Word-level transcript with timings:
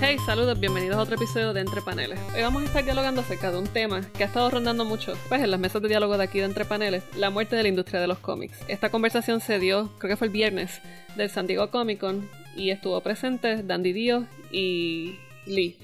Hey, 0.00 0.16
saludos, 0.24 0.60
bienvenidos 0.60 0.96
a 0.96 1.02
otro 1.02 1.16
episodio 1.16 1.52
de 1.52 1.60
Entre 1.60 1.82
Paneles. 1.82 2.20
Hoy 2.32 2.42
vamos 2.42 2.62
a 2.62 2.66
estar 2.66 2.84
dialogando 2.84 3.20
acerca 3.20 3.50
de 3.50 3.58
un 3.58 3.66
tema 3.66 4.00
que 4.16 4.22
ha 4.22 4.26
estado 4.28 4.48
rondando 4.48 4.84
mucho, 4.84 5.14
pues 5.28 5.42
en 5.42 5.50
las 5.50 5.58
mesas 5.58 5.82
de 5.82 5.88
diálogo 5.88 6.16
de 6.16 6.22
aquí 6.22 6.38
de 6.38 6.44
Entre 6.44 6.64
Paneles, 6.64 7.02
la 7.16 7.30
muerte 7.30 7.56
de 7.56 7.64
la 7.64 7.68
industria 7.68 8.00
de 8.00 8.06
los 8.06 8.18
cómics. 8.18 8.56
Esta 8.68 8.90
conversación 8.90 9.40
se 9.40 9.58
dio, 9.58 9.90
creo 9.98 10.10
que 10.10 10.16
fue 10.16 10.28
el 10.28 10.32
viernes, 10.32 10.80
del 11.16 11.30
San 11.30 11.48
Diego 11.48 11.70
Comic 11.70 11.98
Con 11.98 12.28
y 12.54 12.70
estuvo 12.70 13.00
presente 13.00 13.64
Dandy 13.64 13.92
Dio 13.92 14.26
y 14.52 15.16
Lee. 15.46 15.76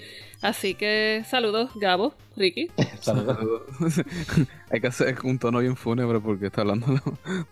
Así 0.43 0.75
que 0.75 1.25
saludos, 1.27 1.71
Gabo, 1.75 2.15
Ricky. 2.37 2.71
Saludos. 3.01 3.62
Hay 4.71 4.81
que 4.81 4.87
hacer 4.87 5.17
un 5.25 5.41
tono 5.41 5.59
bien 5.59 5.75
fúnebre 5.75 6.21
porque 6.21 6.46
está 6.46 6.61
hablando 6.61 6.87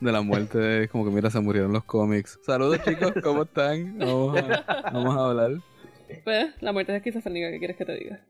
de 0.00 0.12
la 0.12 0.20
muerte. 0.20 0.88
Como 0.92 1.04
que 1.04 1.10
mira, 1.10 1.28
se 1.28 1.40
murieron 1.40 1.72
los 1.72 1.84
cómics. 1.84 2.38
Saludos, 2.46 2.78
chicos, 2.84 3.12
¿cómo 3.22 3.42
están? 3.42 3.98
Vamos 3.98 4.38
a, 4.38 4.90
vamos 4.92 5.16
a 5.16 5.24
hablar. 5.24 5.71
Pues, 6.24 6.54
la 6.60 6.72
muerte 6.72 6.92
de 6.92 6.98
esquizofrénica, 6.98 7.50
¿qué 7.50 7.58
quieres 7.58 7.76
que 7.76 7.84
te 7.84 7.94
diga? 7.96 8.24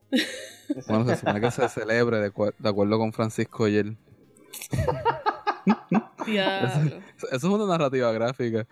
Bueno, 0.87 1.05
se 1.07 1.15
supone 1.17 1.41
que 1.41 1.51
se 1.51 1.69
celebre 1.69 2.17
de, 2.17 2.31
de 2.59 2.69
acuerdo 2.69 2.97
con 2.97 3.13
Francisco 3.13 3.67
y 3.67 3.77
él. 3.77 3.97
Diablo. 6.25 6.97
Eso 7.17 7.35
es 7.35 7.43
una 7.43 7.65
narrativa 7.65 8.11
gráfica. 8.11 8.67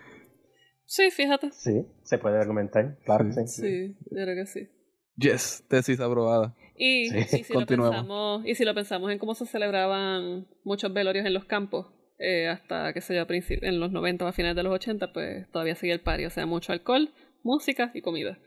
Sí, 0.85 1.09
fíjate. 1.11 1.51
Sí, 1.51 1.85
se 2.03 2.17
puede 2.17 2.39
argumentar, 2.39 2.97
claro 3.05 3.25
que 3.25 3.47
sí. 3.47 3.61
Sí, 3.61 3.95
yo 4.11 4.23
creo 4.23 4.35
que 4.35 4.45
sí. 4.45 4.69
Yes, 5.15 5.63
tesis 5.67 5.99
aprobada. 5.99 6.55
Y, 6.75 7.09
Sí. 7.09 7.17
y 7.17 7.43
si 7.43 7.53
lo 7.53 7.59
Continuemos. 7.59 7.91
pensamos, 7.95 8.45
y 8.45 8.55
si 8.55 8.65
lo 8.65 8.73
pensamos 8.73 9.11
en 9.11 9.19
cómo 9.19 9.35
se 9.35 9.45
celebraban 9.45 10.47
muchos 10.63 10.91
velorios 10.93 11.25
en 11.25 11.33
los 11.33 11.45
campos, 11.45 11.87
eh, 12.17 12.47
hasta, 12.47 12.93
qué 12.93 13.01
sé 13.01 13.15
yo, 13.15 13.25
en 13.29 13.79
los 13.79 13.91
90 13.91 14.25
o 14.25 14.27
a 14.27 14.33
finales 14.33 14.55
de 14.55 14.63
los 14.63 14.73
80, 14.73 15.13
pues 15.13 15.49
todavía 15.51 15.75
sigue 15.75 15.93
el 15.93 16.01
party. 16.01 16.25
O 16.25 16.29
sea, 16.29 16.45
mucho 16.45 16.71
alcohol, 16.73 17.13
música 17.43 17.91
y 17.93 18.01
comida. 18.01 18.37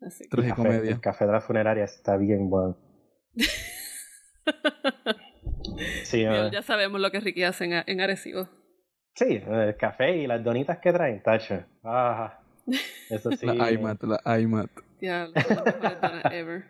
Así 0.00 0.24
que- 0.28 0.36
Café- 0.48 0.88
el 0.88 1.00
café 1.00 1.26
de 1.26 1.32
la 1.32 1.40
funeraria 1.40 1.84
está 1.84 2.16
bien 2.16 2.48
bueno. 2.50 2.76
Sí, 6.04 6.22
ya, 6.22 6.50
ya 6.50 6.62
sabemos 6.62 7.00
lo 7.00 7.10
que 7.10 7.20
Ricky 7.20 7.42
hace 7.44 7.64
en, 7.66 7.84
en 7.86 8.00
Arecibo. 8.00 8.48
sí, 9.14 9.42
el 9.46 9.76
café 9.76 10.16
y 10.16 10.26
las 10.26 10.42
donitas 10.42 10.78
que 10.78 10.92
traen, 10.92 11.22
tacho. 11.22 11.62
Ah, 11.84 12.40
eso 13.10 13.30
sí. 13.32 13.46
La 13.46 13.70
iMac, 13.70 14.02
la 14.02 14.40
mejores 15.34 16.00
donas 16.00 16.24
ever. 16.32 16.64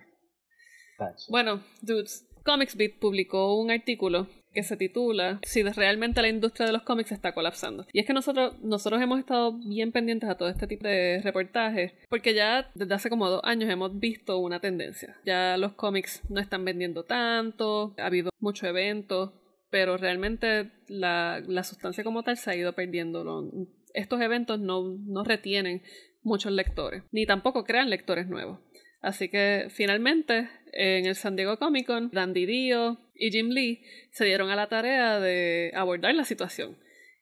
tacho. 0.98 1.24
Bueno, 1.30 1.62
dudes, 1.82 2.26
Comics 2.44 2.76
Beat 2.76 2.98
publicó 3.00 3.58
un 3.60 3.70
artículo 3.70 4.26
que 4.52 4.62
se 4.62 4.77
titula 4.77 5.41
Si 5.42 5.62
realmente 5.62 6.22
la 6.22 6.28
industria 6.28 6.66
de 6.66 6.72
los 6.72 6.82
cómics 6.82 7.12
está 7.12 7.32
colapsando. 7.32 7.86
Y 7.92 8.00
es 8.00 8.06
que 8.06 8.12
nosotros, 8.12 8.58
nosotros 8.62 9.00
hemos 9.02 9.18
estado 9.18 9.52
bien 9.52 9.92
pendientes 9.92 10.28
a 10.28 10.36
todo 10.36 10.48
este 10.48 10.66
tipo 10.66 10.86
de 10.86 11.20
reportajes, 11.22 11.92
porque 12.08 12.34
ya 12.34 12.70
desde 12.74 12.94
hace 12.94 13.10
como 13.10 13.28
dos 13.28 13.40
años 13.44 13.70
hemos 13.70 13.98
visto 13.98 14.38
una 14.38 14.60
tendencia. 14.60 15.16
Ya 15.24 15.56
los 15.56 15.72
cómics 15.72 16.22
no 16.28 16.40
están 16.40 16.64
vendiendo 16.64 17.05
tanto, 17.05 17.94
ha 17.98 18.06
habido 18.06 18.30
muchos 18.40 18.68
eventos, 18.68 19.32
pero 19.70 19.96
realmente 19.96 20.70
la, 20.88 21.42
la 21.46 21.64
sustancia 21.64 22.05
como 22.05 22.22
tal 22.22 22.36
se 22.36 22.50
ha 22.50 22.56
ido 22.56 22.72
perdiendo. 22.74 23.48
Estos 23.94 24.20
eventos 24.20 24.58
no, 24.60 24.96
no 25.06 25.24
retienen 25.24 25.83
muchos 26.22 26.52
lectores, 26.52 27.02
ni 27.10 27.27
tampoco 27.27 27.64
crean 27.64 27.90
lectores 27.90 28.28
nuevos. 28.28 28.60
Así 29.00 29.28
que 29.28 29.66
finalmente 29.70 30.48
en 30.72 31.06
el 31.06 31.14
San 31.14 31.36
Diego 31.36 31.58
Comic 31.58 31.86
Con, 31.86 32.10
Dandy 32.10 32.46
Dio 32.46 32.98
y 33.14 33.30
Jim 33.30 33.48
Lee 33.50 33.82
se 34.10 34.24
dieron 34.24 34.50
a 34.50 34.56
la 34.56 34.68
tarea 34.68 35.20
de 35.20 35.72
abordar 35.74 36.14
la 36.14 36.24
situación. 36.24 36.77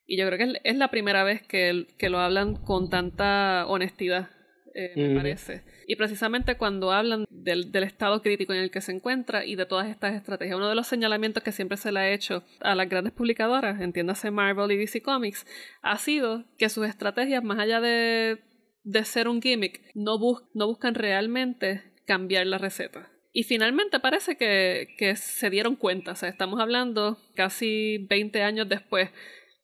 Y 0.06 0.16
yo 0.18 0.26
creo 0.26 0.38
que 0.38 0.60
es- 0.64 0.76
la 0.76 0.88
primera 0.90 1.24
vez 1.24 1.42
que, 1.42 1.86
que 1.98 2.08
lo 2.10 2.18
hablan 2.20 2.54
con 2.56 2.88
tanta 2.90 3.66
honestidad, 3.66 4.30
eh, 4.74 4.92
me 4.94 5.16
parece. 5.16 5.62
Y 5.88 5.96
precisamente 5.96 6.56
cuando 6.56 6.92
hablan 6.92 7.24
del, 7.30 7.72
del 7.72 7.84
estado 7.84 8.20
crítico 8.22 8.52
en 8.52 8.60
el 8.60 8.70
que 8.70 8.80
se 8.80 8.92
encuentra 8.92 9.44
y 9.44 9.56
de 9.56 9.64
todas 9.66 9.88
estas 9.88 10.14
estrategias. 10.14 10.56
Uno 10.56 10.68
de 10.68 10.74
los 10.74 10.86
señalamientos 10.86 11.42
que 11.42 11.50
siempre 11.52 11.76
se 11.76 11.92
le 11.92 12.00
ha 12.00 12.10
hecho 12.12 12.44
a 12.60 12.74
las 12.74 12.88
grandes 12.88 13.12
publicadoras, 13.14 13.80
entiéndase 13.80 14.30
Marvel 14.30 14.70
y 14.72 14.76
DC 14.76 15.00
Comics, 15.02 15.46
ha 15.82 15.96
sido 15.98 16.44
que 16.58 16.68
sus 16.68 16.86
estrategias, 16.86 17.42
más 17.42 17.58
allá 17.58 17.80
de, 17.80 18.38
de 18.86 19.04
ser 19.04 19.26
un 19.28 19.42
gimmick, 19.42 19.80
no, 19.94 20.16
bus- 20.18 20.44
no 20.54 20.66
buscan 20.68 20.94
realmente 20.94 21.82
cambiar 22.06 22.46
la 22.46 22.58
receta. 22.58 23.10
Y 23.32 23.42
finalmente 23.42 23.98
parece 24.00 24.36
que, 24.36 24.94
que 24.96 25.16
se 25.16 25.50
dieron 25.50 25.76
cuenta, 25.76 26.12
o 26.12 26.14
sea, 26.14 26.28
estamos 26.28 26.60
hablando 26.60 27.18
casi 27.34 27.98
20 28.08 28.42
años 28.42 28.68
después 28.68 29.10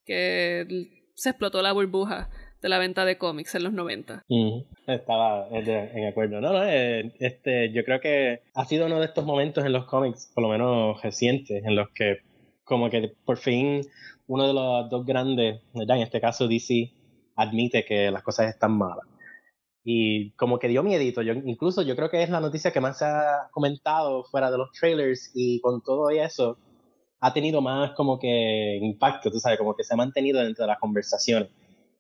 que 0.05 0.67
se 1.15 1.31
explotó 1.31 1.63
la 1.63 1.73
burbuja 1.73 2.29
de 2.61 2.69
la 2.69 2.79
venta 2.79 3.05
de 3.05 3.17
cómics 3.19 3.55
en 3.55 3.65
los 3.65 3.73
90. 3.73 4.25
Ujú. 4.29 4.67
Estaba 4.87 5.49
eh, 5.53 5.63
de- 5.63 5.91
en 5.95 6.07
acuerdo. 6.07 6.41
No, 6.41 6.53
no, 6.53 6.65
eh, 6.65 7.13
este, 7.21 7.73
yo 7.73 7.85
creo 7.85 8.01
que 8.01 8.41
ha 8.55 8.65
sido 8.65 8.87
uno 8.87 8.99
de 9.01 9.07
estos 9.07 9.25
momentos 9.25 9.65
en 9.65 9.73
los 9.73 9.87
cómics, 9.87 10.31
por 10.35 10.43
lo 10.43 10.51
menos 10.51 11.01
recientes, 11.03 11.65
en 11.65 11.77
los 11.77 11.89
que 11.91 12.19
como 12.65 12.91
que 12.91 13.13
por 13.25 13.39
fin 13.39 13.83
uno 14.27 14.47
de 14.47 14.55
los 14.55 14.91
dos 14.91 15.05
grandes, 15.05 15.61
¿verdad? 15.75 15.97
en 15.97 16.03
este 16.05 16.21
caso 16.21 16.47
DC, 16.49 16.93
admite 17.37 17.85
que 17.85 18.11
las 18.11 18.23
cosas 18.23 18.49
están 18.49 18.73
malas. 18.79 19.07
Y 19.85 20.31
como 20.33 20.59
que 20.59 20.69
dio 20.69 20.83
miedito. 20.83 21.23
Yo, 21.23 21.33
incluso 21.33 21.83
yo 21.83 21.97
creo 21.97 22.11
que 22.11 22.23
es 22.23 22.31
la 22.31 22.41
noticia 22.41 22.73
que 22.73 22.81
más 22.81 22.99
se 22.99 23.05
ha 23.05 23.49
comentado 23.51 24.25
fuera 24.25 24.51
de 24.51 24.59
los 24.59 24.71
trailers 24.73 25.31
y 25.35 25.61
con 25.61 25.83
todo 25.83 26.11
eso 26.11 26.59
ha 27.21 27.33
tenido 27.33 27.61
más 27.61 27.93
como 27.93 28.19
que 28.19 28.79
impacto, 28.81 29.31
tú 29.31 29.39
sabes, 29.39 29.59
como 29.59 29.75
que 29.77 29.85
se 29.85 29.95
ha 29.95 29.97
mantenido 29.97 30.43
dentro 30.43 30.65
de 30.65 30.69
las 30.69 30.79
conversaciones. 30.79 31.51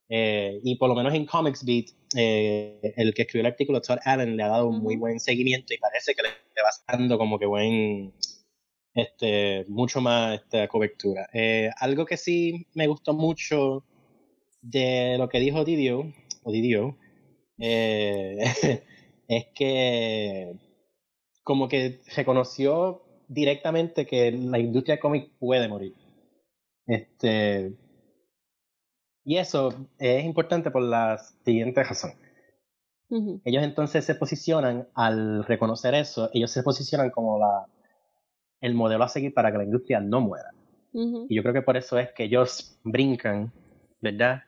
Eh, 0.09 0.61
y 0.63 0.77
por 0.77 0.89
lo 0.89 0.95
menos 0.95 1.15
en 1.15 1.27
Comics 1.27 1.65
Beat, 1.65 1.87
eh, 2.17 2.93
el 2.97 3.15
que 3.15 3.23
escribió 3.23 3.47
el 3.47 3.53
artículo, 3.53 3.81
Todd 3.81 3.99
Allen, 4.05 4.37
le 4.37 4.43
ha 4.43 4.49
dado 4.49 4.69
un 4.69 4.83
muy 4.83 4.97
buen 4.97 5.21
seguimiento 5.21 5.73
y 5.73 5.79
parece 5.79 6.15
que 6.15 6.23
le, 6.23 6.29
le 6.29 6.63
va 6.63 6.71
dando 6.87 7.17
como 7.19 7.39
que 7.39 7.47
buen, 7.47 8.13
este, 8.95 9.65
mucho 9.69 10.01
más 10.01 10.41
esta 10.41 10.69
cobertura. 10.69 11.29
Eh, 11.33 11.71
algo 11.79 12.05
que 12.05 12.17
sí 12.17 12.67
me 12.75 12.87
gustó 12.89 13.15
mucho 13.15 13.85
de 14.61 15.17
lo 15.19 15.29
que 15.29 15.41
dijo 15.41 15.65
Didio, 15.65 16.13
o 16.43 16.53
Didio, 16.53 16.97
eh, 17.59 18.39
es 19.29 19.47
que 19.55 20.59
como 21.43 21.69
que 21.69 22.01
reconoció 22.15 23.03
directamente 23.29 24.07
que 24.07 24.31
la 24.33 24.59
industria 24.59 25.01
cómic 25.01 25.33
puede 25.39 25.69
morir. 25.69 25.95
Este, 26.87 27.77
y 29.25 29.37
eso 29.39 29.89
es 29.99 30.25
importante 30.25 30.71
por 30.71 30.83
la 30.83 31.19
siguiente 31.45 31.83
razón. 31.83 32.13
Ellos 33.45 33.63
entonces 33.63 34.07
se 34.07 34.15
posicionan, 34.15 34.89
al 34.95 35.45
reconocer 35.45 35.93
eso, 35.95 36.31
ellos 36.33 36.51
se 36.51 36.63
posicionan 36.63 37.11
como 37.11 37.39
la, 37.39 37.67
el 38.63 38.75
modelo 38.75 39.05
a 39.05 39.09
seguir 39.09 39.35
para 39.35 39.53
que 39.53 39.59
la 39.59 39.65
industria 39.65 40.01
no 40.01 40.23
muera. 40.23 40.51
Y 40.95 41.35
yo 41.35 41.43
creo 41.43 41.55
que 41.55 41.63
por 41.63 41.77
eso 41.77 41.99
es 41.99 42.11
que 42.13 42.25
ellos 42.25 42.79
brincan, 42.85 43.53
¿verdad? 44.01 44.43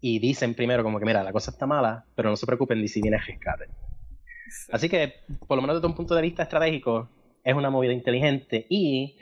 Y 0.00 0.18
dicen 0.20 0.54
primero 0.54 0.82
como 0.84 0.98
que, 0.98 1.04
mira, 1.06 1.24
la 1.24 1.32
cosa 1.32 1.50
está 1.50 1.66
mala, 1.66 2.04
pero 2.14 2.30
no 2.30 2.36
se 2.36 2.46
preocupen 2.46 2.86
si 2.86 3.00
viene 3.02 3.18
rescate. 3.18 3.66
Sí. 4.50 4.72
Así 4.72 4.88
que, 4.88 5.14
por 5.46 5.56
lo 5.56 5.62
menos 5.62 5.76
desde 5.76 5.88
un 5.88 5.94
punto 5.94 6.14
de 6.14 6.22
vista 6.22 6.44
estratégico, 6.44 7.08
es 7.42 7.54
una 7.54 7.70
movida 7.70 7.92
inteligente 7.92 8.66
y 8.68 9.18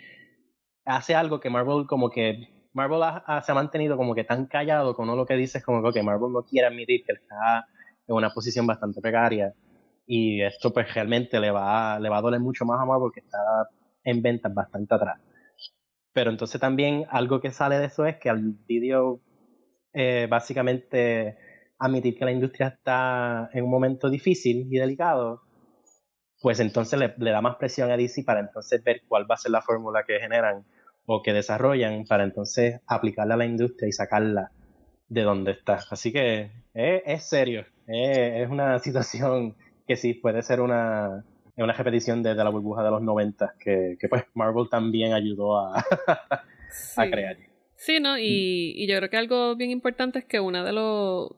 hace 0.85 1.15
algo 1.15 1.41
que 1.41 1.51
Marvel 1.51 1.87
como 1.87 2.11
que... 2.11 2.49
Marvel 2.73 3.03
ha- 3.03 3.25
ha- 3.27 3.41
se 3.43 3.53
ha 3.53 3.55
mantenido 3.55 3.97
como 3.97 4.15
que 4.15 4.25
tan 4.25 4.47
callado 4.47 4.95
con 4.95 5.07
lo 5.09 5.25
que 5.25 5.35
dice, 5.35 5.63
como 5.63 5.83
que 5.83 5.89
ok, 5.99 6.05
Marvel 6.05 6.33
no 6.33 6.43
quiere 6.43 6.67
admitir 6.69 7.05
que 7.05 7.13
está 7.15 7.67
en 8.07 8.15
una 8.15 8.31
posición 8.31 8.67
bastante 8.67 9.01
precaria 9.01 9.55
y 10.07 10.43
esto 10.43 10.73
pues 10.73 10.93
realmente 10.95 11.41
le 11.41 11.51
va, 11.51 11.99
le 11.99 12.09
va 12.11 12.19
a 12.19 12.21
doler 12.21 12.39
mucho 12.39 12.65
más 12.67 12.79
a 12.81 12.85
Marvel 12.85 13.11
que 13.15 13.21
está 13.21 13.39
en 14.05 14.21
ventas 14.23 14.53
bastante 14.55 14.95
atrás. 14.95 15.21
Pero 16.13 16.31
entonces 16.31 16.61
también 16.61 17.07
algo 17.11 17.41
que 17.41 17.51
sale 17.51 17.79
de 17.79 17.87
eso 17.87 18.05
es 18.07 18.17
que 18.17 18.29
al 18.31 18.43
vídeo 18.69 19.21
eh, 19.98 20.27
básicamente 20.28 21.39
admitir 21.78 22.19
que 22.19 22.27
la 22.27 22.33
industria 22.33 22.69
está 22.69 23.48
en 23.54 23.65
un 23.65 23.71
momento 23.71 24.10
difícil 24.10 24.69
y 24.71 24.78
delicado, 24.78 25.41
pues 26.43 26.60
entonces 26.60 26.98
le, 26.98 27.15
le 27.16 27.31
da 27.31 27.41
más 27.41 27.57
presión 27.57 27.91
a 27.91 27.97
DC 27.97 28.22
para 28.22 28.41
entonces 28.41 28.84
ver 28.84 29.01
cuál 29.09 29.25
va 29.28 29.37
a 29.37 29.39
ser 29.39 29.53
la 29.53 29.63
fórmula 29.63 30.04
que 30.07 30.21
generan 30.21 30.66
o 31.07 31.22
que 31.22 31.33
desarrollan 31.33 32.04
para 32.04 32.25
entonces 32.25 32.83
aplicarla 32.87 33.34
a 33.34 33.39
la 33.39 33.47
industria 33.47 33.89
y 33.89 33.93
sacarla 33.93 34.51
de 35.09 35.22
donde 35.22 35.53
está. 35.53 35.81
Así 35.91 36.13
que 36.13 36.51
es, 36.75 37.03
es 37.07 37.25
serio, 37.27 37.65
es, 37.87 38.43
es 38.43 38.51
una 38.51 38.78
situación 38.81 39.57
que 39.87 39.97
sí 39.97 40.13
puede 40.13 40.43
ser 40.43 40.60
una, 40.60 41.25
una 41.57 41.72
repetición 41.72 42.22
de, 42.22 42.34
de 42.34 42.45
la 42.45 42.51
burbuja 42.51 42.83
de 42.83 42.91
los 42.91 43.01
90 43.01 43.54
que, 43.59 43.97
que 43.98 44.09
pues 44.10 44.25
Marvel 44.34 44.69
también 44.69 45.15
ayudó 45.15 45.59
a, 45.59 45.78
a 46.97 47.10
crear. 47.10 47.39
Sí, 47.77 48.01
¿no? 48.01 48.19
Y, 48.19 48.73
y 48.77 48.87
yo 48.87 48.97
creo 48.97 49.11
que 49.11 49.17
algo 49.17 49.57
bien 49.57 49.71
importante 49.71 50.19
es 50.19 50.25
que 50.25 50.41
una 50.41 50.65
de 50.65 50.73
los... 50.73 51.31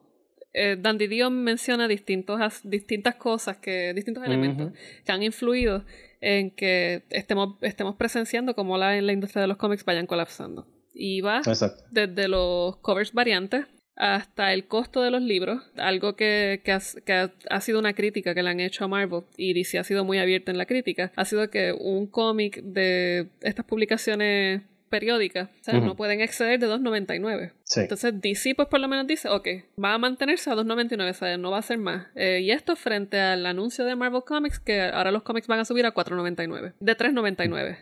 Eh, 0.55 0.76
Dandy 0.81 1.06
Dion 1.08 1.44
menciona 1.44 1.87
distintos, 1.88 2.40
as- 2.40 2.69
distintas 2.69 3.17
cosas, 3.17 3.58
que 3.58 3.93
distintos 3.94 4.25
elementos 4.25 4.73
que 5.05 5.12
han 5.12 5.23
influido 5.23 5.85
en 6.20 6.50
que 6.50 7.02
estemos, 7.11 7.56
estemos 7.61 7.96
presenciando 7.96 8.55
cómo 8.55 8.79
la, 8.79 9.00
la 9.00 9.12
industria 9.12 9.43
de 9.43 9.49
los 9.49 9.56
cómics 9.56 9.85
vayan 9.85 10.06
colapsando. 10.06 10.67
Y 10.94 11.20
va 11.20 11.38
Exacto. 11.38 11.85
desde 11.90 12.29
los 12.29 12.76
covers 12.79 13.12
variantes 13.12 13.67
hasta 13.94 14.52
el 14.52 14.67
costo 14.67 15.02
de 15.02 15.11
los 15.11 15.20
libros, 15.23 15.61
algo 15.76 16.14
que, 16.14 16.62
que, 16.64 16.73
ha, 16.73 17.61
sido 17.61 17.79
una 17.81 17.94
crítica 17.94 18.32
que 18.34 18.43
le 18.44 18.50
han 18.50 18.61
hecho 18.61 18.84
a 18.84 18.88
Marvel 18.88 19.23
y 19.37 19.55
DC 19.55 19.79
ha 19.79 19.84
sido 19.84 20.05
muy 20.05 20.19
abierta 20.19 20.52
en 20.52 20.58
la 20.58 20.67
crítica, 20.67 21.12
ha 21.17 21.25
sido 21.25 21.50
que 21.50 21.73
un 21.73 22.06
cómic 22.06 22.62
de 22.62 23.29
estas 23.41 23.64
publicaciones 23.64 24.62
periódicas, 24.88 25.49
o 25.49 25.64
sea, 25.64 25.81
no 25.81 25.96
pueden 25.96 26.20
exceder 26.20 26.58
de 26.58 26.67
2.99. 26.67 27.52
Entonces 27.76 28.20
DC 28.20 28.55
pues 28.55 28.69
por 28.69 28.81
lo 28.81 28.88
menos 28.88 29.06
dice, 29.06 29.29
ok, 29.29 29.49
va 29.82 29.94
a 29.94 29.99
mantenerse 29.99 30.50
a 30.50 30.55
2.99, 30.55 31.11
o 31.11 31.14
sea, 31.14 31.37
no 31.37 31.50
va 31.50 31.58
a 31.58 31.62
ser 31.62 31.79
más. 31.79 32.06
Eh, 32.14 32.40
y 32.43 32.50
esto 32.50 32.76
frente 32.76 33.20
al 33.20 33.46
anuncio 33.46 33.85
de 33.85 33.94
Marvel 33.96 34.23
Comics, 34.25 34.58
que 34.58 34.82
ahora 34.82 35.12
los 35.12 35.23
cómics 35.23 35.46
van 35.46 35.61
a 35.61 35.64
subir 35.64 35.87
a 35.87 35.94
4.99, 35.94 36.75
de 36.79 36.96
3.99 36.96 37.79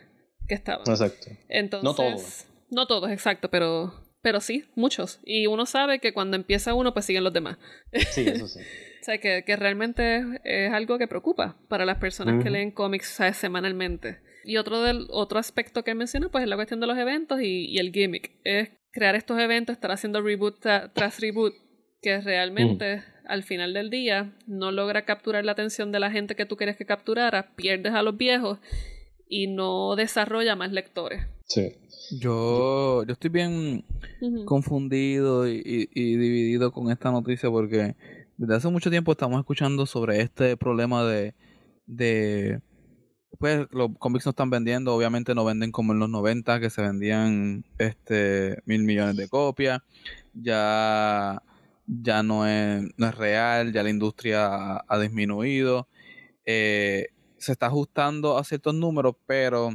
que 0.47 0.55
estaban. 0.55 0.87
Exacto. 0.87 1.29
Entonces, 1.49 1.83
no 1.83 1.95
todos. 1.95 2.45
No 2.69 2.85
todos, 2.85 3.11
exacto, 3.11 3.49
pero 3.49 3.93
pero 4.21 4.41
sí, 4.41 4.65
muchos. 4.75 5.19
Y 5.23 5.47
uno 5.47 5.65
sabe 5.65 5.99
que 5.99 6.13
cuando 6.13 6.35
empieza 6.35 6.73
uno, 6.73 6.93
pues 6.93 7.05
siguen 7.05 7.23
los 7.23 7.31
demás. 7.31 7.57
Sí, 8.11 8.25
eso 8.27 8.47
sí. 8.47 8.59
o 9.01 9.03
sea, 9.03 9.19
que, 9.19 9.43
que, 9.45 9.55
realmente 9.55 10.21
es 10.43 10.73
algo 10.73 10.97
que 10.97 11.07
preocupa 11.07 11.55
para 11.69 11.85
las 11.85 11.97
personas 11.97 12.43
que 12.43 12.49
leen 12.49 12.71
cómics 12.71 13.19
semanalmente. 13.33 14.17
Y 14.47 14.57
otro, 14.57 14.81
del, 14.81 15.07
otro 15.09 15.39
aspecto 15.39 15.83
que 15.83 15.93
menciona, 15.93 16.29
pues 16.29 16.43
es 16.43 16.49
la 16.49 16.55
cuestión 16.55 16.79
de 16.79 16.87
los 16.87 16.97
eventos 16.97 17.41
y, 17.41 17.65
y 17.65 17.79
el 17.79 17.91
gimmick. 17.91 18.31
Es 18.43 18.69
crear 18.91 19.15
estos 19.15 19.37
eventos, 19.39 19.73
estar 19.73 19.91
haciendo 19.91 20.21
reboot 20.21 20.59
tras 20.59 21.19
reboot, 21.19 21.53
que 22.01 22.21
realmente 22.21 23.03
al 23.25 23.43
final 23.43 23.73
del 23.73 23.89
día 23.89 24.33
no 24.47 24.71
logra 24.71 25.05
capturar 25.05 25.45
la 25.45 25.51
atención 25.51 25.91
de 25.91 25.99
la 25.99 26.11
gente 26.11 26.35
que 26.35 26.45
tú 26.45 26.55
quieres 26.55 26.77
que 26.77 26.85
capturara, 26.85 27.55
pierdes 27.55 27.93
a 27.93 28.01
los 28.01 28.17
viejos 28.17 28.59
y 29.27 29.47
no 29.47 29.95
desarrolla 29.95 30.55
más 30.55 30.71
lectores. 30.71 31.27
Sí. 31.45 31.73
Yo, 32.19 33.03
yo 33.05 33.13
estoy 33.13 33.29
bien 33.29 33.85
confundido 34.45 35.47
y, 35.47 35.87
dividido 35.93 36.71
con 36.71 36.89
esta 36.89 37.11
noticia 37.11 37.49
porque 37.49 37.95
desde 38.37 38.55
hace 38.55 38.69
mucho 38.69 38.89
tiempo 38.89 39.11
estamos 39.11 39.39
escuchando 39.39 39.85
sobre 39.85 40.21
este 40.21 40.55
problema 40.55 41.03
de, 41.05 41.33
de 41.85 42.61
pues 43.39 43.67
los 43.71 43.89
cómics 43.99 44.25
no 44.25 44.31
están 44.31 44.49
vendiendo, 44.49 44.95
obviamente 44.95 45.35
no 45.35 45.45
venden 45.45 45.71
como 45.71 45.93
en 45.93 45.99
los 45.99 46.09
90 46.09 46.59
que 46.59 46.69
se 46.69 46.81
vendían 46.81 47.65
este 47.77 48.61
mil 48.65 48.83
millones 48.83 49.15
de 49.15 49.27
copias, 49.29 49.81
ya 50.33 51.41
ya 51.87 52.21
no 52.23 52.45
es, 52.47 52.83
no 52.97 53.07
es 53.07 53.15
real, 53.15 53.71
ya 53.71 53.83
la 53.83 53.89
industria 53.89 54.83
ha, 54.87 54.99
disminuido, 54.99 55.87
eh, 56.45 57.07
se 57.37 57.53
está 57.53 57.67
ajustando 57.67 58.37
a 58.37 58.43
ciertos 58.43 58.75
números, 58.75 59.15
pero 59.25 59.71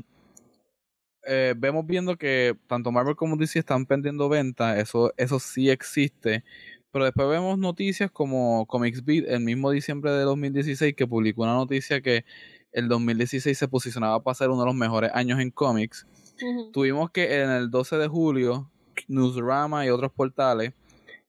eh, 1.26 1.54
vemos 1.56 1.86
viendo 1.86 2.16
que 2.16 2.56
tanto 2.66 2.92
Marvel 2.92 3.16
como 3.16 3.36
DC 3.36 3.58
están 3.58 3.86
perdiendo 3.86 4.28
ventas, 4.28 4.78
eso, 4.78 5.12
eso 5.16 5.38
sí 5.40 5.70
existe. 5.70 6.44
Pero 6.92 7.06
después 7.06 7.28
vemos 7.28 7.58
noticias 7.58 8.10
como 8.10 8.66
Comics 8.66 9.04
Beat, 9.04 9.24
el 9.28 9.40
mismo 9.40 9.70
diciembre 9.70 10.10
de 10.12 10.22
2016, 10.24 10.94
que 10.94 11.06
publicó 11.06 11.42
una 11.42 11.54
noticia 11.54 12.02
que 12.02 12.24
el 12.72 12.88
2016 12.88 13.56
se 13.56 13.68
posicionaba 13.68 14.22
para 14.22 14.34
ser 14.34 14.50
uno 14.50 14.60
de 14.60 14.66
los 14.66 14.74
mejores 14.74 15.10
años 15.14 15.40
en 15.40 15.50
cómics. 15.50 16.06
Tuvimos 16.72 17.10
que 17.10 17.42
en 17.42 17.50
el 17.50 17.70
12 17.70 17.96
de 17.96 18.08
julio, 18.08 18.70
Newsrama 19.08 19.86
y 19.86 19.90
otros 19.90 20.12
portales 20.12 20.74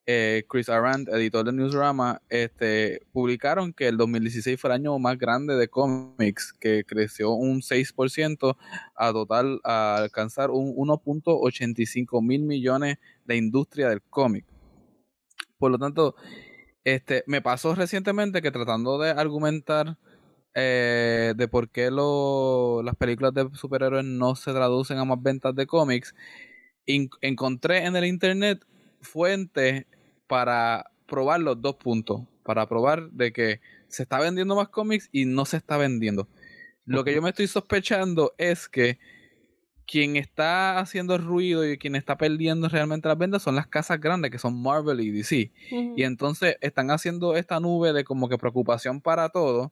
eh, 0.06 0.44
Chris 0.50 0.68
Arant, 0.68 1.08
editor 1.08 1.46
de 1.46 1.54
Newsrama, 1.54 2.22
este, 2.28 3.02
publicaron 3.14 3.72
que 3.72 3.88
el 3.88 3.96
2016 3.96 4.60
fue 4.60 4.70
el 4.70 4.76
año 4.76 5.00
más 5.00 5.18
grande 5.18 5.56
de 5.56 5.70
cómics, 5.70 6.54
que 6.60 6.84
creció 6.86 7.32
un 7.32 7.62
6% 7.62 8.58
a 8.96 9.14
total 9.14 9.62
a 9.64 9.96
alcanzar 9.96 10.52
un 10.52 10.76
1.85 10.76 12.22
mil 12.22 12.44
millones 12.44 12.98
de 13.24 13.38
industria 13.38 13.88
del 13.88 14.02
cómic. 14.02 14.46
Por 15.58 15.72
lo 15.72 15.80
tanto, 15.80 16.16
este, 16.84 17.24
me 17.26 17.42
pasó 17.42 17.74
recientemente 17.74 18.42
que 18.42 18.52
tratando 18.52 19.00
de 19.00 19.12
argumentar 19.12 19.98
eh, 20.56 21.34
de 21.36 21.48
por 21.48 21.70
qué 21.70 21.90
las 21.92 22.96
películas 22.96 23.34
de 23.34 23.50
superhéroes 23.54 24.06
no 24.06 24.36
se 24.36 24.52
traducen 24.52 24.98
a 24.98 25.06
más 25.06 25.22
ventas 25.22 25.56
de 25.56 25.66
cómics, 25.66 26.14
encontré 26.86 27.86
en 27.86 27.96
el 27.96 28.06
internet 28.06 28.66
fuentes 29.02 29.86
para 30.28 30.92
probar 31.08 31.40
los 31.40 31.62
dos 31.62 31.76
puntos, 31.76 32.22
para 32.44 32.68
probar 32.68 33.10
de 33.12 33.32
que 33.32 33.62
se 33.88 34.04
está 34.04 34.20
vendiendo 34.20 34.56
más 34.56 34.70
cómics 34.70 35.10
y 35.12 35.26
no 35.26 35.46
se 35.46 35.58
está 35.58 35.78
vendiendo. 35.78 36.28
Lo 36.86 37.04
que 37.04 37.14
yo 37.14 37.22
me 37.22 37.30
estoy 37.30 37.48
sospechando 37.48 38.34
es 38.38 38.68
que 38.68 39.00
quien 39.86 40.16
está 40.16 40.80
haciendo 40.80 41.18
ruido 41.18 41.70
y 41.70 41.78
quien 41.78 41.96
está 41.96 42.18
perdiendo 42.18 42.70
realmente 42.70 43.08
las 43.08 43.18
ventas 43.18 43.44
son 43.44 43.56
las 43.56 43.68
casas 43.68 44.00
grandes 44.00 44.32
que 44.32 44.40
son 44.40 44.62
Marvel 44.62 45.00
y 45.02 45.12
DC. 45.12 45.52
Y 45.70 46.04
entonces 46.04 46.58
están 46.62 46.92
haciendo 46.92 47.36
esta 47.36 47.60
nube 47.60 47.94
de 47.94 48.04
como 48.04 48.30
que 48.30 48.38
preocupación 48.38 49.02
para 49.02 49.30
todo 49.30 49.72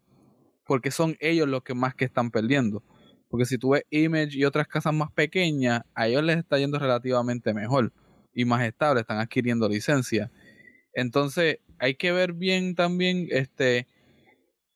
porque 0.72 0.90
son 0.90 1.18
ellos 1.20 1.50
los 1.50 1.64
que 1.64 1.74
más 1.74 1.96
que 1.96 2.06
están 2.06 2.32
perdiendo. 2.32 2.82
Porque 3.28 3.44
si 3.44 3.58
tú 3.58 3.72
ves 3.72 3.84
Image 3.90 4.38
y 4.38 4.46
otras 4.46 4.70
casas 4.70 4.94
más 4.94 5.12
pequeñas, 5.12 5.82
a 5.94 6.08
ellos 6.08 6.24
les 6.24 6.38
está 6.38 6.58
yendo 6.60 6.80
relativamente 6.80 7.54
mejor 7.54 7.92
y 8.34 8.46
más 8.46 8.64
estable, 8.64 9.02
están 9.02 9.20
adquiriendo 9.20 9.68
licencia. 9.68 10.32
Entonces, 10.94 11.58
hay 11.78 11.96
que 11.96 12.14
ver 12.14 12.32
bien 12.32 12.74
también, 12.74 13.28
este, 13.32 13.90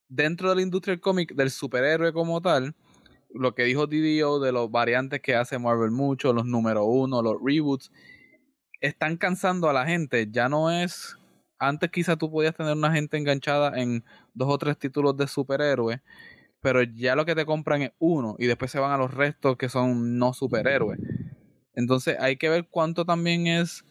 dentro 0.10 0.50
de 0.50 0.56
la 0.56 0.64
industria 0.64 0.96
del 0.96 1.00
cómic, 1.00 1.34
del 1.34 1.50
superhéroe 1.50 2.12
como 2.12 2.42
tal, 2.42 2.76
lo 3.34 3.56
que 3.56 3.64
dijo 3.64 3.88
DDO 3.88 4.42
de 4.42 4.52
los 4.52 4.70
variantes 4.70 5.22
que 5.22 5.34
hace 5.34 5.58
Marvel 5.60 5.92
mucho, 5.92 6.34
los 6.34 6.46
número 6.46 6.84
uno, 6.84 7.22
los 7.22 7.38
reboots, 7.42 7.90
están 8.82 9.16
cansando 9.16 9.70
a 9.70 9.74
la 9.74 9.86
gente. 9.86 10.28
Ya 10.30 10.50
no 10.50 10.70
es. 10.70 11.18
Antes 11.68 11.90
quizá 11.90 12.16
tú 12.16 12.30
podías 12.30 12.56
tener 12.56 12.74
una 12.74 12.92
gente 12.92 13.18
enganchada 13.18 13.80
en 13.80 14.04
dos 14.34 14.50
o 14.50 14.58
tres 14.58 14.78
títulos 14.78 15.18
de 15.18 15.28
superhéroes, 15.28 16.00
pero 16.62 16.84
ya 16.84 17.16
lo 17.16 17.26
que 17.26 17.36
te 17.36 17.46
compran 17.46 17.82
es 17.82 17.92
uno 18.00 18.36
y 18.40 18.46
después 18.46 18.72
se 18.72 18.80
van 18.80 18.92
a 18.92 18.98
los 18.98 19.14
restos 19.14 19.58
que 19.58 19.70
son 19.70 20.18
no 20.18 20.34
superhéroes. 20.34 21.00
Entonces 21.74 22.18
hay 22.20 22.38
que 22.38 22.50
ver 22.50 22.68
cuánto 22.70 23.06
también 23.06 23.48
es 23.48 23.84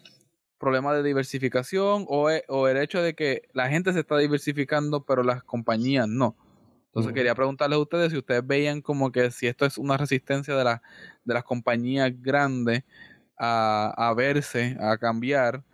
problema 0.58 0.94
de 0.94 1.02
diversificación 1.02 2.06
o, 2.08 2.30
e, 2.30 2.44
o, 2.48 2.68
el 2.68 2.76
hecho 2.78 3.02
de 3.02 3.14
que 3.14 3.42
la 3.52 3.68
gente 3.68 3.92
se 3.92 4.00
está 4.00 4.16
diversificando 4.18 5.04
pero 5.04 5.22
las 5.22 5.42
compañías 5.42 6.08
no. 6.08 6.36
Entonces 6.86 7.12
quería 7.12 7.34
preguntarles 7.34 7.76
a 7.76 7.82
ustedes 7.82 8.12
si 8.12 8.18
ustedes 8.18 8.46
veían 8.46 8.80
como 8.80 9.10
que 9.10 9.30
si 9.32 9.48
esto 9.48 9.66
es 9.66 9.78
una 9.78 9.96
resistencia 9.96 10.54
de, 10.56 10.64
la, 10.64 10.82
de 11.24 11.34
las 11.34 11.42
compañías 11.42 12.12
grandes 12.22 12.84
a, 13.36 13.92
a 13.96 14.14
verse, 14.14 14.76
a 14.80 14.96
cambiar 14.96 15.64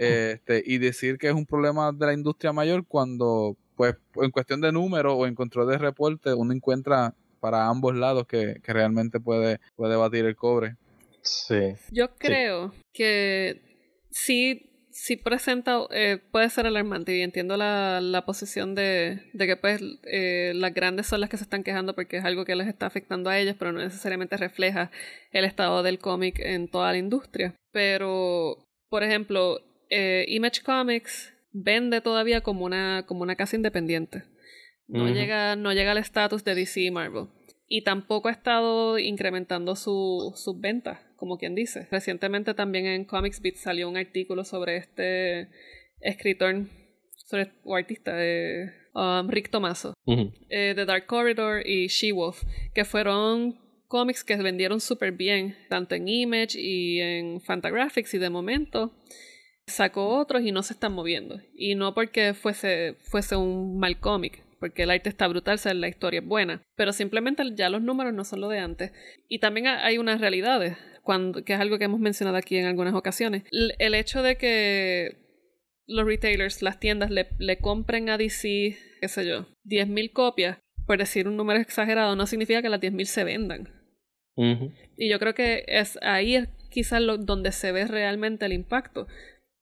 este, 0.00 0.62
y 0.64 0.78
decir 0.78 1.18
que 1.18 1.28
es 1.28 1.34
un 1.34 1.44
problema 1.44 1.92
de 1.92 2.06
la 2.06 2.14
industria 2.14 2.52
mayor 2.52 2.86
cuando 2.86 3.56
pues 3.76 3.96
en 4.16 4.30
cuestión 4.30 4.60
de 4.60 4.72
número 4.72 5.14
o 5.14 5.26
en 5.26 5.34
control 5.34 5.68
de 5.68 5.78
reporte 5.78 6.32
uno 6.34 6.52
encuentra 6.52 7.14
para 7.40 7.68
ambos 7.68 7.94
lados 7.94 8.26
que, 8.26 8.60
que 8.62 8.72
realmente 8.72 9.20
puede, 9.20 9.60
puede 9.76 9.96
batir 9.96 10.24
el 10.24 10.36
cobre. 10.36 10.76
Sí. 11.22 11.74
Yo 11.90 12.14
creo 12.16 12.72
que 12.92 13.60
sí, 14.10 14.70
sí 14.90 15.16
presenta, 15.16 15.80
eh, 15.90 16.18
puede 16.30 16.48
ser 16.50 16.66
alarmante 16.66 17.16
y 17.16 17.22
entiendo 17.22 17.56
la, 17.56 18.00
la 18.00 18.24
posición 18.24 18.74
de, 18.74 19.22
de 19.32 19.46
que 19.46 19.56
pues 19.56 19.82
eh, 20.04 20.52
las 20.54 20.72
grandes 20.74 21.06
son 21.06 21.20
las 21.20 21.30
que 21.30 21.36
se 21.36 21.44
están 21.44 21.62
quejando 21.62 21.94
porque 21.94 22.18
es 22.18 22.24
algo 22.24 22.44
que 22.44 22.56
les 22.56 22.68
está 22.68 22.86
afectando 22.86 23.28
a 23.30 23.38
ellas, 23.38 23.56
pero 23.58 23.72
no 23.72 23.80
necesariamente 23.80 24.36
refleja 24.36 24.90
el 25.32 25.44
estado 25.44 25.82
del 25.82 25.98
cómic 25.98 26.38
en 26.38 26.68
toda 26.68 26.92
la 26.92 26.98
industria. 26.98 27.54
Pero, 27.72 28.66
por 28.88 29.02
ejemplo, 29.04 29.60
eh, 29.90 30.24
Image 30.28 30.62
Comics 30.62 31.32
vende 31.52 32.00
todavía 32.00 32.40
como 32.40 32.64
una, 32.64 33.04
como 33.06 33.22
una 33.22 33.36
casa 33.36 33.56
independiente. 33.56 34.24
No, 34.88 35.08
llega, 35.08 35.54
no 35.54 35.72
llega 35.72 35.92
al 35.92 35.98
estatus 35.98 36.42
de 36.44 36.54
DC 36.54 36.80
y 36.80 36.90
Marvel. 36.90 37.28
Y 37.68 37.82
tampoco 37.82 38.28
ha 38.28 38.32
estado 38.32 38.98
incrementando 38.98 39.76
su, 39.76 40.32
sus 40.34 40.58
ventas 40.58 40.98
como 41.20 41.36
quien 41.36 41.54
dice. 41.54 41.86
Recientemente 41.90 42.54
también 42.54 42.86
en 42.86 43.04
Comics 43.04 43.42
Beat 43.42 43.56
salió 43.56 43.88
un 43.88 43.98
artículo 43.98 44.42
sobre 44.42 44.78
este 44.78 45.50
escritor 46.00 46.66
sobre, 47.14 47.52
o 47.62 47.76
artista 47.76 48.16
de 48.16 48.72
um, 48.94 49.28
Rick 49.28 49.50
Tomaso, 49.50 49.92
eh, 50.06 50.72
de 50.74 50.84
Dark 50.86 51.06
Corridor 51.06 51.64
y 51.64 51.88
She-Wolf, 51.88 52.42
que 52.74 52.86
fueron 52.86 53.60
cómics 53.86 54.24
que 54.24 54.36
vendieron 54.36 54.80
súper 54.80 55.12
bien, 55.12 55.56
tanto 55.68 55.94
en 55.94 56.08
Image 56.08 56.58
y 56.58 57.00
en 57.00 57.40
Fantagraphics, 57.42 58.14
y 58.14 58.18
de 58.18 58.30
momento 58.30 58.94
sacó 59.70 60.18
otros 60.18 60.42
y 60.42 60.52
no 60.52 60.62
se 60.62 60.74
están 60.74 60.92
moviendo. 60.92 61.40
Y 61.54 61.74
no 61.74 61.94
porque 61.94 62.34
fuese, 62.34 62.96
fuese 63.00 63.36
un 63.36 63.78
mal 63.78 63.98
cómic, 63.98 64.42
porque 64.58 64.82
el 64.82 64.90
arte 64.90 65.08
está 65.08 65.26
brutal, 65.28 65.58
o 65.64 65.74
la 65.74 65.88
historia 65.88 66.20
es 66.20 66.26
buena, 66.26 66.62
pero 66.76 66.92
simplemente 66.92 67.42
ya 67.54 67.70
los 67.70 67.82
números 67.82 68.12
no 68.12 68.24
son 68.24 68.42
lo 68.42 68.48
de 68.48 68.58
antes. 68.58 68.92
Y 69.28 69.38
también 69.38 69.66
hay 69.68 69.98
unas 69.98 70.20
realidades 70.20 70.76
que 71.44 71.54
es 71.54 71.60
algo 71.60 71.78
que 71.78 71.84
hemos 71.84 72.00
mencionado 72.00 72.36
aquí 72.36 72.56
en 72.56 72.66
algunas 72.66 72.94
ocasiones. 72.94 73.44
el 73.50 73.94
hecho 73.94 74.22
de 74.22 74.36
que 74.36 75.16
los 75.86 76.06
retailers, 76.06 76.62
las 76.62 76.78
tiendas, 76.78 77.10
le, 77.10 77.28
le 77.38 77.58
compren 77.58 78.10
a 78.10 78.16
DC, 78.16 78.76
qué 79.00 79.08
sé 79.08 79.26
yo, 79.26 79.46
10.000 79.64 80.12
copias, 80.12 80.58
por 80.86 80.98
decir 80.98 81.26
un 81.26 81.36
número 81.36 81.60
exagerado, 81.60 82.14
no 82.14 82.26
significa 82.26 82.62
que 82.62 82.68
las 82.68 82.80
10.000 82.80 83.04
se 83.04 83.24
vendan. 83.24 83.80
Y 84.96 85.10
yo 85.10 85.18
creo 85.18 85.34
que 85.34 85.64
es 85.66 85.98
ahí 86.00 86.36
es 86.36 86.48
quizás 86.70 87.02
lo, 87.02 87.18
donde 87.18 87.52
se 87.52 87.72
ve 87.72 87.86
realmente 87.86 88.46
el 88.46 88.54
impacto. 88.54 89.06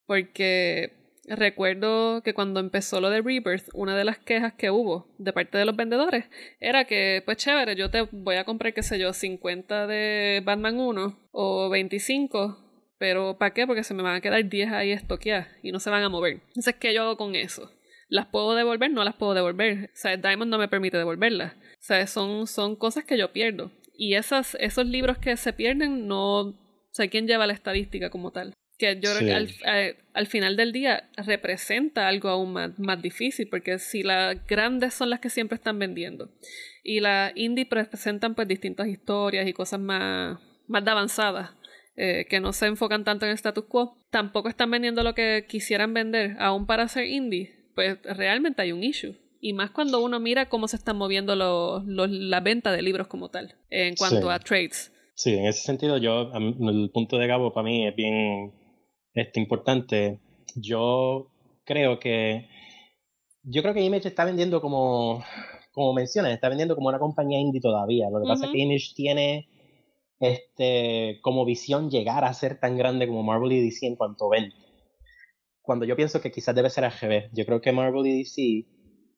Porque 0.08 0.94
recuerdo 1.26 2.22
que 2.22 2.32
cuando 2.32 2.60
empezó 2.60 2.98
lo 2.98 3.10
de 3.10 3.20
Rebirth, 3.20 3.68
una 3.74 3.94
de 3.94 4.04
las 4.04 4.16
quejas 4.18 4.54
que 4.54 4.70
hubo 4.70 5.06
de 5.18 5.34
parte 5.34 5.58
de 5.58 5.66
los 5.66 5.76
vendedores 5.76 6.24
era 6.60 6.86
que, 6.86 7.22
pues 7.26 7.36
chévere, 7.36 7.76
yo 7.76 7.90
te 7.90 8.08
voy 8.10 8.36
a 8.36 8.44
comprar, 8.44 8.72
qué 8.72 8.82
sé 8.82 8.98
yo, 8.98 9.12
50 9.12 9.86
de 9.86 10.40
Batman 10.42 10.80
1 10.80 11.28
o 11.30 11.68
25, 11.68 12.56
pero 12.98 13.36
¿para 13.36 13.52
qué? 13.52 13.66
Porque 13.66 13.84
se 13.84 13.92
me 13.92 14.02
van 14.02 14.16
a 14.16 14.20
quedar 14.22 14.48
10 14.48 14.72
ahí 14.72 14.92
estoqueadas 14.92 15.48
y 15.62 15.72
no 15.72 15.78
se 15.78 15.90
van 15.90 16.02
a 16.02 16.08
mover. 16.08 16.40
Entonces, 16.48 16.76
¿qué 16.80 16.94
yo 16.94 17.02
hago 17.02 17.18
con 17.18 17.34
eso? 17.34 17.70
¿Las 18.08 18.28
puedo 18.28 18.54
devolver? 18.54 18.90
No 18.90 19.04
las 19.04 19.14
puedo 19.14 19.34
devolver. 19.34 19.90
O 19.92 19.96
sea, 19.96 20.16
Diamond 20.16 20.50
no 20.50 20.56
me 20.56 20.68
permite 20.68 20.96
devolverlas. 20.96 21.52
O 21.52 21.82
sea, 21.82 22.06
son, 22.06 22.46
son 22.46 22.76
cosas 22.76 23.04
que 23.04 23.18
yo 23.18 23.30
pierdo. 23.34 23.72
Y 23.92 24.14
esas, 24.14 24.56
esos 24.58 24.86
libros 24.86 25.18
que 25.18 25.36
se 25.36 25.52
pierden, 25.52 26.08
no 26.08 26.58
sé 26.92 27.10
quién 27.10 27.26
lleva 27.26 27.46
la 27.46 27.52
estadística 27.52 28.08
como 28.08 28.32
tal 28.32 28.54
que 28.78 29.00
yo 29.00 29.14
creo 29.14 29.26
que 29.26 29.34
al, 29.34 29.96
al, 30.14 30.26
final 30.28 30.56
del 30.56 30.72
día 30.72 31.10
representa 31.16 32.06
algo 32.06 32.28
aún 32.28 32.52
más, 32.52 32.78
más, 32.78 33.02
difícil, 33.02 33.48
porque 33.48 33.78
si 33.78 34.02
las 34.02 34.46
grandes 34.46 34.94
son 34.94 35.10
las 35.10 35.20
que 35.20 35.30
siempre 35.30 35.56
están 35.56 35.78
vendiendo 35.78 36.30
y 36.84 37.00
las 37.00 37.32
indie 37.34 37.66
presentan 37.66 38.34
pues 38.34 38.46
distintas 38.46 38.86
historias 38.86 39.46
y 39.48 39.52
cosas 39.52 39.80
más, 39.80 40.38
más 40.68 40.86
avanzadas 40.86 41.50
eh, 41.96 42.26
que 42.30 42.38
no 42.38 42.52
se 42.52 42.66
enfocan 42.66 43.02
tanto 43.02 43.26
en 43.26 43.30
el 43.30 43.34
status 43.34 43.64
quo, 43.64 43.98
tampoco 44.10 44.48
están 44.48 44.70
vendiendo 44.70 45.02
lo 45.02 45.16
que 45.16 45.46
quisieran 45.48 45.92
vender, 45.92 46.36
aún 46.38 46.64
para 46.64 46.86
ser 46.86 47.06
indie, 47.06 47.56
pues 47.74 47.98
realmente 48.04 48.62
hay 48.62 48.70
un 48.70 48.84
issue. 48.84 49.16
Y 49.40 49.52
más 49.52 49.72
cuando 49.72 50.00
uno 50.00 50.20
mira 50.20 50.48
cómo 50.48 50.68
se 50.68 50.76
están 50.76 50.96
moviendo 50.96 51.34
los, 51.34 51.84
los, 51.86 52.08
la 52.08 52.40
venta 52.40 52.70
de 52.70 52.82
libros 52.82 53.08
como 53.08 53.30
tal, 53.30 53.56
en 53.70 53.96
cuanto 53.96 54.30
a 54.30 54.38
trades. 54.38 54.92
Sí, 55.14 55.34
en 55.34 55.46
ese 55.46 55.62
sentido 55.62 55.98
yo, 55.98 56.30
el 56.32 56.90
punto 56.94 57.18
de 57.18 57.26
Gabo 57.26 57.52
para 57.52 57.64
mí 57.64 57.88
es 57.88 57.96
bien 57.96 58.52
este, 59.20 59.40
importante. 59.40 60.20
Yo 60.54 61.28
creo 61.64 61.98
que 61.98 62.48
yo 63.42 63.62
creo 63.62 63.74
que 63.74 63.82
Image 63.82 64.08
está 64.08 64.24
vendiendo 64.24 64.60
como 64.60 65.22
como 65.72 65.92
mencionas, 65.94 66.32
está 66.32 66.48
vendiendo 66.48 66.74
como 66.74 66.88
una 66.88 66.98
compañía 66.98 67.38
indie 67.38 67.60
todavía. 67.60 68.10
Lo 68.10 68.20
que 68.20 68.28
pasa 68.28 68.46
es 68.46 68.52
que 68.52 68.58
Image 68.58 68.94
tiene 68.94 69.48
este 70.20 71.20
como 71.22 71.44
visión 71.44 71.90
llegar 71.90 72.24
a 72.24 72.34
ser 72.34 72.58
tan 72.58 72.76
grande 72.76 73.06
como 73.06 73.22
Marvel 73.22 73.52
y 73.52 73.62
DC 73.62 73.86
en 73.86 73.96
cuanto 73.96 74.28
venta. 74.28 74.56
Cuando 75.62 75.84
yo 75.84 75.96
pienso 75.96 76.20
que 76.20 76.32
quizás 76.32 76.54
debe 76.54 76.70
ser 76.70 76.84
al 76.84 76.92
revés. 76.92 77.30
Yo 77.32 77.44
creo 77.46 77.60
que 77.60 77.72
Marvel 77.72 78.06
y 78.06 78.18
DC 78.18 78.66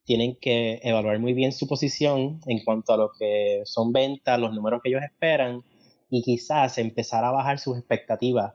tienen 0.05 0.37
que 0.41 0.81
evaluar 0.83 1.19
muy 1.19 1.33
bien 1.33 1.53
su 1.53 1.67
posición 1.69 2.41
en 2.47 2.65
cuanto 2.65 2.93
a 2.93 2.97
lo 2.97 3.11
que 3.19 3.63
son 3.65 3.93
ventas, 3.93 4.39
los 4.41 4.53
números 4.53 4.81
que 4.83 4.91
ellos 4.91 5.03
esperan 5.03 5.63
y 6.11 6.23
quizás 6.23 6.77
empezar 6.79 7.25
a 7.25 7.31
bajar 7.31 7.59
sus 7.59 7.79
expectativas 7.79 8.55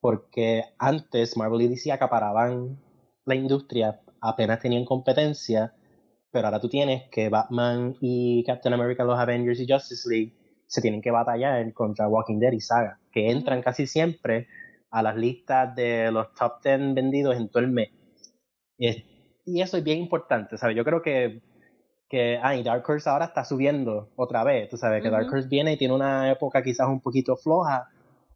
porque 0.00 0.64
antes 0.78 1.36
Marvel 1.36 1.62
y 1.62 1.68
DC 1.68 1.92
acaparaban 1.92 2.78
la 3.24 3.34
industria, 3.34 4.00
apenas 4.20 4.60
tenían 4.60 4.84
competencia, 4.84 5.74
pero 6.30 6.46
ahora 6.46 6.60
tú 6.60 6.68
tienes 6.68 7.08
que 7.10 7.28
Batman 7.28 7.96
y 8.00 8.44
Captain 8.44 8.74
America, 8.74 9.04
los 9.04 9.18
Avengers 9.18 9.60
y 9.60 9.70
Justice 9.70 10.08
League 10.08 10.34
se 10.66 10.82
tienen 10.82 11.00
que 11.00 11.10
batallar 11.10 11.72
contra 11.72 12.08
Walking 12.08 12.38
Dead 12.38 12.52
y 12.52 12.60
Saga, 12.60 13.00
que 13.10 13.30
entran 13.30 13.62
casi 13.62 13.86
siempre 13.86 14.46
a 14.90 15.02
las 15.02 15.16
listas 15.16 15.74
de 15.74 16.10
los 16.12 16.32
top 16.34 16.62
10 16.62 16.94
vendidos 16.94 17.36
en 17.36 17.48
todo 17.48 17.62
el 17.62 17.70
mes. 17.70 17.90
Y 18.78 19.60
eso 19.60 19.78
es 19.78 19.84
bien 19.84 19.98
importante, 19.98 20.56
¿sabes? 20.58 20.76
Yo 20.76 20.84
creo 20.84 21.02
que, 21.02 21.42
que 22.08 22.38
ah, 22.42 22.54
Dark 22.62 22.84
Horse 22.88 23.08
ahora 23.08 23.26
está 23.26 23.44
subiendo 23.44 24.10
otra 24.14 24.44
vez, 24.44 24.68
tú 24.68 24.76
sabes, 24.76 25.02
que 25.02 25.10
Dark 25.10 25.26
Horse 25.32 25.48
viene 25.48 25.72
y 25.72 25.76
tiene 25.78 25.94
una 25.94 26.30
época 26.30 26.62
quizás 26.62 26.86
un 26.88 27.00
poquito 27.00 27.36
floja, 27.36 27.88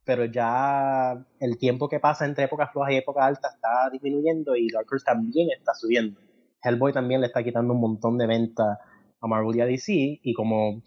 pero 0.05 0.25
ya 0.25 1.25
el 1.39 1.59
tiempo 1.59 1.89
que 1.89 2.01
pasa 2.01 2.25
entre 2.25 2.45
épocas 2.45 2.71
flojas 2.73 2.93
y 2.93 2.97
épocas 2.97 3.25
altas 3.25 3.55
está 3.55 3.89
disminuyendo 3.91 4.57
y 4.57 4.69
Dark 4.71 4.87
Horse 4.91 5.05
también 5.05 5.49
está 5.57 5.75
subiendo. 5.75 6.21
Hellboy 6.63 6.93
también 6.93 7.21
le 7.21 7.29
está 7.29 7.43
quitando 7.43 7.73
un 7.75 7.81
montón 7.81 8.19
de 8.19 8.27
ventas 8.27 8.79
a 9.21 9.27
Marvel 9.27 9.57
y 9.57 9.61
a 9.61 9.67
DC 9.67 10.21
y 10.23 10.35
como 10.35 10.83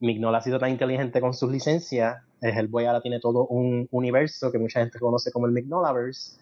Mignola 0.00 0.38
ha 0.38 0.42
sido 0.42 0.58
tan 0.58 0.70
inteligente 0.70 1.20
con 1.20 1.34
sus 1.34 1.50
licencias, 1.50 2.16
Hellboy 2.40 2.84
ahora 2.84 3.00
tiene 3.00 3.20
todo 3.20 3.46
un 3.46 3.88
universo 3.90 4.52
que 4.52 4.58
mucha 4.58 4.80
gente 4.80 4.98
conoce 4.98 5.32
como 5.32 5.46
el 5.46 5.52
Mignolaverse 5.52 6.40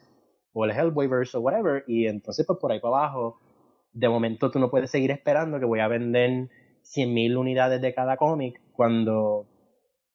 o 0.53 0.65
el 0.65 0.73
Hellboyverse 0.73 1.37
o 1.37 1.41
whatever 1.41 1.85
y 1.87 2.07
entonces 2.07 2.47
pues 2.47 2.59
por 2.59 2.73
ahí 2.73 2.81
para 2.81 2.97
abajo 2.97 3.39
de 3.93 4.09
momento 4.09 4.51
tú 4.51 4.59
no 4.59 4.71
puedes 4.71 4.91
seguir 4.91 5.11
esperando 5.13 5.59
que 5.59 5.65
voy 5.67 5.81
a 5.81 5.89
vender 5.89 6.49
100.000 6.83 7.37
unidades 7.37 7.81
de 7.81 7.95
cada 7.95 8.17
cómic 8.17 8.61
cuando 8.73 9.47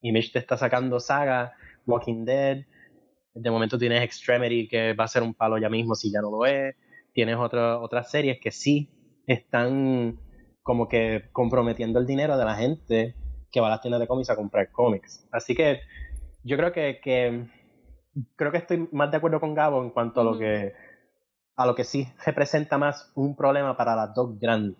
Image 0.01 0.31
te 0.31 0.39
está 0.39 0.57
sacando 0.57 0.99
saga 0.99 1.53
Walking 1.89 2.25
Dead. 2.25 2.65
De 3.33 3.51
momento 3.51 3.77
tienes 3.77 4.03
Extremity, 4.03 4.67
que 4.67 4.93
va 4.93 5.05
a 5.05 5.07
ser 5.07 5.23
un 5.23 5.33
palo 5.33 5.57
ya 5.57 5.69
mismo 5.69 5.95
si 5.95 6.11
ya 6.11 6.21
no 6.21 6.31
lo 6.31 6.45
es. 6.45 6.75
Tienes 7.13 7.37
otras 7.37 8.11
series 8.11 8.39
que 8.39 8.51
sí 8.51 8.89
están 9.27 10.19
como 10.63 10.87
que 10.87 11.29
comprometiendo 11.31 11.99
el 11.99 12.05
dinero 12.05 12.37
de 12.37 12.45
la 12.45 12.55
gente 12.55 13.15
que 13.51 13.59
va 13.59 13.67
a 13.67 13.71
las 13.71 13.81
tiendas 13.81 13.99
de 13.99 14.07
cómics 14.07 14.29
a 14.29 14.35
comprar 14.35 14.71
cómics. 14.71 15.27
Así 15.31 15.55
que 15.55 15.81
yo 16.43 16.57
creo 16.57 16.71
que, 16.71 16.99
creo 18.35 18.51
que 18.51 18.57
estoy 18.57 18.87
más 18.91 19.11
de 19.11 19.17
acuerdo 19.17 19.39
con 19.39 19.55
Gabo 19.55 19.81
en 19.83 19.89
cuanto 19.89 20.21
a 20.21 20.23
lo 20.23 20.37
que 20.37 20.73
a 21.55 21.65
lo 21.65 21.75
que 21.75 21.83
sí 21.83 22.07
representa 22.25 22.77
más 22.77 23.11
un 23.15 23.35
problema 23.35 23.75
para 23.75 23.95
las 23.95 24.13
dos 24.13 24.39
grandes. 24.39 24.77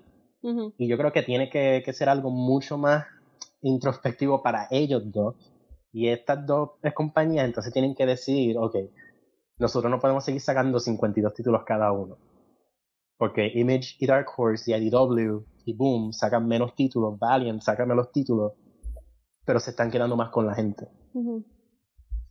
Y 0.78 0.88
yo 0.88 0.98
creo 0.98 1.12
que 1.12 1.24
tiene 1.24 1.50
que, 1.50 1.82
que, 1.84 1.92
ser 1.92 2.08
algo 2.08 2.30
mucho 2.30 2.78
más 2.78 3.06
introspectivo 3.62 4.42
para 4.42 4.68
ellos 4.72 5.12
dos 5.12 5.36
y 5.92 6.10
estas 6.10 6.46
dos 6.46 6.72
compañías 6.94 7.46
entonces 7.46 7.74
tienen 7.74 7.96
que 7.96 8.06
decidir, 8.06 8.58
ok, 8.58 8.76
nosotros 9.58 9.90
no 9.92 10.00
podemos 10.00 10.24
seguir 10.24 10.42
sacando 10.42 10.80
52 10.80 11.34
títulos 11.34 11.64
cada 11.66 11.92
uno. 11.92 12.18
Porque 13.18 13.52
Image 13.54 13.96
y 14.00 14.08
Dark 14.08 14.28
Horse 14.38 14.72
y 14.72 14.76
IDW 14.76 15.44
y 15.66 15.74
Boom 15.74 16.14
sacan 16.14 16.48
menos 16.48 16.74
títulos, 16.76 17.20
Valiant 17.20 17.62
saca 17.62 17.86
menos 17.86 18.12
títulos, 18.12 18.54
pero 19.46 19.60
se 19.60 19.72
están 19.72 19.92
quedando 19.92 20.16
más 20.16 20.30
con 20.30 20.46
la 20.46 20.56
gente. 20.56 20.88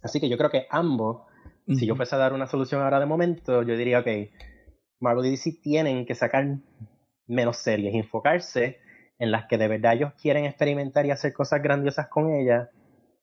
Así 0.02 0.20
que 0.20 0.28
yo 0.28 0.38
creo 0.38 0.50
que 0.50 0.66
ambos, 0.70 1.26
si 1.66 1.84
yo 1.84 1.96
fuese 1.96 2.14
a 2.14 2.18
dar 2.18 2.32
una 2.32 2.46
solución 2.46 2.80
ahora 2.80 3.00
de 3.00 3.06
momento, 3.06 3.62
yo 3.62 3.76
diría, 3.76 4.00
ok, 4.00 4.06
Marvel 5.00 5.26
y 5.26 5.30
DC 5.30 5.60
tienen 5.62 6.06
que 6.06 6.14
sacar 6.14 6.58
menos 7.26 7.58
series, 7.58 7.94
enfocarse 7.94 8.78
en 9.18 9.30
las 9.30 9.46
que 9.46 9.58
de 9.58 9.68
verdad 9.68 9.94
ellos 9.94 10.12
quieren 10.20 10.44
experimentar 10.44 11.04
y 11.04 11.10
hacer 11.10 11.34
cosas 11.34 11.60
grandiosas 11.62 12.08
con 12.08 12.32
ellas 12.32 12.68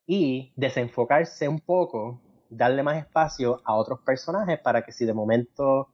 y 0.08 0.54
desenfocarse 0.56 1.48
un 1.48 1.60
poco, 1.60 2.22
darle 2.50 2.84
más 2.84 2.98
espacio 2.98 3.62
a 3.66 3.76
otros 3.76 4.00
personajes 4.06 4.60
para 4.60 4.84
que 4.84 4.92
si 4.92 5.06
de 5.06 5.14
momento 5.14 5.90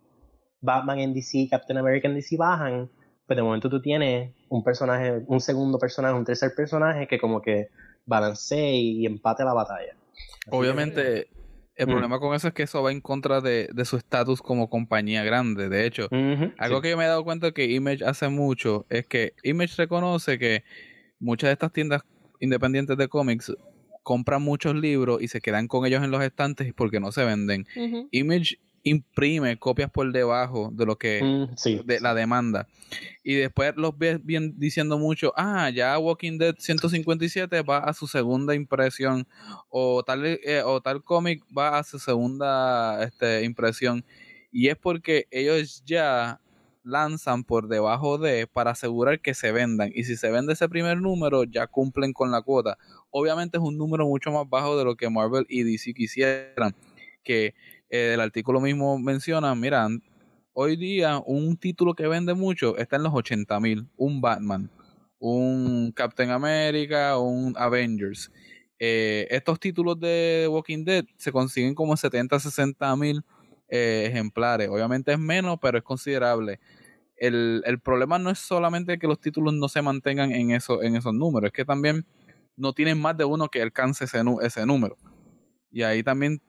Batman 0.60 1.00
en 1.00 1.14
DC, 1.14 1.48
Captain 1.50 1.78
America 1.78 2.08
en 2.08 2.16
DC 2.16 2.38
bajan, 2.38 2.90
pues 3.26 3.38
de 3.38 3.44
momento 3.44 3.70
tú 3.70 3.82
tienes 3.82 4.34
un 4.50 4.64
personaje, 4.64 5.24
un 5.28 5.40
segundo 5.40 5.80
personaje, 5.80 6.14
un 6.14 6.26
tercer 6.26 6.52
personaje 6.56 7.08
que 7.08 7.18
como 7.18 7.42
que 7.42 7.68
balancee 8.06 8.76
y, 8.76 9.06
empate 9.06 9.44
la 9.44 9.54
batalla. 9.54 9.96
Obviamente, 10.50 11.30
el 11.76 11.88
mm. 11.88 11.90
problema 11.90 12.20
con 12.20 12.36
eso 12.36 12.50
es 12.50 12.54
que 12.54 12.64
eso 12.64 12.84
va 12.84 12.92
en 12.92 13.00
contra 13.00 13.40
de, 13.42 13.70
su 13.86 13.98
estatus 13.98 14.42
como 14.42 14.70
compañía 14.70 15.24
grande. 15.24 15.70
De 15.70 15.86
hecho, 15.86 16.10
algo 16.58 16.82
que 16.82 16.90
yo 16.90 16.98
me 16.98 17.06
he 17.06 17.08
dado 17.08 17.24
cuenta 17.24 17.52
que 17.54 17.72
Image 17.72 18.04
hace 18.04 18.28
mucho 18.28 18.86
es 18.90 19.08
que 19.08 19.34
Image 19.44 19.76
reconoce 19.78 20.38
que 20.38 20.64
muchas 21.20 21.48
de 21.50 21.54
estas 21.54 21.72
tiendas 21.72 22.02
independientes 22.40 22.98
de 22.98 23.08
cómics 23.08 23.54
compran 24.04 24.42
muchos 24.42 24.76
libros 24.76 25.22
y 25.22 25.28
se 25.28 25.42
quedan 25.42 25.68
con 25.68 25.86
ellos 25.86 26.04
en 26.04 26.12
los 26.12 26.24
estantes 26.24 26.74
porque 26.74 27.00
no 27.00 27.12
se 27.12 27.24
venden. 27.24 27.68
Image 28.12 28.58
imprime 28.84 29.58
copias 29.58 29.92
por 29.92 30.12
debajo 30.12 30.72
de 30.74 30.86
lo 30.86 30.98
que 30.98 31.22
mm, 31.24 31.86
de 31.86 32.00
la 32.00 32.14
demanda. 32.14 32.68
Y 33.24 33.36
después 33.36 33.74
los 33.76 33.98
ves 33.98 34.24
bien 34.24 34.56
diciendo 34.58 34.98
mucho 34.98 35.34
ah 35.38 35.70
ya 35.70 35.98
Walking 35.98 36.38
Dead 36.38 36.56
157 36.58 37.62
va 37.62 37.80
a 37.80 37.94
su 37.94 38.08
segunda 38.08 38.56
impresión 38.56 39.28
o 39.70 40.04
tal 40.04 40.26
eh, 40.26 40.64
o 40.66 40.82
tal 40.82 41.04
cómic 41.04 41.44
va 41.56 41.78
a 41.78 41.84
su 41.84 42.00
segunda 42.00 43.04
este, 43.04 43.44
impresión 43.44 44.04
y 44.52 44.68
es 44.68 44.78
porque 44.78 45.28
ellos 45.32 45.84
ya 45.86 46.42
lanzan 46.84 47.44
por 47.44 47.68
debajo 47.68 48.18
de 48.18 48.48
para 48.48 48.72
asegurar 48.72 49.22
que 49.22 49.34
se 49.34 49.52
vendan 49.52 49.92
y 49.94 50.04
si 50.04 50.18
se 50.18 50.32
vende 50.32 50.54
ese 50.54 50.68
primer 50.68 51.00
número 51.02 51.44
ya 51.44 51.68
cumplen 51.68 52.14
con 52.14 52.32
la 52.32 52.42
cuota 52.42 52.78
obviamente 53.12 53.58
es 53.58 53.64
un 53.64 53.78
número 53.78 54.08
mucho 54.08 54.32
más 54.32 54.50
bajo 54.50 54.78
de 54.78 54.86
lo 54.86 54.96
que 54.96 55.10
Marvel 55.10 55.46
y 55.48 55.64
DC 55.64 55.94
quisieran. 55.94 56.76
Que 57.24 57.54
eh, 57.90 58.14
el 58.16 58.22
artículo 58.22 58.60
mismo 58.60 58.98
menciona, 58.98 59.54
mira, 59.54 59.88
hoy 60.54 60.76
día 60.78 61.22
un 61.26 61.58
título 61.58 61.94
que 61.94 62.08
vende 62.08 62.34
mucho 62.34 62.78
está 62.78 62.96
en 62.96 63.04
los 63.04 63.14
80 63.14 63.60
mil, 63.60 63.88
un 63.98 64.22
Batman, 64.22 64.70
un 65.20 65.92
Captain 65.92 66.32
America, 66.32 67.18
un 67.20 67.54
Avengers. 67.58 68.32
Eh, 68.80 69.28
estos 69.30 69.60
títulos 69.60 70.00
de 70.00 70.48
Walking 70.50 70.84
Dead 70.84 71.06
se 71.18 71.32
consiguen 71.32 71.76
como 71.76 71.96
70, 71.96 72.40
60 72.40 72.96
mil 72.96 73.24
eh, 73.72 74.06
ejemplares. 74.08 74.68
Obviamente 74.70 75.14
es 75.14 75.20
menos, 75.20 75.58
pero 75.62 75.78
es 75.78 75.84
considerable. 75.84 76.60
El, 77.16 77.64
el, 77.66 77.80
problema 77.80 78.20
no 78.20 78.30
es 78.30 78.40
solamente 78.40 79.00
que 79.00 79.08
los 79.08 79.22
títulos 79.22 79.54
no 79.54 79.70
se 79.70 79.82
mantengan 79.82 80.34
en, 80.34 80.52
eso, 80.52 80.84
en 80.84 80.98
esos 80.98 81.14
números, 81.14 81.48
es 81.48 81.54
que 81.54 81.64
también 81.64 82.06
no 82.58 82.74
tienen 82.74 83.00
más 83.00 83.16
de 83.16 83.24
uno 83.24 83.48
que 83.48 83.62
alcance 83.62 84.04
ese, 84.06 84.22
ese 84.42 84.66
número. 84.66 84.98
Y 85.72 85.84
ahí 85.84 86.04
también 86.04 86.42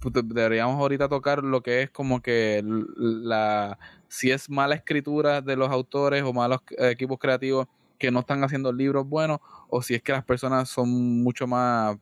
pues, 0.00 0.14
deberíamos 0.14 0.76
ahorita 0.76 1.08
tocar 1.08 1.42
lo 1.42 1.60
que 1.60 1.82
es 1.82 1.90
como 1.90 2.22
que 2.22 2.62
la 2.64 3.76
si 4.06 4.30
es 4.30 4.48
mala 4.48 4.76
escritura 4.76 5.40
de 5.40 5.56
los 5.56 5.70
autores 5.70 6.22
o 6.22 6.32
malos 6.32 6.60
equipos 6.78 7.18
creativos 7.18 7.66
que 7.98 8.12
no 8.12 8.20
están 8.20 8.44
haciendo 8.44 8.72
libros 8.72 9.08
buenos 9.08 9.40
o 9.68 9.82
si 9.82 9.94
es 9.94 10.02
que 10.02 10.12
las 10.12 10.24
personas 10.24 10.68
son 10.68 11.22
mucho 11.24 11.48
más 11.48 11.96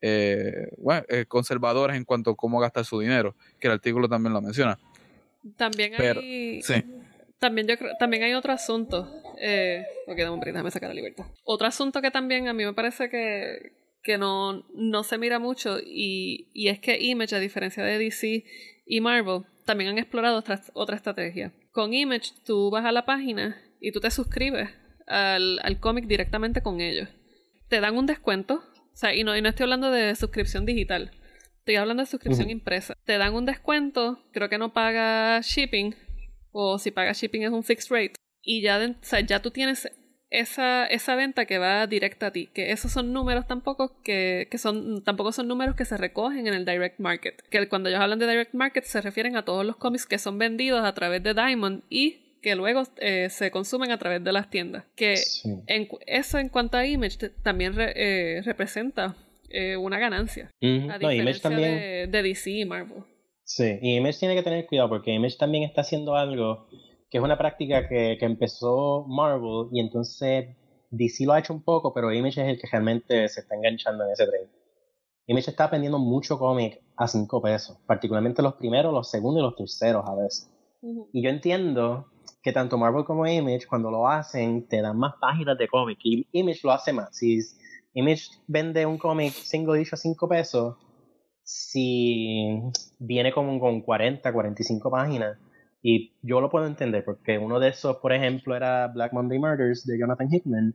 eh, 0.00 0.68
bueno, 0.78 1.04
eh, 1.08 1.24
conservadoras 1.26 1.96
en 1.96 2.04
cuanto 2.04 2.30
a 2.30 2.36
cómo 2.36 2.60
gastar 2.60 2.84
su 2.84 3.00
dinero, 3.00 3.34
que 3.60 3.66
el 3.66 3.74
artículo 3.74 4.08
también 4.08 4.32
lo 4.32 4.40
menciona. 4.40 4.78
También 5.56 5.94
hay, 6.00 6.60
también 7.38 7.66
yo 7.66 7.78
creo, 7.78 7.92
también 7.98 8.22
hay 8.22 8.34
otro 8.34 8.52
asunto. 8.52 9.08
Eh, 9.40 9.84
ok, 10.06 10.16
dame 10.16 10.30
un 10.30 10.40
déjame 10.40 10.70
sacar 10.70 10.88
la 10.88 10.94
libertad. 10.94 11.26
Otro 11.44 11.66
asunto 11.66 12.02
que 12.02 12.10
también 12.10 12.48
a 12.48 12.52
mí 12.52 12.64
me 12.64 12.72
parece 12.72 13.08
que, 13.08 13.72
que 14.02 14.18
no, 14.18 14.64
no 14.74 15.04
se 15.04 15.18
mira 15.18 15.38
mucho 15.38 15.78
y, 15.80 16.48
y 16.52 16.68
es 16.68 16.80
que 16.80 16.98
Image, 17.00 17.34
a 17.34 17.38
diferencia 17.38 17.84
de 17.84 17.98
DC 17.98 18.44
y 18.86 19.00
Marvel, 19.00 19.42
también 19.64 19.90
han 19.90 19.98
explorado 19.98 20.38
otra, 20.38 20.60
otra 20.74 20.96
estrategia. 20.96 21.52
Con 21.72 21.94
Image 21.94 22.32
tú 22.44 22.70
vas 22.70 22.84
a 22.84 22.92
la 22.92 23.04
página 23.04 23.60
y 23.80 23.92
tú 23.92 24.00
te 24.00 24.10
suscribes 24.10 24.70
al, 25.06 25.60
al 25.62 25.78
cómic 25.78 26.06
directamente 26.06 26.62
con 26.62 26.80
ellos. 26.80 27.08
Te 27.68 27.80
dan 27.80 27.96
un 27.96 28.06
descuento, 28.06 28.62
sea, 28.98 29.14
y 29.14 29.24
no, 29.24 29.36
y 29.36 29.42
no 29.42 29.48
estoy 29.48 29.64
hablando 29.64 29.90
de 29.90 30.14
suscripción 30.16 30.66
digital, 30.66 31.10
estoy 31.58 31.76
hablando 31.76 32.02
de 32.02 32.06
suscripción 32.06 32.50
impresa. 32.50 32.94
Te 33.04 33.18
dan 33.18 33.34
un 33.34 33.46
descuento, 33.46 34.22
creo 34.32 34.48
que 34.48 34.58
no 34.58 34.72
paga 34.72 35.40
shipping, 35.40 35.94
o 36.50 36.78
si 36.78 36.90
paga 36.90 37.12
shipping 37.12 37.42
es 37.42 37.50
un 37.50 37.62
fixed 37.62 37.90
rate, 37.90 38.14
y 38.42 38.62
ya, 38.62 38.78
o 38.78 39.04
sea, 39.04 39.20
ya 39.20 39.40
tú 39.40 39.50
tienes 39.50 39.88
esa, 40.30 40.86
esa 40.86 41.14
venta 41.14 41.46
que 41.46 41.58
va 41.58 41.86
directa 41.86 42.26
a 42.26 42.32
ti, 42.32 42.48
que 42.52 42.72
esos 42.72 42.92
son 42.92 43.12
números 43.12 43.46
tampoco 43.46 44.02
que, 44.02 44.48
que 44.50 44.58
son, 44.58 45.02
tampoco 45.04 45.32
son 45.32 45.48
números 45.48 45.74
que 45.74 45.84
se 45.84 45.96
recogen 45.96 46.46
en 46.46 46.54
el 46.54 46.64
direct 46.64 46.98
market. 46.98 47.42
Que 47.50 47.68
cuando 47.68 47.88
ellos 47.88 48.00
hablan 48.00 48.18
de 48.18 48.28
direct 48.28 48.54
market 48.54 48.84
se 48.84 49.00
refieren 49.00 49.36
a 49.36 49.44
todos 49.44 49.64
los 49.64 49.76
cómics 49.76 50.06
que 50.06 50.18
son 50.18 50.38
vendidos 50.38 50.84
a 50.84 50.94
través 50.94 51.22
de 51.22 51.34
Diamond 51.34 51.82
y 51.88 52.27
que 52.48 52.56
luego 52.56 52.82
eh, 52.96 53.28
se 53.28 53.50
consumen 53.50 53.90
a 53.90 53.98
través 53.98 54.24
de 54.24 54.32
las 54.32 54.48
tiendas. 54.48 54.84
Que 54.96 55.16
en, 55.66 55.86
eso 56.06 56.38
en 56.38 56.48
cuanto 56.48 56.78
a 56.78 56.86
Image 56.86 57.28
también 57.42 57.74
eh, 57.78 58.40
representa 58.42 59.14
eh, 59.50 59.76
una 59.76 59.98
ganancia. 59.98 60.50
A 60.62 60.98
diferencia 60.98 61.50
de, 61.50 62.06
de, 62.06 62.22
DC 62.22 62.50
y 62.50 62.64
Marvel. 62.64 63.04
Sí, 63.44 63.78
y 63.82 63.96
Image 63.96 64.18
tiene 64.18 64.34
que 64.34 64.42
tener 64.42 64.64
cuidado 64.64 64.88
porque 64.88 65.12
Image 65.12 65.36
también 65.36 65.64
está 65.64 65.82
haciendo 65.82 66.16
algo 66.16 66.68
que 67.10 67.18
es 67.18 67.24
una 67.24 67.36
práctica 67.36 67.86
que, 67.86 68.16
que 68.18 68.24
empezó 68.24 69.04
Marvel 69.06 69.68
y 69.72 69.80
entonces 69.80 70.56
DC 70.90 71.26
lo 71.26 71.34
ha 71.34 71.40
hecho 71.40 71.52
un 71.52 71.62
poco, 71.62 71.92
pero 71.92 72.10
Image 72.10 72.40
es 72.40 72.48
el 72.48 72.58
que 72.58 72.66
realmente 72.66 73.28
se 73.28 73.40
está 73.40 73.56
enganchando 73.56 74.04
en 74.04 74.12
ese 74.12 74.26
tren. 74.26 74.50
Image 75.26 75.50
está 75.50 75.66
vendiendo 75.66 75.98
mucho 75.98 76.38
cómic 76.38 76.82
a 76.96 77.08
5 77.08 77.42
pesos, 77.42 77.76
particularmente 77.86 78.40
los 78.40 78.54
primeros, 78.54 78.94
los 78.94 79.10
segundos 79.10 79.40
y 79.40 79.44
los 79.44 79.56
terceros 79.56 80.08
a 80.08 80.14
veces. 80.14 80.50
Y 81.12 81.22
yo 81.22 81.28
entiendo 81.28 82.06
que 82.42 82.52
tanto 82.52 82.78
Marvel 82.78 83.04
como 83.04 83.26
Image, 83.26 83.66
cuando 83.66 83.90
lo 83.90 84.08
hacen, 84.08 84.66
te 84.68 84.80
dan 84.80 84.98
más 84.98 85.14
páginas 85.20 85.58
de 85.58 85.68
cómic. 85.68 85.98
Y 86.02 86.26
Image 86.32 86.60
lo 86.62 86.72
hace 86.72 86.92
más. 86.92 87.16
Si 87.16 87.40
Image 87.94 88.28
vende 88.46 88.86
un 88.86 88.98
cómic 88.98 89.32
single 89.32 89.80
issue 89.80 89.94
a 89.94 89.98
5 89.98 90.28
pesos, 90.28 90.76
si 91.42 92.60
viene 92.98 93.32
como 93.32 93.58
con 93.58 93.80
40, 93.80 94.32
45 94.32 94.90
páginas. 94.90 95.38
Y 95.82 96.12
yo 96.22 96.40
lo 96.40 96.50
puedo 96.50 96.66
entender, 96.66 97.04
porque 97.04 97.38
uno 97.38 97.58
de 97.60 97.68
esos, 97.68 97.96
por 97.96 98.12
ejemplo, 98.12 98.54
era 98.54 98.88
Black 98.88 99.12
Monday 99.12 99.38
Murders 99.38 99.86
de 99.86 99.98
Jonathan 99.98 100.28
Hickman. 100.30 100.74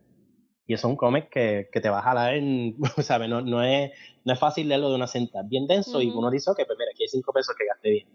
Y 0.66 0.74
es 0.74 0.84
un 0.84 0.96
cómic 0.96 1.30
que, 1.30 1.70
que, 1.72 1.82
te 1.82 1.90
va 1.90 2.00
a 2.00 2.04
jalar 2.04 2.36
en. 2.36 2.78
¿Sabes? 3.04 3.30
No, 3.30 3.42
no, 3.42 3.62
es, 3.64 3.92
no 4.24 4.34
es 4.34 4.40
fácil 4.40 4.68
leerlo 4.68 4.90
de 4.90 4.96
una 4.96 5.08
sentada. 5.08 5.46
Bien 5.48 5.68
denso, 5.68 6.02
y 6.02 6.10
uno 6.10 6.32
dice, 6.32 6.50
ok, 6.50 6.58
pues 6.66 6.78
mira, 6.80 6.92
aquí 6.94 7.04
hay 7.04 7.10
5 7.10 7.34
pesos 7.34 7.56
que 7.58 7.66
gasté 7.66 7.90
bien. 7.90 8.08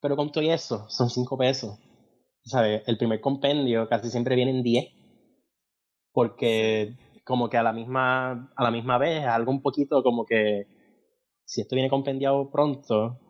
Pero 0.00 0.16
con 0.16 0.32
todo 0.32 0.44
eso, 0.44 0.88
son 0.88 1.10
5 1.10 1.36
pesos. 1.38 1.78
¿Sabes? 2.48 2.82
El 2.86 2.98
primer 2.98 3.20
compendio 3.20 3.88
casi 3.88 4.10
siempre 4.10 4.34
viene 4.34 4.50
en 4.50 4.62
10. 4.62 4.86
Porque 6.12 6.96
como 7.24 7.48
que 7.48 7.58
a 7.58 7.62
la 7.62 7.72
misma, 7.72 8.50
a 8.56 8.64
la 8.64 8.70
misma 8.70 8.98
vez, 8.98 9.24
algo 9.26 9.52
un 9.52 9.62
poquito 9.62 10.02
como 10.02 10.24
que 10.24 10.66
si 11.44 11.60
esto 11.60 11.76
viene 11.76 11.90
compendiado 11.90 12.50
pronto, 12.50 13.20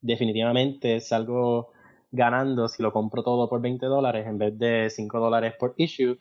definitivamente 0.00 1.00
salgo 1.00 1.70
ganando 2.10 2.68
si 2.68 2.82
lo 2.82 2.92
compro 2.92 3.22
todo 3.22 3.48
por 3.48 3.60
20 3.60 3.86
dólares 3.86 4.26
en 4.26 4.38
vez 4.38 4.58
de 4.58 4.90
5 4.90 5.18
dólares 5.18 5.54
por 5.58 5.74
issue 5.76 6.18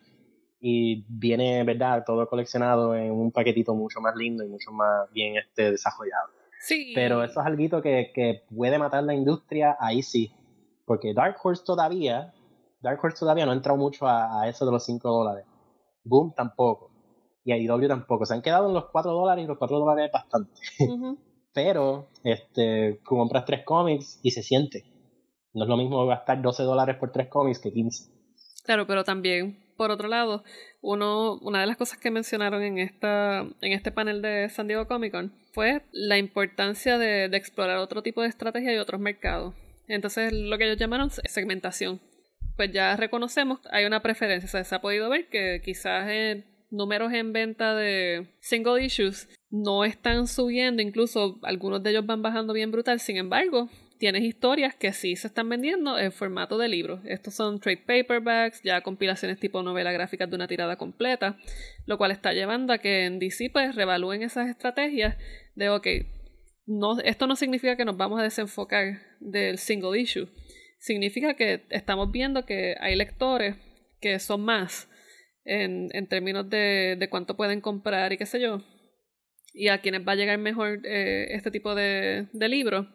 y 0.59 1.05
viene, 1.09 1.63
¿verdad? 1.63 2.03
Todo 2.05 2.27
coleccionado 2.29 2.95
en 2.95 3.11
un 3.11 3.31
paquetito 3.31 3.75
mucho 3.75 3.99
más 3.99 4.15
lindo 4.15 4.43
y 4.43 4.47
mucho 4.47 4.71
más 4.71 5.11
bien 5.11 5.35
este, 5.35 5.71
desarrollado. 5.71 6.29
Sí. 6.61 6.93
Pero 6.95 7.23
eso 7.23 7.41
es 7.41 7.45
algo 7.45 7.81
que, 7.81 8.11
que 8.13 8.43
puede 8.55 8.79
matar 8.79 9.03
la 9.03 9.13
industria, 9.13 9.75
ahí 9.79 10.01
sí. 10.01 10.31
Porque 10.85 11.13
Dark 11.13 11.35
Horse 11.43 11.63
todavía 11.65 12.33
Dark 12.83 12.99
Horse 13.01 13.17
todavía 13.17 13.45
no 13.45 13.51
ha 13.51 13.55
entrado 13.55 13.77
mucho 13.77 14.05
a, 14.05 14.47
eso 14.47 14.65
de 14.65 14.71
los 14.71 14.85
5 14.85 15.09
dólares. 15.09 15.45
Boom 16.03 16.33
tampoco. 16.35 16.91
Y 17.45 17.53
IDW 17.53 17.87
tampoco. 17.87 18.25
Se 18.25 18.33
han 18.33 18.41
quedado 18.41 18.67
en 18.67 18.73
los 18.73 18.85
4 18.91 19.11
dólares 19.11 19.45
y 19.45 19.47
los 19.47 19.57
4 19.57 19.79
dólares 19.79 20.07
es 20.07 20.11
bastante. 20.11 20.51
pero, 21.53 22.09
este, 22.23 22.99
compras 23.03 23.45
3 23.45 23.63
cómics 23.65 24.19
y 24.21 24.31
se 24.31 24.43
siente. 24.43 24.83
No 25.53 25.63
es 25.63 25.69
lo 25.69 25.77
mismo 25.77 26.05
gastar 26.05 26.41
12 26.41 26.63
dólares 26.63 26.97
por 26.99 27.11
3 27.11 27.29
cómics 27.29 27.59
que 27.59 27.71
15. 27.71 28.11
Claro, 28.65 28.85
pero 28.85 29.05
también, 29.05 29.57
por 29.77 29.89
otro 29.89 30.09
lado, 30.09 30.43
uno, 30.81 31.37
una 31.41 31.61
de 31.61 31.67
las 31.67 31.77
cosas 31.77 31.97
que 31.99 32.11
mencionaron 32.11 32.63
en, 32.63 32.79
esta, 32.79 33.41
en 33.61 33.71
este 33.71 33.91
panel 33.91 34.21
de 34.21 34.49
San 34.49 34.67
Diego 34.67 34.87
Comic 34.87 35.13
Con 35.13 35.33
fue 35.53 35.83
la 35.93 36.17
importancia 36.17 36.97
de, 36.97 37.29
de 37.29 37.37
explorar 37.37 37.77
otro 37.77 38.03
tipo 38.03 38.21
de 38.21 38.27
estrategia 38.27 38.73
y 38.73 38.77
otros 38.77 38.99
mercados. 38.99 39.53
Entonces, 39.87 40.33
lo 40.33 40.57
que 40.57 40.65
ellos 40.65 40.77
llamaron 40.77 41.09
segmentación 41.09 42.01
pues 42.55 42.71
ya 42.71 42.95
reconocemos, 42.95 43.59
hay 43.71 43.85
una 43.85 44.01
preferencia. 44.01 44.63
Se 44.63 44.75
ha 44.75 44.81
podido 44.81 45.09
ver 45.09 45.27
que 45.27 45.61
quizás 45.63 46.09
en 46.09 46.45
números 46.69 47.13
en 47.13 47.33
venta 47.33 47.75
de 47.75 48.27
single 48.39 48.83
issues 48.83 49.29
no 49.49 49.85
están 49.85 50.27
subiendo, 50.27 50.81
incluso 50.81 51.39
algunos 51.43 51.83
de 51.83 51.91
ellos 51.91 52.05
van 52.05 52.21
bajando 52.21 52.53
bien 52.53 52.71
brutal. 52.71 52.99
Sin 52.99 53.17
embargo, 53.17 53.69
tienes 53.99 54.23
historias 54.23 54.75
que 54.75 54.91
sí 54.91 55.15
se 55.15 55.27
están 55.27 55.47
vendiendo 55.47 55.97
en 55.97 56.11
formato 56.11 56.57
de 56.57 56.67
libro. 56.67 56.99
Estos 57.05 57.35
son 57.35 57.59
trade 57.59 57.83
paperbacks, 57.85 58.61
ya 58.63 58.81
compilaciones 58.81 59.39
tipo 59.39 59.61
novela 59.61 59.91
gráfica 59.91 60.27
de 60.27 60.35
una 60.35 60.47
tirada 60.47 60.75
completa, 60.75 61.37
lo 61.85 61.97
cual 61.97 62.11
está 62.11 62.33
llevando 62.33 62.73
a 62.73 62.79
que 62.79 63.05
en 63.05 63.19
DC 63.19 63.51
pues 63.51 63.75
revalúen 63.75 64.23
esas 64.23 64.49
estrategias 64.49 65.15
de, 65.55 65.69
ok, 65.69 65.87
no, 66.65 66.99
esto 66.99 67.27
no 67.27 67.35
significa 67.35 67.75
que 67.75 67.85
nos 67.85 67.97
vamos 67.97 68.19
a 68.19 68.23
desenfocar 68.23 68.99
del 69.19 69.57
single 69.57 69.99
issue 69.99 70.27
significa 70.83 71.35
que 71.35 71.65
estamos 71.69 72.11
viendo 72.11 72.45
que 72.45 72.75
hay 72.81 72.97
lectores 72.97 73.55
que 74.01 74.19
son 74.19 74.41
más 74.41 74.89
en, 75.45 75.87
en 75.93 76.07
términos 76.07 76.49
de, 76.49 76.97
de, 76.99 77.09
cuánto 77.09 77.37
pueden 77.37 77.61
comprar 77.61 78.11
y 78.11 78.17
qué 78.17 78.25
sé 78.25 78.41
yo, 78.41 78.61
y 79.53 79.69
a 79.69 79.79
quienes 79.79 80.05
va 80.05 80.11
a 80.11 80.15
llegar 80.15 80.37
mejor 80.39 80.85
eh, 80.85 81.33
este 81.35 81.51
tipo 81.51 81.73
de, 81.73 82.27
de 82.33 82.49
libros, 82.49 82.87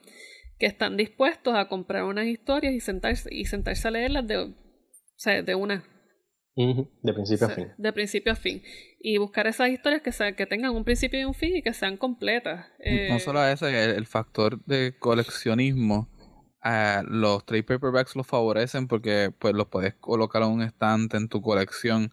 que 0.59 0.67
están 0.67 0.99
dispuestos 0.99 1.55
a 1.55 1.69
comprar 1.69 2.05
unas 2.05 2.27
historias 2.27 2.75
y 2.75 2.81
sentarse, 2.81 3.35
y 3.35 3.47
sentarse 3.47 3.89
a 3.89 3.91
leerlas 3.91 4.27
de, 4.27 4.37
o 4.37 4.55
sea, 5.17 5.43
de 5.43 5.55
una. 5.55 5.83
De 6.57 7.15
principio 7.15 7.47
a 7.47 7.51
fin. 7.51 7.69
De 7.79 7.93
principio 7.93 8.33
a 8.33 8.37
fin. 8.37 8.63
Y 8.99 9.17
buscar 9.17 9.47
esas 9.47 9.71
historias 9.71 10.03
que, 10.03 10.11
sean, 10.11 10.35
que 10.35 10.45
tengan 10.45 10.73
un 10.73 10.85
principio 10.85 11.21
y 11.21 11.25
un 11.25 11.33
fin 11.33 11.57
y 11.57 11.63
que 11.63 11.73
sean 11.73 11.97
completas. 11.97 12.67
no 12.81 13.17
eh, 13.17 13.21
solo 13.21 13.43
eso, 13.47 13.69
el 13.69 14.07
factor 14.07 14.63
de 14.67 14.95
coleccionismo 14.99 16.09
los 17.09 17.45
trade 17.45 17.63
paperbacks 17.63 18.17
los 18.17 18.27
favorecen 18.27 18.89
porque 18.89 19.33
pues 19.39 19.55
los 19.55 19.69
puedes 19.69 19.95
colocar 19.95 20.43
en 20.43 20.49
un 20.49 20.63
estante 20.63 21.17
en 21.17 21.29
tu 21.29 21.41
colección. 21.41 22.13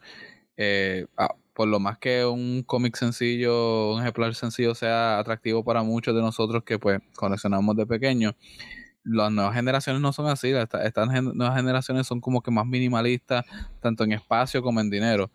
Eh, 0.57 1.05
por 1.53 1.69
lo 1.69 1.79
más 1.79 1.97
que 1.97 2.25
un 2.25 2.63
cómic 2.63 2.97
sencillo, 2.97 3.93
un 3.93 4.01
ejemplar 4.01 4.35
sencillo 4.35 4.75
sea 4.75 5.19
atractivo 5.19 5.63
para 5.63 5.83
muchos 5.83 6.13
de 6.13 6.21
nosotros 6.21 6.63
que 6.63 6.77
pues 6.79 6.99
coleccionamos 7.15 7.77
de 7.77 7.85
pequeño, 7.85 8.35
las 9.05 9.31
nuevas 9.31 9.53
generaciones 9.53 10.01
no 10.01 10.11
son 10.11 10.27
así, 10.27 10.51
estas, 10.51 11.23
nuevas 11.23 11.55
generaciones 11.55 12.07
son 12.07 12.19
como 12.19 12.41
que 12.41 12.51
más 12.51 12.65
minimalistas, 12.65 13.45
tanto 13.79 14.03
en 14.03 14.13
espacio 14.13 14.63
como 14.63 14.81
en 14.81 14.89
dinero. 14.89 15.31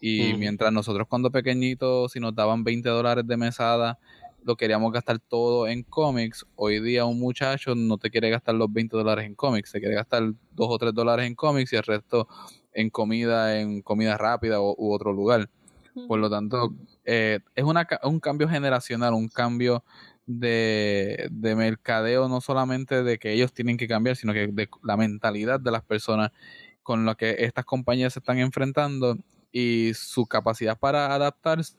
Y 0.00 0.34
mientras 0.34 0.72
nosotros 0.72 1.06
cuando 1.08 1.30
pequeñitos, 1.30 2.12
si 2.12 2.20
nos 2.20 2.34
daban 2.34 2.64
20 2.64 2.88
dólares 2.88 3.26
de 3.26 3.36
mesada, 3.36 3.98
lo 4.44 4.56
queríamos 4.56 4.92
gastar 4.92 5.18
todo 5.18 5.68
en 5.68 5.82
cómics. 5.82 6.46
Hoy 6.56 6.80
día 6.80 7.04
un 7.04 7.18
muchacho 7.18 7.74
no 7.74 7.98
te 7.98 8.10
quiere 8.10 8.30
gastar 8.30 8.54
los 8.54 8.72
20 8.72 8.96
dólares 8.96 9.26
en 9.26 9.34
cómics, 9.34 9.70
se 9.70 9.80
quiere 9.80 9.94
gastar 9.94 10.22
2 10.52 10.68
o 10.70 10.78
3 10.78 10.94
dólares 10.94 11.26
en 11.26 11.34
cómics 11.34 11.72
y 11.72 11.76
el 11.76 11.82
resto 11.82 12.28
en 12.72 12.90
comida, 12.90 13.58
en 13.58 13.82
comida 13.82 14.16
rápida 14.16 14.60
u 14.60 14.92
otro 14.92 15.12
lugar. 15.12 15.48
Por 16.06 16.20
lo 16.20 16.30
tanto, 16.30 16.72
eh, 17.04 17.40
es 17.54 17.64
una, 17.64 17.86
un 18.04 18.20
cambio 18.20 18.48
generacional, 18.48 19.12
un 19.12 19.28
cambio 19.28 19.84
de, 20.26 21.28
de, 21.30 21.56
mercadeo, 21.56 22.28
no 22.28 22.40
solamente 22.40 23.02
de 23.02 23.18
que 23.18 23.32
ellos 23.32 23.52
tienen 23.52 23.76
que 23.76 23.88
cambiar, 23.88 24.16
sino 24.16 24.32
que 24.32 24.46
de 24.46 24.68
la 24.84 24.96
mentalidad 24.96 25.58
de 25.58 25.70
las 25.72 25.82
personas 25.82 26.30
con 26.82 27.04
las 27.04 27.16
que 27.16 27.36
estas 27.40 27.64
compañías 27.64 28.12
se 28.12 28.20
están 28.20 28.38
enfrentando 28.38 29.16
y 29.52 29.92
su 29.94 30.26
capacidad 30.26 30.78
para 30.78 31.12
adaptarse 31.12 31.74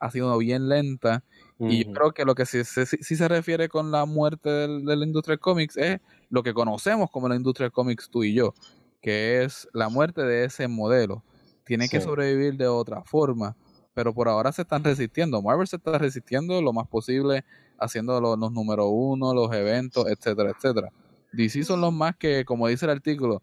ha 0.00 0.10
sido 0.10 0.36
bien 0.38 0.68
lenta 0.68 1.22
Y 1.58 1.86
yo 1.86 1.92
creo 1.92 2.12
que 2.12 2.24
lo 2.24 2.34
que 2.34 2.44
sí, 2.44 2.64
se 2.64 3.28
refiere 3.28 3.68
con 3.68 3.90
la 3.90 4.04
muerte 4.04 4.50
de 4.50 4.96
la 4.96 5.04
industria 5.04 5.32
del 5.32 5.40
cómics 5.40 5.76
es 5.76 6.00
lo 6.28 6.42
que 6.42 6.52
conocemos 6.52 7.10
como 7.10 7.28
la 7.28 7.36
industria 7.36 7.64
del 7.64 7.72
cómics 7.72 8.10
tú 8.10 8.24
y 8.24 8.34
yo, 8.34 8.52
que 9.00 9.42
es 9.42 9.66
la 9.72 9.88
muerte 9.88 10.22
de 10.22 10.44
ese 10.44 10.68
modelo. 10.68 11.24
Tiene 11.64 11.88
que 11.88 12.00
sobrevivir 12.00 12.56
de 12.56 12.68
otra 12.68 13.02
forma, 13.04 13.56
pero 13.94 14.12
por 14.12 14.28
ahora 14.28 14.52
se 14.52 14.62
están 14.62 14.84
resistiendo. 14.84 15.40
Marvel 15.40 15.66
se 15.66 15.76
está 15.76 15.96
resistiendo 15.96 16.60
lo 16.60 16.72
más 16.72 16.86
posible, 16.88 17.44
haciendo 17.78 18.20
los, 18.20 18.38
los 18.38 18.52
número 18.52 18.88
uno, 18.88 19.32
los 19.32 19.52
eventos, 19.54 20.06
etcétera, 20.08 20.50
etcétera. 20.50 20.92
DC 21.32 21.64
son 21.64 21.80
los 21.80 21.92
más 21.92 22.16
que, 22.16 22.44
como 22.44 22.68
dice 22.68 22.84
el 22.84 22.92
artículo, 22.92 23.42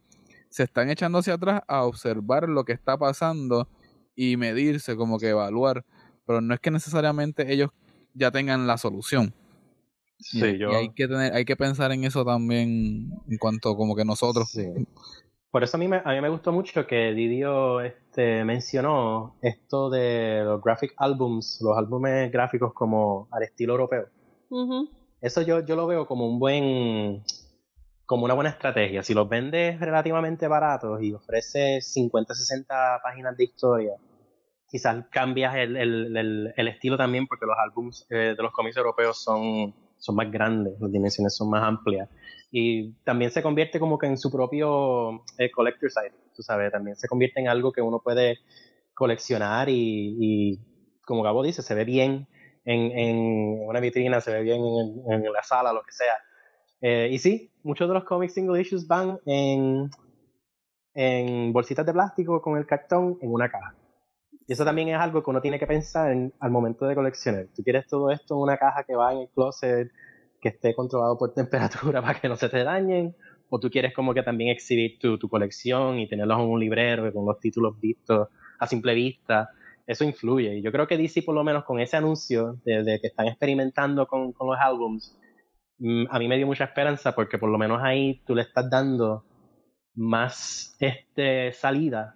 se 0.49 0.63
están 0.63 0.91
echando 0.91 1.17
hacia 1.17 1.33
atrás 1.33 1.63
a 1.67 1.83
observar 1.83 2.47
lo 2.47 2.63
que 2.63 2.73
está 2.73 2.95
pasando 2.95 3.67
y 4.15 4.37
medirse, 4.37 4.95
como 4.95 5.17
que 5.17 5.29
evaluar, 5.29 5.83
pero 6.27 6.41
no 6.41 6.53
es 6.53 6.59
que 6.59 6.69
necesariamente 6.69 7.51
ellos 7.51 7.71
ya 8.13 8.31
tengan 8.31 8.67
la 8.67 8.77
solución. 8.77 9.33
Sí, 10.19 10.57
yo... 10.57 10.71
hay 10.71 10.89
que 10.93 11.07
tener, 11.07 11.33
hay 11.33 11.45
que 11.45 11.55
pensar 11.55 11.91
en 11.91 12.03
eso 12.05 12.23
también 12.23 13.09
en 13.27 13.37
cuanto 13.37 13.75
como 13.75 13.95
que 13.95 14.05
nosotros. 14.05 14.57
Por 15.51 15.63
eso 15.63 15.77
a 15.77 15.79
mí 15.79 15.87
me, 15.87 15.97
a 15.97 16.11
mí 16.13 16.21
me 16.21 16.29
gustó 16.29 16.51
mucho 16.51 16.87
que 16.87 17.13
Didio 17.13 17.81
este, 17.81 18.43
mencionó 18.43 19.35
esto 19.41 19.89
de 19.89 20.41
los 20.43 20.61
graphic 20.63 20.93
albums, 20.97 21.59
los 21.61 21.77
álbumes 21.77 22.31
gráficos 22.31 22.73
como 22.73 23.27
al 23.31 23.43
estilo 23.43 23.73
europeo. 23.73 24.07
Eso 25.21 25.41
yo, 25.41 25.65
yo 25.65 25.75
lo 25.75 25.87
veo 25.87 26.05
como 26.05 26.27
un 26.27 26.39
buen 26.39 27.23
como 28.05 28.25
una 28.25 28.33
buena 28.33 28.49
estrategia. 28.49 29.03
Si 29.03 29.13
los 29.13 29.27
vendes 29.29 29.79
relativamente 29.79 30.47
baratos 30.47 31.01
y 31.01 31.13
ofreces 31.13 31.91
50, 31.93 32.33
60 32.33 33.01
páginas 33.03 33.37
de 33.37 33.43
historia, 33.45 33.93
quizás 34.73 35.05
cambias 35.11 35.53
el, 35.53 35.77
el, 35.77 36.51
el, 36.57 36.67
estilo 36.67 36.97
también 36.97 37.27
porque 37.27 37.45
los 37.45 37.55
álbumes 37.59 38.07
eh, 38.09 38.33
de 38.35 38.41
los 38.41 38.51
cómics 38.51 38.75
europeos 38.75 39.23
son, 39.23 39.71
son 39.99 40.15
más 40.15 40.31
grandes, 40.31 40.73
las 40.79 40.91
dimensiones 40.91 41.35
son 41.35 41.51
más 41.51 41.61
amplias. 41.61 42.09
Y 42.49 42.93
también 43.03 43.29
se 43.29 43.43
convierte 43.43 43.79
como 43.79 43.99
que 43.99 44.07
en 44.07 44.17
su 44.17 44.31
propio 44.31 45.23
eh, 45.37 45.51
collector 45.51 45.91
site, 45.91 46.15
tú 46.35 46.41
sabes, 46.41 46.71
también 46.71 46.95
se 46.95 47.07
convierte 47.07 47.39
en 47.39 47.49
algo 47.49 47.71
que 47.71 47.83
uno 47.83 47.99
puede 47.99 48.39
coleccionar 48.95 49.69
y, 49.69 50.17
y 50.19 50.59
como 51.05 51.21
Gabo 51.21 51.43
dice, 51.43 51.61
se 51.61 51.75
ve 51.75 51.85
bien 51.85 52.27
en, 52.65 52.97
en 52.97 53.67
una 53.67 53.79
vitrina, 53.79 54.21
se 54.21 54.33
ve 54.33 54.41
bien 54.41 54.59
en, 54.65 55.13
en 55.13 55.31
la 55.31 55.43
sala, 55.43 55.71
lo 55.71 55.83
que 55.83 55.91
sea 55.91 56.15
eh, 56.81 57.09
y 57.11 57.19
sí, 57.19 57.51
muchos 57.61 57.87
de 57.87 57.93
los 57.93 58.05
cómics 58.05 58.33
single 58.33 58.59
issues 58.59 58.87
van 58.87 59.19
en, 59.27 59.91
en 60.95 61.53
bolsitas 61.53 61.85
de 61.85 61.93
plástico 61.93 62.41
con 62.41 62.57
el 62.57 62.65
cartón 62.65 63.19
en 63.21 63.31
una 63.31 63.49
caja. 63.49 63.75
Y 64.47 64.53
eso 64.53 64.65
también 64.65 64.89
es 64.89 64.97
algo 64.97 65.23
que 65.23 65.29
uno 65.29 65.41
tiene 65.41 65.59
que 65.59 65.67
pensar 65.67 66.11
en, 66.11 66.33
al 66.39 66.51
momento 66.51 66.85
de 66.85 66.95
coleccionar. 66.95 67.47
Tú 67.55 67.63
quieres 67.63 67.87
todo 67.87 68.11
esto 68.11 68.35
en 68.35 68.41
una 68.41 68.57
caja 68.57 68.83
que 68.83 68.95
va 68.95 69.13
en 69.13 69.19
el 69.19 69.29
closet, 69.29 69.91
que 70.41 70.49
esté 70.49 70.75
controlado 70.75 71.17
por 71.17 71.33
temperatura 71.35 72.01
para 72.01 72.19
que 72.19 72.27
no 72.29 72.35
se 72.35 72.49
te 72.49 72.63
dañen, 72.63 73.15
o 73.49 73.59
tú 73.59 73.69
quieres 73.69 73.93
como 73.93 74.13
que 74.13 74.23
también 74.23 74.49
exhibir 74.49 74.99
tu, 74.99 75.17
tu 75.17 75.29
colección 75.29 75.99
y 75.99 76.07
tenerlos 76.07 76.39
en 76.39 76.45
un 76.45 76.59
librero 76.59 77.11
con 77.13 77.25
los 77.25 77.39
títulos 77.39 77.79
vistos 77.79 78.29
a 78.59 78.67
simple 78.67 78.93
vista. 78.93 79.49
Eso 79.85 80.03
influye. 80.03 80.57
Y 80.57 80.61
yo 80.61 80.71
creo 80.71 80.87
que 80.87 80.97
DC, 80.97 81.23
por 81.23 81.35
lo 81.35 81.43
menos 81.43 81.63
con 81.65 81.79
ese 81.79 81.97
anuncio 81.97 82.59
de, 82.65 82.99
que 83.01 83.07
están 83.07 83.27
experimentando 83.27 84.07
con, 84.07 84.31
con 84.31 84.47
los 84.47 84.57
álbums, 84.59 85.17
Mm, 85.83 86.05
a 86.09 86.19
mí 86.19 86.27
me 86.27 86.37
dio 86.37 86.47
mucha 86.47 86.65
esperanza 86.65 87.13
porque 87.13 87.37
por 87.37 87.49
lo 87.49 87.57
menos 87.57 87.81
ahí 87.83 88.21
tú 88.25 88.35
le 88.35 88.43
estás 88.43 88.69
dando 88.69 89.25
más 89.95 90.77
este, 90.79 91.51
salida 91.51 92.15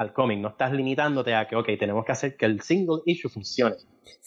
al 0.00 0.14
cómic. 0.14 0.38
No 0.38 0.48
estás 0.48 0.72
limitándote 0.72 1.34
a 1.34 1.46
que, 1.46 1.56
ok, 1.56 1.68
tenemos 1.78 2.06
que 2.06 2.12
hacer 2.12 2.36
que 2.36 2.46
el 2.46 2.62
single 2.62 3.02
issue 3.04 3.28
funcione. 3.28 3.76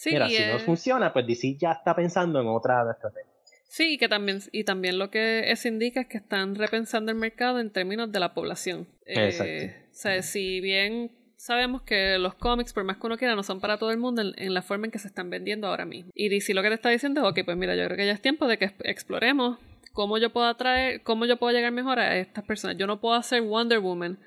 Mira, 0.06 0.28
si 0.28 0.44
no 0.46 0.58
funciona, 0.60 1.12
pues 1.12 1.26
DC 1.26 1.56
ya 1.58 1.72
está 1.72 1.96
pensando 1.96 2.40
en 2.40 2.46
otra 2.46 2.88
estrategia. 2.92 3.30
Sí, 3.66 3.98
que 3.98 4.08
también, 4.08 4.38
y 4.52 4.62
también 4.62 4.98
lo 4.98 5.10
que 5.10 5.50
eso 5.50 5.66
indica 5.66 6.02
es 6.02 6.06
que 6.06 6.18
están 6.18 6.54
repensando 6.54 7.10
el 7.10 7.18
mercado 7.18 7.58
en 7.58 7.70
términos 7.70 8.12
de 8.12 8.20
la 8.20 8.34
población. 8.34 8.86
Exacto. 9.04 9.52
Eh, 9.52 9.76
o 9.90 9.94
sea, 9.94 10.22
si 10.22 10.60
bien 10.60 11.10
sabemos 11.36 11.82
que 11.82 12.18
los 12.18 12.34
cómics, 12.34 12.72
por 12.72 12.84
más 12.84 12.98
que 12.98 13.06
uno 13.08 13.18
quiera, 13.18 13.34
no 13.34 13.42
son 13.42 13.60
para 13.60 13.76
todo 13.76 13.90
el 13.90 13.98
mundo 13.98 14.22
en, 14.22 14.54
la 14.54 14.62
forma 14.62 14.86
en 14.86 14.92
que 14.92 15.00
se 15.00 15.08
están 15.08 15.28
vendiendo 15.28 15.66
ahora 15.66 15.86
mismo. 15.86 16.12
Y 16.14 16.28
DC 16.28 16.54
lo 16.54 16.62
que 16.62 16.68
te 16.68 16.74
está 16.74 16.90
diciendo 16.90 17.22
es, 17.22 17.26
ok, 17.26 17.44
pues 17.44 17.56
mira, 17.56 17.74
yo 17.74 17.84
creo 17.86 17.96
que 17.96 18.06
ya 18.06 18.12
es 18.12 18.22
tiempo 18.22 18.46
de 18.46 18.58
que 18.58 18.70
exploremos 18.84 19.58
cómo 19.92 20.18
yo 20.18 20.30
puedo 20.30 20.46
atraer, 20.46 21.02
cómo 21.02 21.26
yo 21.26 21.36
puedo 21.36 21.52
llegar 21.52 21.72
mejor 21.72 21.98
a 21.98 22.16
estas 22.16 22.44
personas. 22.44 22.76
Yo 22.76 22.86
no 22.86 23.00
puedo 23.00 23.16
hacer 23.16 23.42
Wonder 23.42 23.80
Woman 23.80 24.20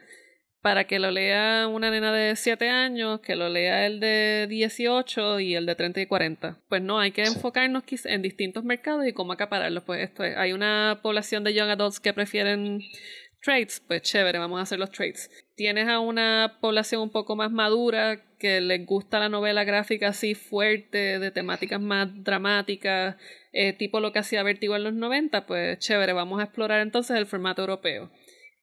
para 0.67 0.83
que 0.83 0.99
lo 0.99 1.11
lea 1.11 1.65
una 1.71 1.89
nena 1.89 2.11
de 2.11 2.35
7 2.35 2.67
años, 2.67 3.21
que 3.21 3.37
lo 3.37 3.47
lea 3.47 3.85
el 3.85 4.01
de 4.01 4.47
18 4.49 5.39
y 5.39 5.55
el 5.55 5.65
de 5.65 5.75
30 5.75 6.01
y 6.01 6.05
40. 6.07 6.59
Pues 6.67 6.81
no, 6.81 6.99
hay 6.99 7.11
que 7.11 7.23
enfocarnos 7.23 7.83
en 8.03 8.21
distintos 8.21 8.65
mercados 8.65 9.07
y 9.07 9.13
cómo 9.13 9.31
acapararlos. 9.31 9.85
Pues 9.85 10.03
esto 10.03 10.25
es, 10.25 10.35
hay 10.35 10.51
una 10.51 10.99
población 11.01 11.45
de 11.45 11.53
young 11.53 11.69
adults 11.69 12.01
que 12.01 12.11
prefieren 12.11 12.81
trades, 13.41 13.81
pues 13.87 14.01
chévere, 14.01 14.39
vamos 14.39 14.59
a 14.59 14.63
hacer 14.63 14.77
los 14.77 14.91
trades. 14.91 15.31
Tienes 15.55 15.87
a 15.87 16.01
una 16.01 16.57
población 16.59 17.01
un 17.01 17.11
poco 17.11 17.37
más 17.37 17.49
madura 17.49 18.21
que 18.37 18.59
les 18.59 18.85
gusta 18.85 19.19
la 19.19 19.29
novela 19.29 19.63
gráfica 19.63 20.09
así 20.09 20.35
fuerte, 20.35 21.17
de 21.17 21.31
temáticas 21.31 21.79
más 21.79 22.09
dramáticas, 22.25 23.15
eh, 23.53 23.71
tipo 23.71 24.01
lo 24.01 24.11
que 24.11 24.19
hacía 24.19 24.43
Vertigo 24.43 24.75
en 24.75 24.83
los 24.83 24.93
90, 24.93 25.45
pues 25.45 25.79
chévere, 25.79 26.11
vamos 26.11 26.41
a 26.41 26.43
explorar 26.43 26.81
entonces 26.81 27.15
el 27.15 27.25
formato 27.25 27.61
europeo 27.61 28.11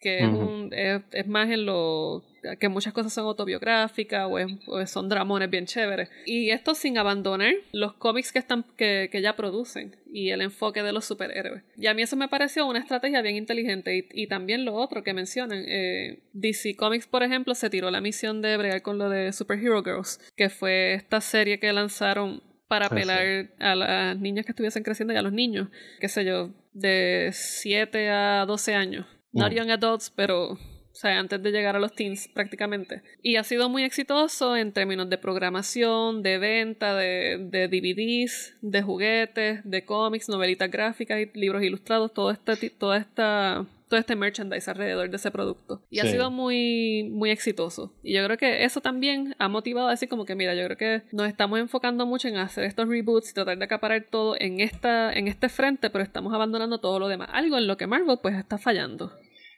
que 0.05 0.19
es, 0.19 0.29
un, 0.29 0.69
es, 0.71 1.27
más 1.27 1.49
en 1.49 1.65
lo 1.65 2.23
que 2.61 2.69
muchas 2.69 2.93
cosas 2.93 3.11
son 3.11 3.25
autobiográficas 3.25 4.29
o, 4.67 4.87
son 4.87 5.09
dramones 5.09 5.49
bien 5.49 5.65
chéveres. 5.65 6.11
Y 6.27 6.51
esto 6.51 6.75
sin 6.75 6.99
abandonar 6.99 7.55
los 7.73 7.95
cómics 7.95 8.31
que, 8.31 8.39
están, 8.39 8.67
que, 8.77 9.09
que, 9.11 9.23
ya 9.23 9.35
producen 9.35 9.97
y 10.13 10.29
el 10.29 10.43
enfoque 10.43 10.83
de 10.83 10.93
los 10.93 11.07
superhéroes. 11.07 11.63
Y 11.79 11.87
a 11.87 11.95
mí 11.95 12.03
eso 12.03 12.17
me 12.17 12.29
pareció 12.29 12.67
una 12.67 12.81
estrategia 12.81 13.23
bien 13.23 13.37
inteligente. 13.37 13.97
Y, 13.97 14.25
y 14.25 14.27
también 14.27 14.67
lo 14.67 14.75
otro 14.75 15.03
que 15.03 15.15
mencionan, 15.15 15.65
eh, 15.67 16.19
DC 16.35 16.77
Comics, 16.77 17.07
por 17.07 17.23
ejemplo, 17.23 17.55
se 17.55 17.71
tiró 17.71 17.91
la 17.91 18.03
misión 18.03 18.43
de 18.43 18.59
bregar 18.59 18.83
con 18.83 18.99
lo 18.99 19.09
de 19.09 19.33
Superhero 19.33 19.83
Girls, 19.83 20.21
que 20.37 20.51
fue 20.51 20.93
esta 20.93 21.23
serie 21.23 21.59
que 21.59 21.73
lanzaron 21.73 22.43
para 22.69 22.87
ah, 22.87 22.89
apelar 22.93 23.49
a 23.59 23.75
las 23.75 24.19
niñas 24.19 24.45
que 24.45 24.53
estuviesen 24.53 24.83
creciendo 24.83 25.15
y 25.15 25.17
a 25.17 25.23
los 25.23 25.33
niños, 25.33 25.69
qué 25.99 26.09
sé 26.11 26.27
yo, 26.27 26.51
de 26.75 27.31
7 27.33 28.11
a 28.11 28.45
12 28.45 28.75
años 28.75 29.07
Not 29.35 29.53
young 29.53 29.71
adults, 29.71 30.11
pero 30.11 30.59
o 30.95 30.97
sea, 30.97 31.19
antes 31.19 31.43
de 31.43 31.51
llegar 31.51 31.75
a 31.75 31.81
los 31.81 31.93
teens 31.93 32.29
prácticamente. 32.29 33.03
Y 33.21 33.35
ha 33.35 33.43
sido 33.43 33.69
muy 33.69 33.83
exitoso 33.83 34.57
en 34.57 34.73
términos 34.73 35.11
de 35.11 35.19
programación, 35.19 36.23
de 36.23 36.39
venta, 36.39 36.95
de, 36.95 37.39
de 37.51 37.67
DVDs, 37.67 38.55
de 38.63 38.81
juguetes, 38.81 39.61
de 39.65 39.85
cómics, 39.85 40.29
novelitas 40.29 40.71
gráficas, 40.71 41.19
y 41.21 41.37
libros 41.37 41.65
ilustrados, 41.65 42.15
todo 42.15 42.31
este, 42.31 42.71
toda 42.71 42.97
esta 42.97 43.67
todo 43.89 44.01
este 44.01 44.17
merchandise 44.17 44.69
alrededor 44.71 45.11
de 45.11 45.17
ese 45.17 45.31
producto. 45.31 45.83
Y 45.91 46.01
ha 46.01 46.05
sido 46.05 46.31
muy, 46.31 47.11
muy 47.13 47.31
exitoso. 47.31 47.93
Y 48.03 48.15
yo 48.15 48.25
creo 48.25 48.39
que 48.39 48.65
eso 48.65 48.81
también 48.81 49.37
ha 49.39 49.49
motivado 49.49 49.89
a 49.89 49.91
decir 49.91 50.09
como 50.09 50.25
que, 50.25 50.35
mira, 50.35 50.55
yo 50.55 50.65
creo 50.65 50.77
que 50.77 51.03
nos 51.13 51.29
estamos 51.29 51.59
enfocando 51.59 52.07
mucho 52.07 52.29
en 52.29 52.37
hacer 52.37 52.65
estos 52.65 52.89
reboots 52.89 53.31
y 53.31 53.35
tratar 53.35 53.59
de 53.59 53.65
acaparar 53.65 54.07
todo 54.11 54.37
en, 54.39 54.61
esta, 54.61 55.13
en 55.13 55.29
este 55.29 55.49
frente, 55.49 55.91
pero 55.91 56.03
estamos 56.03 56.33
abandonando 56.33 56.79
todo 56.79 56.99
lo 56.99 57.09
demás. 57.09 57.29
Algo 57.33 57.59
en 57.59 57.67
lo 57.67 57.77
que 57.77 57.87
Marvel 57.87 58.19
pues 58.23 58.37
está 58.37 58.59
fallando. 58.59 59.13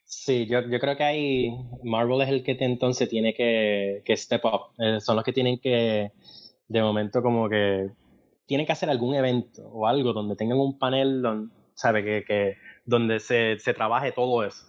Sí, 0.08 0.46
yo, 0.46 0.60
yo 0.60 0.78
creo 0.78 0.96
que 0.96 1.02
ahí 1.02 1.50
Marvel 1.82 2.22
es 2.22 2.28
el 2.28 2.44
que 2.44 2.56
entonces 2.60 3.08
tiene 3.08 3.34
que, 3.34 4.02
que 4.04 4.16
step 4.16 4.44
up. 4.44 4.72
Eh, 4.78 5.00
son 5.00 5.16
los 5.16 5.24
que 5.24 5.32
tienen 5.32 5.58
que, 5.58 6.12
de 6.68 6.82
momento, 6.82 7.22
como 7.22 7.48
que 7.48 7.90
tienen 8.46 8.66
que 8.66 8.72
hacer 8.72 8.88
algún 8.88 9.16
evento 9.16 9.62
o 9.68 9.88
algo 9.88 10.12
donde 10.12 10.36
tengan 10.36 10.58
un 10.58 10.78
panel 10.78 11.22
donde, 11.22 11.52
¿sabe? 11.74 12.04
Que, 12.04 12.24
que, 12.24 12.54
donde 12.84 13.18
se, 13.18 13.58
se 13.58 13.74
trabaje 13.74 14.12
todo 14.12 14.44
eso. 14.44 14.64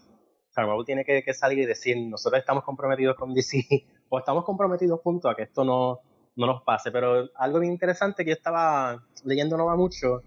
Marvel 0.56 0.86
tiene 0.86 1.06
que, 1.06 1.22
que, 1.22 1.36
salir 1.36 1.60
y 1.60 1.66
decir, 1.68 1.98
nosotros 1.98 2.40
estamos 2.40 2.64
comprometidos 2.64 3.16
con 3.16 3.36
DC 3.36 3.64
o 4.10 4.18
estamos 4.18 4.44
comprometidos 4.44 5.00
junto 5.02 5.30
a 5.30 5.36
que 5.36 5.44
esto 5.44 5.64
no, 5.64 6.00
no 6.36 6.48
nos 6.48 6.64
pase. 6.64 6.92
Pero 6.92 7.30
algo 7.36 7.60
bien 7.60 7.74
interesante 7.74 8.26
que 8.26 8.32
yo 8.32 8.36
estaba 8.36 9.04
leyendo 9.24 9.56
no 9.56 9.68
va 9.68 9.76
mucho 9.76 10.24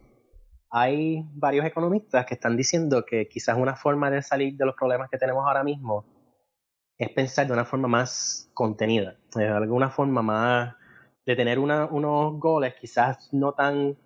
hay 0.70 1.24
varios 1.33 1.66
economistas 1.66 2.24
que 2.26 2.35
están 2.35 2.56
diciendo 2.56 3.04
que 3.04 3.28
quizás 3.28 3.56
una 3.59 3.74
forma 3.74 4.11
de 4.11 4.22
salir 4.22 4.56
de 4.56 4.66
los 4.66 4.76
problemas 4.76 5.11
que 5.11 5.18
tenemos 5.18 5.44
ahora 5.44 5.64
mismo 5.64 6.04
es 6.96 7.11
pensar 7.11 7.46
de 7.46 7.52
una 7.52 7.64
forma 7.64 7.88
más 7.88 8.50
contenida, 8.54 9.16
de 9.35 9.48
alguna 9.48 9.90
forma 9.90 10.22
más 10.22 10.76
de 11.26 11.35
tener 11.35 11.59
unos 11.59 12.38
goles 12.38 12.74
quizás 12.80 13.33
no 13.33 13.52
tan 13.52 13.96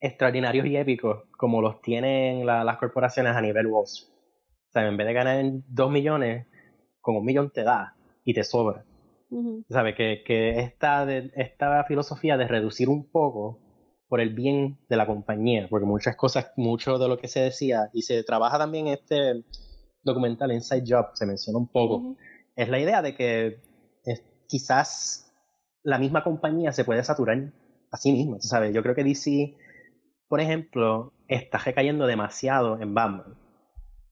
extraordinarios 0.00 0.66
y 0.66 0.76
épicos 0.76 1.24
como 1.36 1.62
los 1.62 1.80
tienen 1.80 2.44
las 2.44 2.76
corporaciones 2.78 3.36
a 3.36 3.40
nivel 3.40 3.66
Wall 3.66 3.84
Street. 3.84 4.12
O 4.68 4.72
sea, 4.72 4.86
en 4.86 4.96
vez 4.96 5.06
de 5.06 5.12
ganar 5.12 5.44
dos 5.68 5.90
millones, 5.90 6.46
con 7.00 7.16
un 7.16 7.24
millón 7.24 7.50
te 7.50 7.62
da 7.62 7.94
y 8.24 8.34
te 8.34 8.42
sobra. 8.42 8.84
¿Sabes? 9.68 9.94
Que, 9.96 10.22
que 10.24 10.60
esta, 10.60 11.10
esta 11.12 11.84
filosofía 11.84 12.36
de 12.36 12.46
reducir 12.46 12.88
un 12.88 13.10
poco 13.10 13.63
por 14.14 14.20
el 14.20 14.32
bien 14.32 14.78
de 14.88 14.96
la 14.96 15.08
compañía, 15.08 15.66
porque 15.68 15.86
muchas 15.86 16.14
cosas, 16.14 16.52
mucho 16.54 16.98
de 16.98 17.08
lo 17.08 17.18
que 17.18 17.26
se 17.26 17.40
decía, 17.40 17.90
y 17.92 18.02
se 18.02 18.22
trabaja 18.22 18.58
también 18.58 18.86
en 18.86 18.92
este 18.92 19.44
documental 20.04 20.52
Inside 20.52 20.84
Job, 20.86 21.06
se 21.14 21.26
menciona 21.26 21.58
un 21.58 21.66
poco, 21.66 22.14
es 22.54 22.68
la 22.68 22.78
idea 22.78 23.02
de 23.02 23.16
que 23.16 23.58
quizás 24.46 25.34
la 25.82 25.98
misma 25.98 26.22
compañía 26.22 26.70
se 26.70 26.84
puede 26.84 27.02
saturar 27.02 27.52
así 27.90 28.12
mismo, 28.12 28.40
¿sabes? 28.40 28.72
Yo 28.72 28.84
creo 28.84 28.94
que 28.94 29.02
DC, 29.02 29.56
por 30.28 30.40
ejemplo, 30.40 31.12
está 31.26 31.58
recayendo 31.58 32.06
demasiado 32.06 32.80
en 32.80 32.94
Batman. 32.94 33.34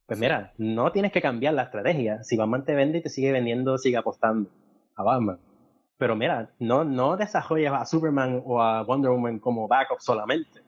Pues 0.07 0.19
mira, 0.19 0.53
no 0.59 0.91
tienes 0.91 1.13
que 1.13 1.23
cambiar 1.23 1.55
la 1.55 1.63
estrategia. 1.63 2.25
Si 2.25 2.37
Batman 2.37 2.65
te 2.65 2.75
vende 2.75 2.99
y 2.99 3.03
te 3.03 3.09
sigue 3.09 3.31
vendiendo, 3.31 3.79
sigue 3.79 3.99
apostando 3.99 4.51
a 4.97 5.05
Batman. 5.05 5.39
Pero 6.03 6.17
mira, 6.17 6.51
no, 6.59 6.83
no 6.83 7.13
a 7.13 7.87
Superman 7.87 8.43
o 8.45 8.61
a 8.61 8.83
Wonder 8.83 9.13
Woman 9.13 9.39
como 9.39 9.69
backup 9.69 10.01
solamente. 10.01 10.61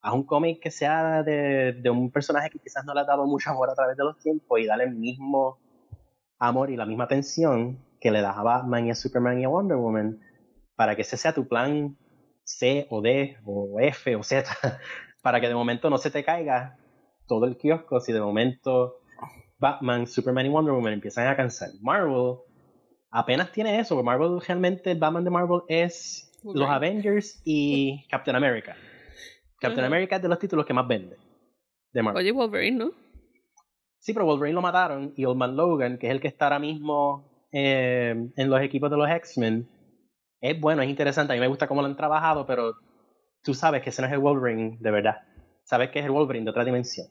Haz 0.00 0.14
un 0.14 0.22
cómic 0.24 0.62
que 0.62 0.70
sea 0.70 1.22
de, 1.22 1.74
de 1.74 1.90
un 1.90 2.10
personaje 2.10 2.48
que 2.48 2.58
quizás 2.58 2.82
no 2.86 2.94
le 2.94 3.00
ha 3.00 3.04
dado 3.04 3.26
mucho 3.26 3.50
amor 3.50 3.68
a 3.68 3.74
través 3.74 3.98
de 3.98 4.04
los 4.04 4.18
tiempos 4.18 4.58
y 4.58 4.64
dale 4.64 4.84
el 4.84 4.94
mismo 4.94 5.58
amor 6.38 6.70
y 6.70 6.76
la 6.76 6.86
misma 6.86 7.04
atención 7.04 7.84
que 8.00 8.10
le 8.10 8.22
das 8.22 8.34
a 8.34 8.42
Batman 8.42 8.86
y 8.86 8.92
a 8.92 8.94
Superman 8.94 9.38
y 9.38 9.44
a 9.44 9.50
Wonder 9.50 9.76
Woman 9.76 10.20
para 10.74 10.96
que 10.96 11.02
ese 11.02 11.18
sea 11.18 11.34
tu 11.34 11.46
plan 11.46 11.94
C 12.42 12.86
o 12.88 13.02
D 13.02 13.36
o 13.44 13.78
F 13.78 14.16
o 14.16 14.22
Z 14.22 14.48
para 15.22 15.38
que 15.38 15.48
de 15.48 15.54
momento 15.54 15.90
no 15.90 15.98
se 15.98 16.10
te 16.10 16.24
caiga 16.24 16.78
todo 17.26 17.44
el 17.44 17.58
kiosco 17.58 18.00
si 18.00 18.10
de 18.10 18.22
momento 18.22 19.00
Batman, 19.58 20.06
Superman 20.06 20.46
y 20.46 20.48
Wonder 20.48 20.72
Woman 20.72 20.94
empiezan 20.94 21.26
a 21.26 21.36
cansar. 21.36 21.68
Marvel 21.82 22.38
apenas 23.16 23.50
tiene 23.50 23.80
eso, 23.80 24.02
Marvel 24.02 24.40
realmente, 24.46 24.94
Batman 24.94 25.24
de 25.24 25.30
Marvel 25.30 25.62
es 25.68 26.30
los 26.44 26.68
Avengers 26.68 27.40
y 27.44 28.06
Captain 28.10 28.36
America. 28.36 28.76
Captain 29.58 29.86
America 29.86 30.16
es 30.16 30.22
de 30.22 30.28
los 30.28 30.38
títulos 30.38 30.66
que 30.66 30.74
más 30.74 30.86
vende 30.86 31.16
de 31.92 32.02
Marvel. 32.02 32.22
Oye, 32.22 32.32
Wolverine, 32.32 32.76
¿no? 32.76 32.90
Sí, 33.98 34.12
pero 34.12 34.26
Wolverine 34.26 34.54
lo 34.54 34.60
mataron 34.60 35.14
y 35.16 35.24
Old 35.24 35.38
Man 35.38 35.56
Logan, 35.56 35.98
que 35.98 36.08
es 36.08 36.12
el 36.12 36.20
que 36.20 36.28
está 36.28 36.44
ahora 36.44 36.58
mismo 36.58 37.48
eh, 37.52 38.14
en 38.36 38.50
los 38.50 38.60
equipos 38.60 38.90
de 38.90 38.98
los 38.98 39.08
X-Men, 39.08 39.66
es 40.40 40.60
bueno, 40.60 40.82
es 40.82 40.90
interesante. 40.90 41.32
A 41.32 41.36
mí 41.36 41.40
me 41.40 41.48
gusta 41.48 41.66
cómo 41.66 41.80
lo 41.80 41.88
han 41.88 41.96
trabajado, 41.96 42.46
pero 42.46 42.74
tú 43.42 43.54
sabes 43.54 43.82
que 43.82 43.90
ese 43.90 44.02
no 44.02 44.08
es 44.08 44.14
el 44.14 44.20
Wolverine 44.20 44.76
de 44.78 44.90
verdad. 44.90 45.16
Sabes 45.64 45.90
que 45.90 46.00
es 46.00 46.04
el 46.04 46.12
Wolverine 46.12 46.44
de 46.44 46.50
otra 46.50 46.64
dimensión. 46.64 47.06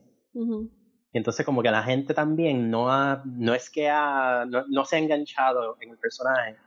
Y 1.15 1.17
entonces 1.17 1.45
como 1.45 1.63
que 1.63 1.71
la 1.71 1.82
gente 1.82 2.13
también 2.13 2.69
no 2.69 2.91
ha, 2.91 3.23
no 3.23 3.54
es 3.54 3.69
que 3.69 3.88
ha, 3.89 4.45
no, 4.45 4.84
se 4.84 4.97
ha 4.97 4.99
enganchado 4.99 5.78
en 5.80 5.91
el 5.91 5.97
personaje 5.97 6.58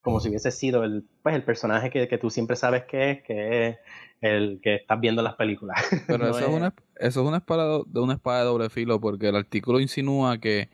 como 0.00 0.20
si 0.20 0.30
hubiese 0.30 0.50
sido 0.50 0.84
el, 0.84 1.04
pues, 1.22 1.34
el 1.34 1.44
personaje 1.44 1.90
que, 1.90 2.08
que 2.08 2.16
tú 2.16 2.30
siempre 2.30 2.56
sabes 2.56 2.84
que 2.84 3.10
es, 3.10 3.22
que 3.22 3.68
es 3.68 3.76
el 4.22 4.58
que 4.62 4.76
estás 4.76 4.98
viendo 5.00 5.20
en 5.20 5.24
las 5.24 5.34
películas. 5.34 5.76
Pero 6.06 6.30
eso, 6.30 6.38
es... 6.38 6.48
una, 6.48 6.74
eso 6.96 7.20
es 7.20 7.26
una 7.26 7.36
espada 7.36 7.82
de 7.84 8.00
una 8.00 8.14
espada 8.14 8.38
de 8.38 8.44
doble 8.46 8.70
filo 8.70 8.98
porque 9.02 9.28
el 9.28 9.36
artículo 9.36 9.80
insinúa 9.80 10.38
que 10.38 10.70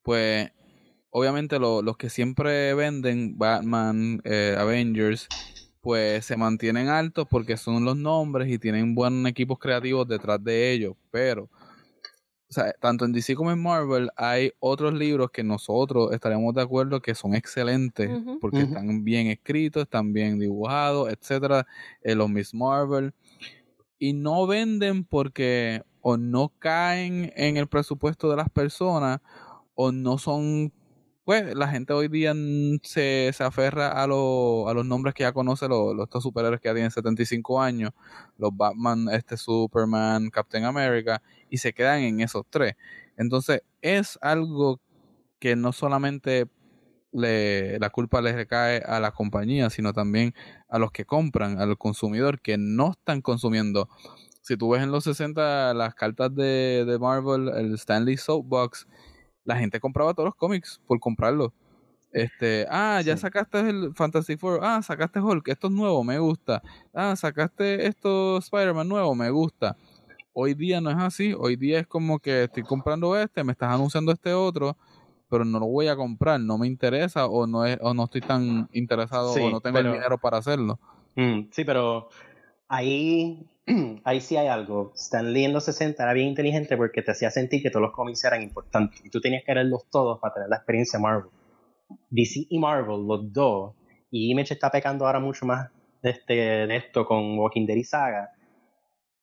pues 0.00 0.50
obviamente 1.10 1.58
los 1.58 1.96
que 1.98 2.08
siempre 2.08 2.72
venden 2.72 3.36
Batman, 3.36 4.22
eh, 4.24 4.56
Avengers, 4.58 5.28
pues 5.82 6.24
se 6.24 6.38
mantienen 6.38 6.88
altos 6.88 7.28
porque 7.28 7.58
son 7.58 7.84
los 7.84 7.98
nombres 7.98 8.50
y 8.50 8.58
tienen 8.58 8.94
buenos 8.94 9.30
equipos 9.30 9.58
creativos 9.58 10.08
detrás 10.08 10.42
de 10.42 10.72
ellos. 10.72 10.94
Pero, 11.10 11.50
o 12.52 12.54
sea, 12.54 12.74
tanto 12.74 13.06
en 13.06 13.12
DC 13.12 13.34
como 13.34 13.50
en 13.50 13.62
Marvel 13.62 14.10
hay 14.14 14.52
otros 14.60 14.92
libros 14.92 15.30
que 15.30 15.42
nosotros 15.42 16.12
estaremos 16.12 16.52
de 16.52 16.60
acuerdo 16.60 17.00
que 17.00 17.14
son 17.14 17.34
excelentes 17.34 18.10
porque 18.42 18.60
están 18.60 19.04
bien 19.04 19.28
escritos, 19.28 19.84
están 19.84 20.12
bien 20.12 20.38
dibujados, 20.38 21.10
etcétera. 21.10 21.66
Eh, 22.02 22.14
los 22.14 22.28
Miss 22.28 22.52
Marvel. 22.52 23.14
Y 23.98 24.12
no 24.12 24.46
venden 24.46 25.02
porque 25.04 25.82
o 26.02 26.18
no 26.18 26.52
caen 26.58 27.32
en 27.36 27.56
el 27.56 27.68
presupuesto 27.68 28.28
de 28.28 28.36
las 28.36 28.50
personas 28.50 29.20
o 29.74 29.90
no 29.90 30.18
son 30.18 30.74
pues 31.24 31.54
la 31.54 31.68
gente 31.68 31.92
hoy 31.92 32.08
día 32.08 32.34
se, 32.82 33.30
se 33.32 33.44
aferra 33.44 33.88
a, 33.88 34.04
a 34.04 34.06
los 34.06 34.86
nombres 34.86 35.14
que 35.14 35.22
ya 35.22 35.32
conoce, 35.32 35.68
los, 35.68 35.98
estos 36.00 36.22
superhéroes 36.22 36.60
que 36.60 36.68
ya 36.68 36.74
tienen 36.74 36.90
75 36.90 37.60
años, 37.60 37.92
los 38.38 38.56
Batman, 38.56 39.08
este 39.12 39.36
Superman, 39.36 40.30
Captain 40.30 40.64
America, 40.64 41.22
y 41.48 41.58
se 41.58 41.72
quedan 41.72 42.00
en 42.00 42.20
esos 42.20 42.44
tres. 42.50 42.74
Entonces, 43.16 43.62
es 43.82 44.18
algo 44.20 44.80
que 45.38 45.56
no 45.56 45.72
solamente 45.72 46.48
le, 47.12 47.78
la 47.78 47.90
culpa 47.90 48.20
le 48.22 48.32
recae 48.32 48.78
a 48.78 48.98
la 49.00 49.12
compañía, 49.12 49.70
sino 49.70 49.92
también 49.92 50.34
a 50.68 50.78
los 50.78 50.90
que 50.92 51.04
compran, 51.04 51.60
al 51.60 51.76
consumidor, 51.78 52.40
que 52.40 52.56
no 52.58 52.92
están 52.92 53.20
consumiendo. 53.20 53.88
Si 54.40 54.56
tú 54.56 54.70
ves 54.70 54.82
en 54.82 54.90
los 54.90 55.04
60 55.04 55.74
las 55.74 55.94
cartas 55.94 56.34
de, 56.34 56.84
de 56.86 56.98
Marvel, 56.98 57.48
el 57.48 57.74
Stanley 57.74 58.16
Soapbox, 58.16 58.88
la 59.44 59.56
gente 59.56 59.80
compraba 59.80 60.14
todos 60.14 60.26
los 60.26 60.34
cómics 60.34 60.80
por 60.86 60.98
comprarlo. 61.00 61.52
Este, 62.12 62.66
ah, 62.70 63.00
ya 63.00 63.16
sacaste 63.16 63.58
el 63.60 63.94
Fantasy 63.94 64.36
Four, 64.36 64.60
ah, 64.62 64.82
sacaste 64.82 65.18
Hulk, 65.18 65.48
esto 65.48 65.68
es 65.68 65.72
nuevo, 65.72 66.04
me 66.04 66.18
gusta. 66.18 66.62
Ah, 66.92 67.16
sacaste 67.16 67.86
esto 67.86 68.36
Spider-Man 68.38 68.88
nuevo, 68.88 69.14
me 69.14 69.30
gusta. 69.30 69.76
Hoy 70.34 70.54
día 70.54 70.80
no 70.80 70.90
es 70.90 70.96
así, 70.98 71.34
hoy 71.38 71.56
día 71.56 71.80
es 71.80 71.86
como 71.86 72.18
que 72.18 72.44
estoy 72.44 72.62
comprando 72.62 73.16
este, 73.16 73.44
me 73.44 73.52
estás 73.52 73.72
anunciando 73.72 74.12
este 74.12 74.34
otro, 74.34 74.76
pero 75.28 75.44
no 75.44 75.58
lo 75.58 75.66
voy 75.66 75.88
a 75.88 75.96
comprar, 75.96 76.38
no 76.40 76.58
me 76.58 76.66
interesa 76.66 77.26
o 77.26 77.46
no 77.46 77.64
es 77.64 77.78
o 77.80 77.94
no 77.94 78.04
estoy 78.04 78.20
tan 78.20 78.68
interesado 78.72 79.32
o 79.32 79.50
no 79.50 79.60
tengo 79.60 79.78
el 79.78 79.92
dinero 79.92 80.18
para 80.18 80.38
hacerlo. 80.38 80.78
Mm, 81.16 81.48
sí, 81.50 81.64
pero 81.64 82.08
ahí 82.68 83.51
ahí 84.04 84.20
sí 84.20 84.36
hay 84.36 84.48
algo. 84.48 84.92
Stan 84.94 85.32
Lee 85.32 85.44
en 85.44 85.52
los 85.52 85.64
60 85.64 86.02
era 86.02 86.12
bien 86.12 86.28
inteligente 86.28 86.76
porque 86.76 87.02
te 87.02 87.12
hacía 87.12 87.30
sentir 87.30 87.62
que 87.62 87.70
todos 87.70 87.82
los 87.82 87.92
cómics 87.92 88.24
eran 88.24 88.42
importantes 88.42 89.04
y 89.04 89.10
tú 89.10 89.20
tenías 89.20 89.44
que 89.44 89.54
leerlos 89.54 89.88
todos 89.90 90.18
para 90.20 90.34
tener 90.34 90.48
la 90.48 90.56
experiencia 90.56 90.98
Marvel. 90.98 91.30
DC 92.10 92.46
y 92.48 92.58
Marvel, 92.58 93.06
los 93.06 93.32
dos, 93.32 93.74
y 94.10 94.30
Image 94.30 94.54
está 94.54 94.70
pecando 94.70 95.06
ahora 95.06 95.20
mucho 95.20 95.46
más 95.46 95.70
de, 96.02 96.10
este, 96.10 96.34
de 96.34 96.76
esto 96.76 97.06
con 97.06 97.38
Walking 97.38 97.66
Dead 97.66 97.76
y 97.76 97.84
Saga. 97.84 98.30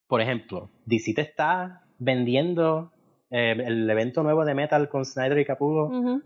Por 0.07 0.21
ejemplo, 0.21 0.71
DC 0.85 1.13
te 1.13 1.21
está 1.21 1.83
vendiendo 1.97 2.91
eh, 3.29 3.51
el 3.51 3.89
evento 3.89 4.23
nuevo 4.23 4.45
de 4.45 4.55
Metal 4.55 4.89
con 4.89 5.05
Snyder 5.05 5.37
y 5.39 5.45
Capullo, 5.45 6.21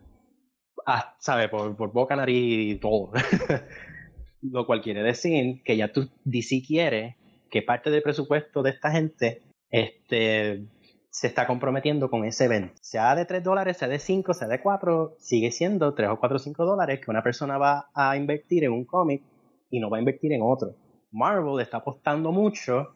ah, 0.85 1.15
¿sabes? 1.19 1.49
Por, 1.49 1.75
por 1.75 1.91
boca, 1.91 2.15
nariz 2.15 2.75
y 2.75 2.79
todo. 2.79 3.11
Lo 4.41 4.65
cual 4.65 4.81
quiere 4.81 5.03
decir 5.03 5.63
que 5.63 5.77
ya 5.77 5.91
tú, 5.91 6.09
DC 6.25 6.63
quiere 6.65 7.17
que 7.53 7.61
parte 7.61 7.91
del 7.91 8.01
presupuesto 8.01 8.63
de 8.63 8.71
esta 8.71 8.89
gente 8.89 9.43
este, 9.69 10.65
se 11.11 11.27
está 11.27 11.45
comprometiendo 11.45 12.09
con 12.09 12.25
ese 12.25 12.45
evento. 12.45 12.73
Sea 12.81 13.15
de 13.15 13.25
3 13.25 13.43
dólares, 13.43 13.77
sea 13.77 13.87
de 13.87 13.99
5, 13.99 14.33
sea 14.33 14.47
de 14.47 14.59
4, 14.59 15.17
sigue 15.19 15.51
siendo 15.51 15.93
3 15.93 16.09
o 16.09 16.19
4 16.19 16.35
o 16.35 16.39
5 16.39 16.65
dólares 16.65 16.99
que 16.99 17.11
una 17.11 17.21
persona 17.21 17.59
va 17.59 17.91
a 17.93 18.17
invertir 18.17 18.63
en 18.63 18.71
un 18.71 18.85
cómic 18.85 19.21
y 19.69 19.79
no 19.79 19.91
va 19.91 19.97
a 19.97 19.99
invertir 19.99 20.33
en 20.33 20.41
otro. 20.41 20.73
Marvel 21.11 21.61
está 21.61 21.77
apostando 21.77 22.31
mucho 22.31 22.95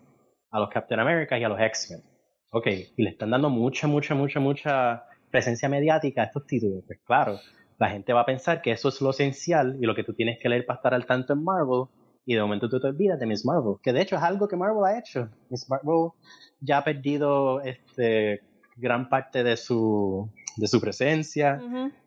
a 0.49 0.59
los 0.59 0.69
Captain 0.69 0.99
America 0.99 1.37
y 1.37 1.43
a 1.43 1.49
los 1.49 1.59
X-Men. 1.59 2.01
Ok, 2.49 2.65
y 2.97 3.03
le 3.03 3.11
están 3.11 3.29
dando 3.29 3.51
mucha, 3.51 3.85
mucha, 3.85 4.15
mucha, 4.15 4.39
mucha 4.39 5.03
presencia 5.29 5.69
mediática 5.69 6.23
a 6.23 6.25
estos 6.25 6.47
títulos. 6.47 6.83
Pues 6.87 6.99
claro, 7.05 7.37
la 7.77 7.91
gente 7.91 8.11
va 8.11 8.21
a 8.21 8.25
pensar 8.25 8.63
que 8.63 8.71
eso 8.71 8.89
es 8.89 9.01
lo 9.01 9.11
esencial 9.11 9.77
y 9.79 9.85
lo 9.85 9.93
que 9.93 10.03
tú 10.03 10.15
tienes 10.15 10.39
que 10.41 10.49
leer 10.49 10.65
para 10.65 10.77
estar 10.77 10.93
al 10.95 11.05
tanto 11.05 11.33
en 11.33 11.43
Marvel 11.43 11.89
y 12.27 12.35
de 12.35 12.41
momento 12.41 12.67
tú 12.67 12.77
te 12.77 12.87
olvidas 12.87 13.17
de 13.17 13.25
Miss 13.25 13.45
Marvel, 13.45 13.75
que 13.81 13.93
de 13.93 14.01
hecho 14.01 14.17
es 14.17 14.21
algo 14.21 14.49
que 14.49 14.57
Marvel 14.57 14.83
ha 14.83 14.99
hecho. 14.99 15.29
Miss 15.49 15.65
Marvel 15.69 16.11
ya 16.59 16.79
ha 16.79 16.83
perdido 16.83 17.61
este, 17.61 18.41
gran 18.75 19.07
parte 19.07 19.45
de 19.45 19.55
su, 19.55 20.29
de 20.57 20.67
su 20.67 20.81
presencia. 20.81 21.57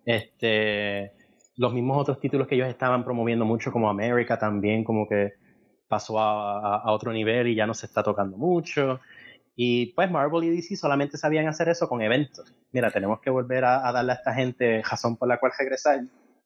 este, 0.05 1.13
los 1.57 1.73
mismos 1.73 1.97
otros 1.97 2.21
títulos 2.21 2.47
que 2.47 2.55
ellos 2.55 2.69
estaban 2.69 3.03
promoviendo 3.03 3.47
mucho, 3.47 3.73
como 3.73 3.89
America 3.89 4.39
también, 4.39 4.85
como 4.85 5.09
que 5.09 5.33
pasó 5.89 6.21
a, 6.21 6.77
a, 6.77 6.93
otro 6.93 7.15
nivel 7.15 7.49
y 7.49 7.55
ya 7.55 7.67
no 7.67 7.73
se 7.73 7.87
está 7.87 8.03
tocando 8.03 8.37
mucho. 8.37 9.01
Y 9.57 9.87
pues 9.95 10.11
Marvel 10.11 10.45
y 10.45 10.51
DC 10.51 10.77
solamente 10.77 11.17
sabían 11.17 11.49
hacer 11.49 11.71
eso 11.71 11.89
con 11.89 12.03
eventos. 12.03 12.55
Mira, 12.73 12.91
tenemos 12.91 13.21
que 13.21 13.31
volver 13.31 13.65
a, 13.65 13.89
a 13.89 13.93
darle 13.93 14.13
a 14.13 14.17
esta 14.17 14.35
gente 14.35 14.83
razón 14.83 15.17
por 15.17 15.29
la 15.29 15.41
cual 15.41 15.53
regresar. 15.59 16.01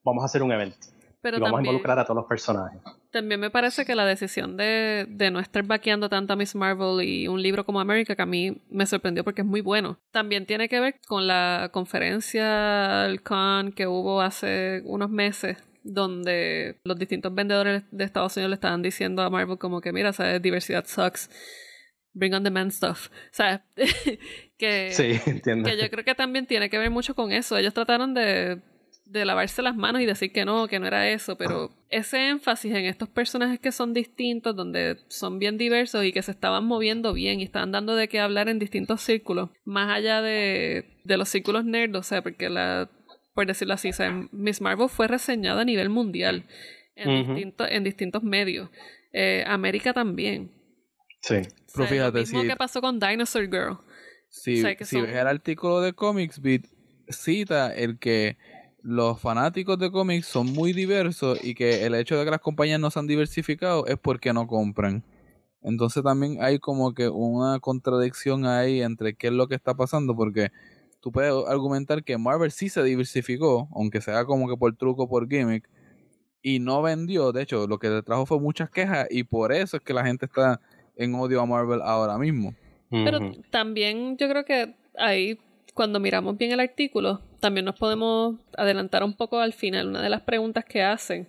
Vamos 0.04 0.22
a 0.22 0.26
hacer 0.26 0.44
un 0.44 0.52
evento. 0.52 0.76
Pero 1.24 1.38
y 1.38 1.40
vamos 1.40 1.58
a 1.58 1.62
involucrar 1.62 1.98
a 1.98 2.04
todos 2.04 2.16
los 2.16 2.26
personajes. 2.26 2.82
También 3.10 3.40
me 3.40 3.48
parece 3.48 3.86
que 3.86 3.94
la 3.94 4.04
decisión 4.04 4.58
de, 4.58 5.06
de 5.08 5.30
no 5.30 5.40
estar 5.40 5.62
vaqueando 5.62 6.10
tanto 6.10 6.34
a 6.34 6.36
Miss 6.36 6.54
Marvel 6.54 7.02
y 7.02 7.28
un 7.28 7.40
libro 7.40 7.64
como 7.64 7.80
America, 7.80 8.14
que 8.14 8.20
a 8.20 8.26
mí 8.26 8.60
me 8.68 8.84
sorprendió 8.84 9.24
porque 9.24 9.40
es 9.40 9.46
muy 9.46 9.62
bueno, 9.62 9.98
también 10.10 10.44
tiene 10.44 10.68
que 10.68 10.80
ver 10.80 10.96
con 11.08 11.26
la 11.26 11.70
conferencia, 11.72 13.06
el 13.06 13.22
con 13.22 13.72
que 13.72 13.86
hubo 13.86 14.20
hace 14.20 14.82
unos 14.84 15.08
meses 15.08 15.56
donde 15.82 16.78
los 16.84 16.98
distintos 16.98 17.34
vendedores 17.34 17.84
de 17.90 18.04
Estados 18.04 18.36
Unidos 18.36 18.50
le 18.50 18.56
estaban 18.56 18.82
diciendo 18.82 19.22
a 19.22 19.30
Marvel 19.30 19.56
como 19.56 19.80
que 19.80 19.94
mira, 19.94 20.12
sabes, 20.12 20.42
diversidad 20.42 20.84
sucks. 20.86 21.30
Bring 22.12 22.34
on 22.34 22.44
the 22.44 22.50
man 22.50 22.70
stuff. 22.70 23.08
¿Sabes? 23.30 23.60
que, 24.58 24.90
sí, 24.92 25.18
entiendo. 25.24 25.68
que 25.68 25.76
yo 25.76 25.88
creo 25.88 26.04
que 26.04 26.14
también 26.14 26.46
tiene 26.46 26.68
que 26.68 26.78
ver 26.78 26.90
mucho 26.90 27.14
con 27.14 27.32
eso. 27.32 27.56
Ellos 27.56 27.72
trataron 27.72 28.12
de 28.12 28.60
de 29.06 29.24
lavarse 29.24 29.60
las 29.62 29.76
manos 29.76 30.00
y 30.02 30.06
decir 30.06 30.32
que 30.32 30.44
no, 30.44 30.66
que 30.66 30.78
no 30.80 30.86
era 30.86 31.08
eso, 31.10 31.36
pero 31.36 31.70
ese 31.90 32.28
énfasis 32.28 32.74
en 32.74 32.86
estos 32.86 33.08
personajes 33.08 33.60
que 33.60 33.70
son 33.70 33.92
distintos, 33.92 34.56
donde 34.56 34.96
son 35.08 35.38
bien 35.38 35.58
diversos 35.58 36.04
y 36.04 36.12
que 36.12 36.22
se 36.22 36.30
estaban 36.30 36.64
moviendo 36.64 37.12
bien 37.12 37.38
y 37.38 37.44
estaban 37.44 37.70
dando 37.70 37.94
de 37.96 38.08
qué 38.08 38.18
hablar 38.20 38.48
en 38.48 38.58
distintos 38.58 39.02
círculos, 39.02 39.50
más 39.64 39.90
allá 39.94 40.22
de, 40.22 40.98
de 41.04 41.16
los 41.16 41.28
círculos 41.28 41.64
nerd, 41.64 41.94
o 41.96 42.02
sea, 42.02 42.22
porque 42.22 42.48
la, 42.48 42.90
por 43.34 43.46
decirlo 43.46 43.74
así, 43.74 43.90
Miss 44.32 44.60
Marvel 44.60 44.88
fue 44.88 45.06
reseñada 45.06 45.60
a 45.62 45.64
nivel 45.64 45.90
mundial 45.90 46.44
en, 46.96 47.26
distintos 47.26 47.68
en 47.70 47.84
distintos 47.84 48.22
medios. 48.22 48.70
eh, 49.12 49.44
América 49.46 49.92
también. 49.92 50.50
Sí. 51.20 51.36
Pero 51.74 51.86
fíjate, 51.88 52.18
lo 52.18 52.20
mismo 52.22 52.42
si- 52.42 52.48
que 52.48 52.56
pasó 52.56 52.80
con 52.80 52.98
Dinosaur 52.98 53.44
Girl. 53.50 53.78
Si, 54.28 54.58
O 54.58 54.62
sea, 54.62 54.74
que 54.74 54.84
si 54.84 54.96
son- 54.96 55.06
ves 55.06 55.14
el 55.16 55.26
artículo 55.26 55.80
de 55.80 55.92
Comics 55.92 56.40
Beat, 56.40 56.62
cita 57.08 57.72
el 57.74 57.98
que 57.98 58.36
los 58.84 59.18
fanáticos 59.18 59.78
de 59.78 59.90
cómics 59.90 60.26
son 60.26 60.52
muy 60.52 60.74
diversos 60.74 61.42
y 61.42 61.54
que 61.54 61.86
el 61.86 61.94
hecho 61.94 62.18
de 62.18 62.24
que 62.26 62.30
las 62.30 62.40
compañías 62.40 62.78
no 62.78 62.90
se 62.90 62.98
han 62.98 63.06
diversificado 63.06 63.86
es 63.86 63.96
porque 63.96 64.34
no 64.34 64.46
compran. 64.46 65.02
Entonces 65.62 66.02
también 66.02 66.42
hay 66.42 66.58
como 66.58 66.92
que 66.92 67.08
una 67.08 67.58
contradicción 67.60 68.44
ahí 68.44 68.82
entre 68.82 69.14
qué 69.14 69.28
es 69.28 69.32
lo 69.32 69.48
que 69.48 69.54
está 69.54 69.74
pasando, 69.74 70.14
porque 70.14 70.50
tú 71.00 71.10
puedes 71.10 71.32
argumentar 71.48 72.04
que 72.04 72.18
Marvel 72.18 72.50
sí 72.50 72.68
se 72.68 72.82
diversificó, 72.82 73.70
aunque 73.74 74.02
sea 74.02 74.26
como 74.26 74.46
que 74.50 74.56
por 74.58 74.76
truco, 74.76 75.08
por 75.08 75.30
gimmick, 75.30 75.66
y 76.42 76.58
no 76.58 76.82
vendió. 76.82 77.32
De 77.32 77.40
hecho, 77.40 77.66
lo 77.66 77.78
que 77.78 77.88
le 77.88 78.02
trajo 78.02 78.26
fue 78.26 78.38
muchas 78.38 78.68
quejas 78.68 79.06
y 79.10 79.24
por 79.24 79.50
eso 79.50 79.78
es 79.78 79.82
que 79.82 79.94
la 79.94 80.04
gente 80.04 80.26
está 80.26 80.60
en 80.94 81.14
odio 81.14 81.40
a 81.40 81.46
Marvel 81.46 81.80
ahora 81.82 82.18
mismo. 82.18 82.54
Pero 82.90 83.32
también 83.50 84.18
yo 84.18 84.28
creo 84.28 84.44
que 84.44 84.76
ahí, 84.98 85.38
cuando 85.74 86.00
miramos 86.00 86.38
bien 86.38 86.52
el 86.52 86.60
artículo, 86.60 87.20
también 87.40 87.66
nos 87.66 87.76
podemos 87.76 88.36
adelantar 88.56 89.02
un 89.02 89.14
poco 89.14 89.40
al 89.40 89.52
final. 89.52 89.88
Una 89.88 90.02
de 90.02 90.08
las 90.08 90.22
preguntas 90.22 90.64
que 90.64 90.82
hacen 90.82 91.28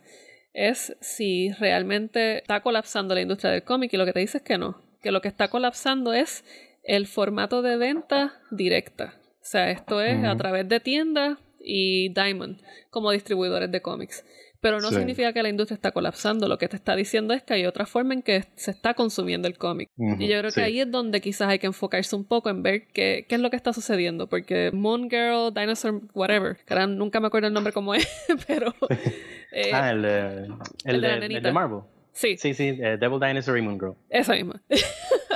es 0.54 0.96
si 1.02 1.52
realmente 1.54 2.38
está 2.38 2.62
colapsando 2.62 3.14
la 3.14 3.22
industria 3.22 3.52
del 3.52 3.64
cómic 3.64 3.92
y 3.92 3.98
lo 3.98 4.06
que 4.06 4.14
te 4.14 4.20
dice 4.20 4.38
es 4.38 4.44
que 4.44 4.58
no, 4.58 4.82
que 5.02 5.12
lo 5.12 5.22
que 5.22 5.28
está 5.28 5.50
colapsando 5.50 6.14
es 6.14 6.46
el 6.84 7.08
formato 7.08 7.62
de 7.62 7.76
venta 7.78 8.40
directa. 8.52 9.16
O 9.42 9.48
sea, 9.48 9.70
esto 9.72 10.02
es 10.02 10.24
a 10.24 10.36
través 10.38 10.70
de 10.70 10.80
tiendas 10.80 11.38
y 11.60 12.10
Diamond 12.10 12.62
como 12.90 13.12
distribuidores 13.12 13.72
de 13.72 13.82
cómics. 13.82 14.24
Pero 14.62 14.80
no 14.80 14.90
Sí. 14.90 14.96
significa 14.96 15.32
que 15.34 15.44
la 15.44 15.50
industria 15.50 15.76
está 15.76 15.92
colapsando, 15.92 16.48
lo 16.48 16.58
que 16.58 16.68
te 16.68 16.76
está 16.76 16.96
diciendo 16.96 17.34
es 17.34 17.44
que 17.44 17.54
hay 17.54 17.66
otra 17.66 17.86
forma 17.86 18.14
en 18.14 18.22
que 18.24 18.44
se 18.56 18.72
está 18.72 18.94
consumiendo 18.94 19.48
el 19.48 19.58
cómic. 19.58 19.90
Y 19.98 20.28
yo 20.28 20.40
creo 20.40 20.50
sí. 20.52 20.60
que 20.60 20.66
ahí 20.66 20.80
es 20.80 20.90
donde 20.90 21.22
quizás 21.22 21.50
hay 21.50 21.60
que 21.60 21.68
enfocarse 21.68 22.16
un 22.16 22.26
poco 22.26 22.50
en 22.50 22.64
ver 22.64 22.88
qué, 22.94 23.26
qué 23.30 23.36
es 23.36 23.42
lo 23.42 23.50
que 23.50 23.56
está 23.58 23.74
sucediendo. 23.74 24.28
Porque 24.28 24.72
Moon 24.74 25.10
Girl, 25.10 25.54
Dinosaur, 25.54 26.02
whatever. 26.14 26.58
Cara, 26.66 26.88
nunca 26.88 27.20
me 27.20 27.28
acuerdo 27.28 27.48
el 27.48 27.54
nombre 27.54 27.74
como 27.74 27.94
es, 27.94 28.08
pero. 28.48 28.74
eh, 29.52 29.72
Ah, 29.74 29.92
el, 29.92 30.02
de- 30.02 30.46
el, 30.86 30.96
el 30.96 31.02
de 31.02 31.26
el 31.38 31.44
de 31.44 31.52
Marvel. 31.52 31.82
sí, 32.14 32.38
Sí, 32.38 32.54
sí, 32.54 32.78
eh, 32.82 32.98
Devil 33.00 33.20
Dinosaur 33.20 33.58
y 33.58 33.62
Moon 33.62 33.80
Girl. 33.80 33.94
esa 34.10 34.34
misma. 34.34 34.62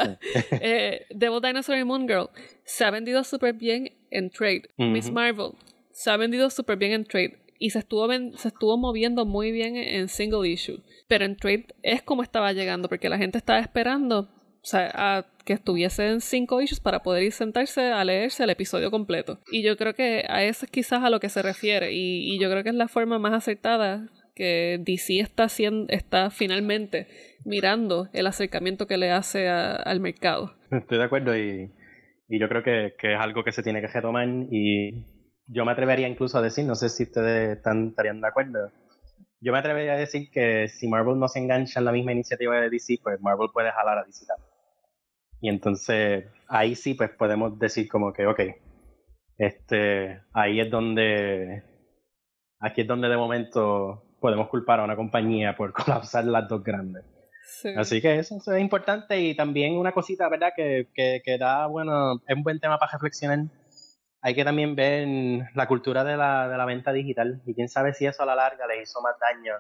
eh, 0.52 1.06
Devil 1.10 1.42
Dinosaur 1.42 1.78
y 1.78 1.84
Moon 1.84 2.08
Girl 2.08 2.30
se 2.64 2.84
ha 2.86 2.92
vendido 2.92 3.24
súper 3.24 3.54
bien 3.54 3.92
en 4.12 4.30
trade. 4.30 4.64
Miss. 4.78 5.12
Marvel 5.12 5.52
se 5.92 6.10
ha 6.10 6.18
vendido 6.18 6.50
súper 6.50 6.78
bien 6.78 6.94
en 6.94 7.04
trade. 7.06 7.38
Y 7.60 7.70
se 7.72 7.80
estuvo, 7.80 8.08
se 8.38 8.48
estuvo 8.48 8.78
moviendo 8.78 9.26
muy 9.26 9.52
bien 9.52 9.76
en 9.76 10.08
single 10.08 10.48
issue. 10.50 10.82
Pero 11.08 11.26
en 11.26 11.36
trade 11.36 11.68
es 11.84 12.02
como 12.02 12.24
estaba 12.24 12.54
llegando, 12.54 12.88
porque 12.90 13.10
la 13.10 13.18
gente 13.18 13.38
estaba 13.38 13.60
esperando 13.60 14.30
o 14.62 14.66
sea, 14.66 14.92
a 14.94 15.26
que 15.46 15.54
estuviese 15.54 16.06
en 16.08 16.20
cinco 16.22 16.62
issues 16.62 16.80
para 16.82 17.02
poder 17.02 17.24
ir 17.24 17.32
sentarse 17.32 17.82
a 17.92 18.04
leerse 18.04 18.44
el 18.44 18.50
episodio 18.50 18.92
completo. 18.92 19.40
Y 19.52 19.62
yo 19.64 19.78
creo 19.78 19.94
que 19.94 20.26
a 20.28 20.44
eso 20.44 20.66
es 20.66 20.72
quizás 20.72 21.02
a 21.04 21.10
lo 21.10 21.20
que 21.22 21.30
se 21.30 21.42
refiere. 21.42 21.94
Y, 21.94 22.34
y 22.36 22.40
yo 22.40 22.50
creo 22.50 22.64
que 22.64 22.70
es 22.70 22.76
la 22.76 22.88
forma 22.90 23.20
más 23.20 23.34
acertada 23.34 24.10
que 24.36 24.78
DC 24.82 25.20
está 25.20 25.46
haciendo, 25.46 25.86
está 25.90 26.30
finalmente 26.30 27.08
mirando 27.46 28.10
el 28.14 28.28
acercamiento 28.28 28.86
que 28.88 28.98
le 28.98 29.12
hace 29.12 29.48
a- 29.48 29.76
al 29.76 30.00
mercado. 30.02 30.56
Estoy 30.72 30.98
de 30.98 31.04
acuerdo 31.06 31.38
y, 31.38 31.72
y 32.30 32.40
yo 32.40 32.48
creo 32.50 32.62
que, 32.64 32.94
que 33.00 33.14
es 33.14 33.20
algo 33.20 33.44
que 33.44 33.52
se 33.54 33.64
tiene 33.64 33.82
que 33.82 33.88
retomar 33.88 34.28
y 34.52 35.06
yo 35.52 35.66
me 35.66 35.72
atrevería 35.72 36.08
incluso 36.08 36.38
a 36.38 36.42
decir, 36.42 36.66
no 36.66 36.76
sé 36.76 36.90
si 36.90 37.04
ustedes 37.04 37.58
están, 37.58 37.90
estarían 37.90 38.22
de 38.22 38.28
acuerdo, 38.28 38.72
yo 39.42 39.52
me 39.52 39.60
atrevería 39.60 39.94
a 39.94 39.98
decir 39.98 40.30
que 40.32 40.68
si 40.68 40.88
Marvel 40.88 41.18
no 41.18 41.28
se 41.28 41.40
engancha 41.40 41.80
en 41.80 41.86
la 41.86 41.92
misma 41.92 42.12
iniciativa 42.12 42.60
de 42.60 42.70
DC, 42.70 43.00
pues 43.02 43.20
Marvel 43.22 43.50
puede 43.54 43.72
jalar 43.72 43.98
a 43.98 44.04
DC 44.04 44.26
también. 44.26 44.50
Y 45.42 45.50
entonces 45.50 46.26
ahí 46.48 46.76
sí 46.76 46.94
pues 46.94 47.12
podemos 47.12 47.58
decir 47.58 47.88
como 47.88 48.12
que, 48.14 48.28
ok, 48.28 48.42
este, 49.38 50.22
ahí 50.34 50.60
es 50.60 50.70
donde, 50.70 51.64
aquí 52.60 52.82
es 52.82 52.88
donde 52.88 53.08
de 53.08 53.18
momento 53.18 54.04
podemos 54.20 54.50
culpar 54.50 54.82
a 54.82 54.84
una 54.84 54.98
compañía 54.98 55.56
por 55.56 55.72
colapsar 55.74 56.26
las 56.26 56.48
dos 56.48 56.64
grandes. 56.64 57.06
Sí. 57.62 57.70
Así 57.76 58.02
que 58.02 58.20
eso, 58.20 58.38
eso 58.38 58.54
es 58.54 58.62
importante 58.62 59.20
y 59.20 59.36
también 59.36 59.78
una 59.78 59.94
cosita, 59.94 60.30
¿verdad? 60.30 60.52
Que, 60.56 60.90
que, 60.94 61.22
que 61.24 61.38
da, 61.38 61.66
bueno, 61.66 62.22
es 62.28 62.36
un 62.36 62.44
buen 62.44 62.60
tema 62.60 62.78
para 62.78 62.92
reflexionar. 62.92 63.46
Hay 64.22 64.36
que 64.36 64.44
también 64.44 64.76
ver 64.76 65.08
la 65.56 65.68
cultura 65.68 66.04
de 66.04 66.18
la, 66.18 66.50
de 66.50 66.58
la 66.58 66.66
venta 66.66 66.92
digital 66.92 67.42
y 67.46 67.54
quién 67.54 67.70
sabe 67.70 67.94
si 67.94 68.06
eso 68.06 68.24
a 68.24 68.26
la 68.26 68.36
larga 68.36 68.68
le 68.68 68.82
hizo 68.82 69.02
más 69.02 69.16
daño 69.20 69.54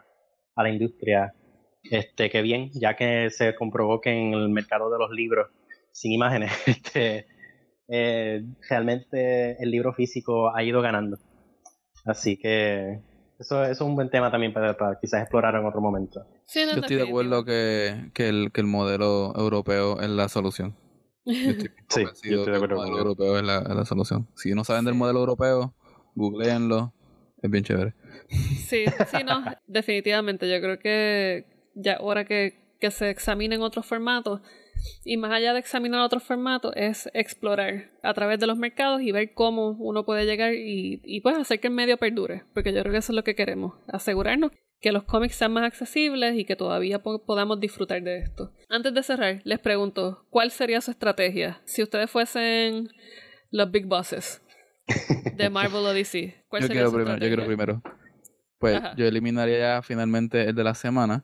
a 0.55 0.63
la 0.63 0.69
industria 0.69 1.33
este 1.83 2.29
que 2.29 2.41
bien, 2.41 2.71
ya 2.73 2.95
que 2.95 3.29
se 3.29 3.55
comprobó 3.55 4.01
que 4.01 4.11
en 4.11 4.33
el 4.33 4.49
mercado 4.49 4.91
de 4.91 4.99
los 4.99 5.11
libros 5.11 5.47
sin 5.91 6.11
imágenes, 6.11 6.51
este, 6.65 7.27
eh, 7.87 8.43
realmente 8.69 9.61
el 9.61 9.71
libro 9.71 9.93
físico 9.93 10.55
ha 10.55 10.63
ido 10.63 10.81
ganando. 10.81 11.17
Así 12.05 12.37
que 12.37 12.99
eso, 13.37 13.63
es 13.63 13.79
un 13.81 13.95
buen 13.95 14.09
tema 14.09 14.31
también 14.31 14.53
para, 14.53 14.75
para 14.77 14.99
quizás 14.99 15.21
explorar 15.21 15.55
en 15.55 15.65
otro 15.65 15.81
momento. 15.81 16.25
Sí, 16.45 16.65
no, 16.65 16.73
Yo 16.73 16.81
estoy 16.81 16.97
de 16.97 17.03
acuerdo 17.03 17.45
que, 17.45 18.11
que, 18.13 18.29
el, 18.29 18.51
que 18.51 18.61
el 18.61 18.67
modelo 18.67 19.33
europeo 19.35 19.99
es 20.01 20.09
la 20.09 20.29
solución. 20.29 20.75
Yo 21.29 21.51
estoy 21.51 21.69
Sí, 21.89 22.29
yo 22.29 22.39
estoy 22.39 22.39
de 22.39 22.43
que 22.43 22.49
el 22.49 22.55
acuerdo 22.55 22.75
modelo 22.77 22.97
europeo 22.97 23.37
es 23.37 23.43
la, 23.43 23.85
solución. 23.85 24.27
Si 24.35 24.53
no 24.53 24.63
saben 24.63 24.85
del 24.85 24.95
modelo 24.95 25.19
europeo, 25.19 25.73
googleenlo. 26.15 26.93
Es 27.41 27.49
bien 27.49 27.63
chévere. 27.63 27.93
Sí, 28.29 28.85
sí, 29.11 29.23
no, 29.25 29.43
definitivamente. 29.67 30.49
Yo 30.49 30.59
creo 30.59 30.79
que 30.79 31.45
ya 31.75 31.95
ahora 31.95 32.25
que, 32.25 32.75
que 32.79 32.91
se 32.91 33.09
examinen 33.09 33.61
otros 33.61 33.85
formatos, 33.85 34.41
y 35.03 35.17
más 35.17 35.31
allá 35.31 35.53
de 35.53 35.59
examinar 35.59 36.01
otros 36.01 36.23
formatos, 36.23 36.73
es 36.75 37.09
explorar 37.13 37.91
a 38.01 38.13
través 38.13 38.39
de 38.39 38.47
los 38.47 38.57
mercados 38.57 39.01
y 39.01 39.11
ver 39.11 39.33
cómo 39.33 39.71
uno 39.71 40.05
puede 40.05 40.25
llegar 40.25 40.53
y, 40.53 41.01
y 41.03 41.21
pues 41.21 41.37
hacer 41.37 41.59
que 41.59 41.67
el 41.67 41.73
medio 41.73 41.97
perdure, 41.97 42.43
porque 42.53 42.73
yo 42.73 42.81
creo 42.81 42.93
que 42.93 42.99
eso 42.99 43.11
es 43.11 43.15
lo 43.15 43.23
que 43.23 43.35
queremos, 43.35 43.73
asegurarnos 43.87 44.51
que 44.81 44.91
los 44.91 45.03
cómics 45.03 45.35
sean 45.35 45.51
más 45.53 45.63
accesibles 45.65 46.37
y 46.37 46.45
que 46.45 46.55
todavía 46.55 47.03
po- 47.03 47.23
podamos 47.25 47.59
disfrutar 47.59 48.01
de 48.01 48.19
esto. 48.19 48.51
Antes 48.69 48.93
de 48.93 49.03
cerrar, 49.03 49.41
les 49.43 49.59
pregunto, 49.59 50.25
¿cuál 50.29 50.51
sería 50.51 50.79
su 50.81 50.91
estrategia 50.91 51.61
si 51.65 51.83
ustedes 51.83 52.09
fuesen 52.09 52.89
los 53.51 53.69
big 53.71 53.85
bosses 53.87 54.41
de 55.35 55.49
Marvel 55.49 55.85
o 55.85 55.93
DC? 55.93 56.45
¿Cuál 56.47 56.61
Yo 56.61 56.67
sería 56.67 56.81
quiero 56.83 56.89
su 56.91 56.95
primero, 56.95 57.15
yo 57.17 57.27
quiero 57.27 57.41
estrategia? 57.43 57.81
primero. 57.81 57.81
Pues 58.57 58.75
Ajá. 58.77 58.95
yo 58.95 59.05
eliminaría 59.05 59.59
ya 59.59 59.81
finalmente 59.81 60.49
el 60.49 60.55
de 60.55 60.63
la 60.63 60.73
semana 60.75 61.23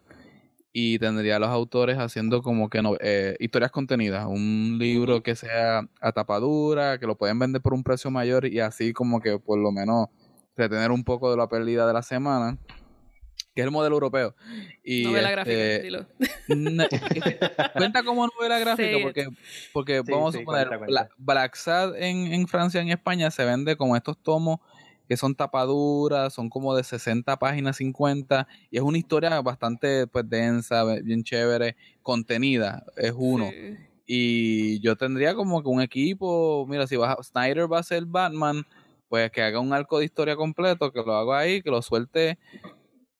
y 0.72 1.00
tendría 1.00 1.38
a 1.38 1.40
los 1.40 1.50
autores 1.50 1.98
haciendo 1.98 2.42
como 2.42 2.70
que 2.70 2.82
no, 2.82 2.96
eh, 3.00 3.38
historias 3.40 3.72
contenidas, 3.72 4.26
un 4.26 4.76
libro 4.80 5.24
que 5.24 5.36
sea 5.36 5.88
a 6.02 6.12
tapadura, 6.12 6.98
que 6.98 7.08
lo 7.08 7.16
pueden 7.18 7.40
vender 7.40 7.62
por 7.62 7.74
un 7.74 7.84
precio 7.84 8.12
mayor 8.12 8.46
y 8.46 8.60
así 8.60 8.92
como 8.92 9.22
que 9.22 9.40
por 9.40 9.58
lo 9.58 9.72
menos 9.72 10.08
retener 10.58 10.92
un 10.92 11.04
poco 11.06 11.32
de 11.32 11.38
la 11.38 11.48
pérdida 11.48 11.88
de 11.88 11.94
la 11.94 12.02
semana, 12.02 12.58
que 13.56 13.62
es 13.62 13.66
el 13.66 13.72
modelo 13.72 13.96
europeo. 13.96 14.36
Y 14.84 15.04
Novela 15.04 15.30
este, 15.42 15.90
gráfica. 15.90 16.08
Ne- 16.50 16.88
cuenta 17.78 18.04
como 18.04 18.28
novela 18.28 18.60
gráfica 18.60 18.98
it. 18.98 19.02
porque, 19.04 19.28
porque 19.74 20.02
Sí, 20.06 20.12
vamos 20.12 20.34
sí, 20.34 20.38
a 20.38 20.42
suponer 20.42 20.68
cuenta, 20.68 20.86
cuenta. 20.86 21.10
Black 21.18 21.56
Sad 21.56 21.96
en, 21.96 22.34
en 22.34 22.48
Francia 22.48 22.82
en 22.82 22.90
España 22.90 23.32
se 23.32 23.46
vende 23.46 23.78
como 23.78 23.96
estos 23.96 24.18
tomos 24.22 24.60
que 25.08 25.18
son 25.18 25.36
tapaduras, 25.36 26.34
son 26.34 26.50
como 26.50 26.76
de 26.76 26.84
60 26.84 27.38
páginas, 27.38 27.78
50 27.78 28.48
y 28.72 28.78
es 28.78 28.84
una 28.84 28.98
historia 28.98 29.40
bastante 29.42 30.08
pues 30.08 30.28
densa, 30.28 30.84
bien 31.04 31.24
chévere, 31.24 31.76
contenida, 32.02 32.84
es 32.98 33.14
uno. 33.16 33.50
Sí. 33.52 33.78
Y 34.08 34.80
yo 34.82 34.96
tendría 34.96 35.34
como 35.36 35.62
que 35.64 35.70
un 35.70 35.82
equipo, 35.82 36.66
mira, 36.68 36.88
si 36.88 36.96
vas 36.96 37.16
a- 37.18 37.24
Snyder 37.24 37.72
va 37.72 37.80
a 37.80 37.84
ser 37.84 38.06
Batman, 38.06 38.66
pues 39.08 39.30
que 39.32 39.44
haga 39.44 39.60
un 39.60 39.72
arco 39.74 40.00
de 40.00 40.06
historia 40.06 40.36
completo, 40.36 40.92
que 40.92 41.04
lo 41.06 41.14
haga 41.16 41.38
ahí, 41.40 41.62
que 41.62 41.70
lo 41.70 41.82
suelte 41.84 42.40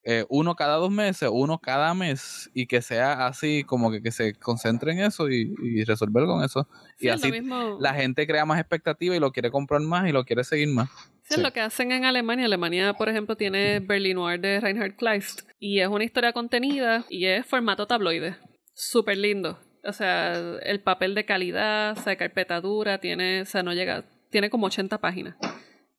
eh, 0.08 0.24
uno 0.28 0.54
cada 0.54 0.76
dos 0.76 0.90
meses, 0.90 1.28
uno 1.32 1.58
cada 1.58 1.92
mes, 1.92 2.48
y 2.54 2.66
que 2.66 2.80
sea 2.80 3.26
así, 3.26 3.64
como 3.64 3.90
que, 3.90 4.00
que 4.00 4.12
se 4.12 4.34
concentre 4.34 4.92
en 4.92 5.00
eso 5.00 5.28
y, 5.28 5.52
y 5.62 5.82
resolver 5.84 6.24
con 6.26 6.44
eso. 6.44 6.68
Sí, 6.96 7.06
y 7.06 7.08
así 7.08 7.30
mismo. 7.32 7.76
la 7.80 7.92
gente 7.92 8.26
crea 8.26 8.44
más 8.46 8.60
expectativa 8.60 9.16
y 9.16 9.20
lo 9.20 9.32
quiere 9.32 9.50
comprar 9.50 9.80
más 9.80 10.08
y 10.08 10.12
lo 10.12 10.24
quiere 10.24 10.44
seguir 10.44 10.68
más. 10.68 10.88
Sí, 11.24 11.34
es 11.34 11.38
lo 11.42 11.52
que 11.52 11.60
hacen 11.60 11.90
en 11.90 12.04
Alemania. 12.04 12.46
Alemania, 12.46 12.94
por 12.94 13.08
ejemplo, 13.08 13.36
tiene 13.36 13.80
Berlin 13.80 14.14
Noir 14.14 14.40
de 14.40 14.60
Reinhard 14.60 14.94
Kleist. 14.94 15.40
Y 15.58 15.80
es 15.80 15.88
una 15.88 16.04
historia 16.04 16.32
contenida 16.32 17.04
y 17.10 17.26
es 17.26 17.44
formato 17.44 17.86
tabloide. 17.88 18.36
Súper 18.74 19.18
lindo. 19.18 19.58
O 19.82 19.92
sea, 19.92 20.34
el 20.62 20.80
papel 20.82 21.14
de 21.16 21.24
calidad, 21.24 21.98
o 21.98 22.00
sea, 22.00 22.16
carpeta 22.16 22.60
dura, 22.60 22.98
tiene, 22.98 23.42
o 23.42 23.44
sea, 23.44 23.62
no 23.64 23.72
llega, 23.72 24.04
tiene 24.30 24.50
como 24.50 24.66
80 24.66 24.98
páginas. 25.00 25.34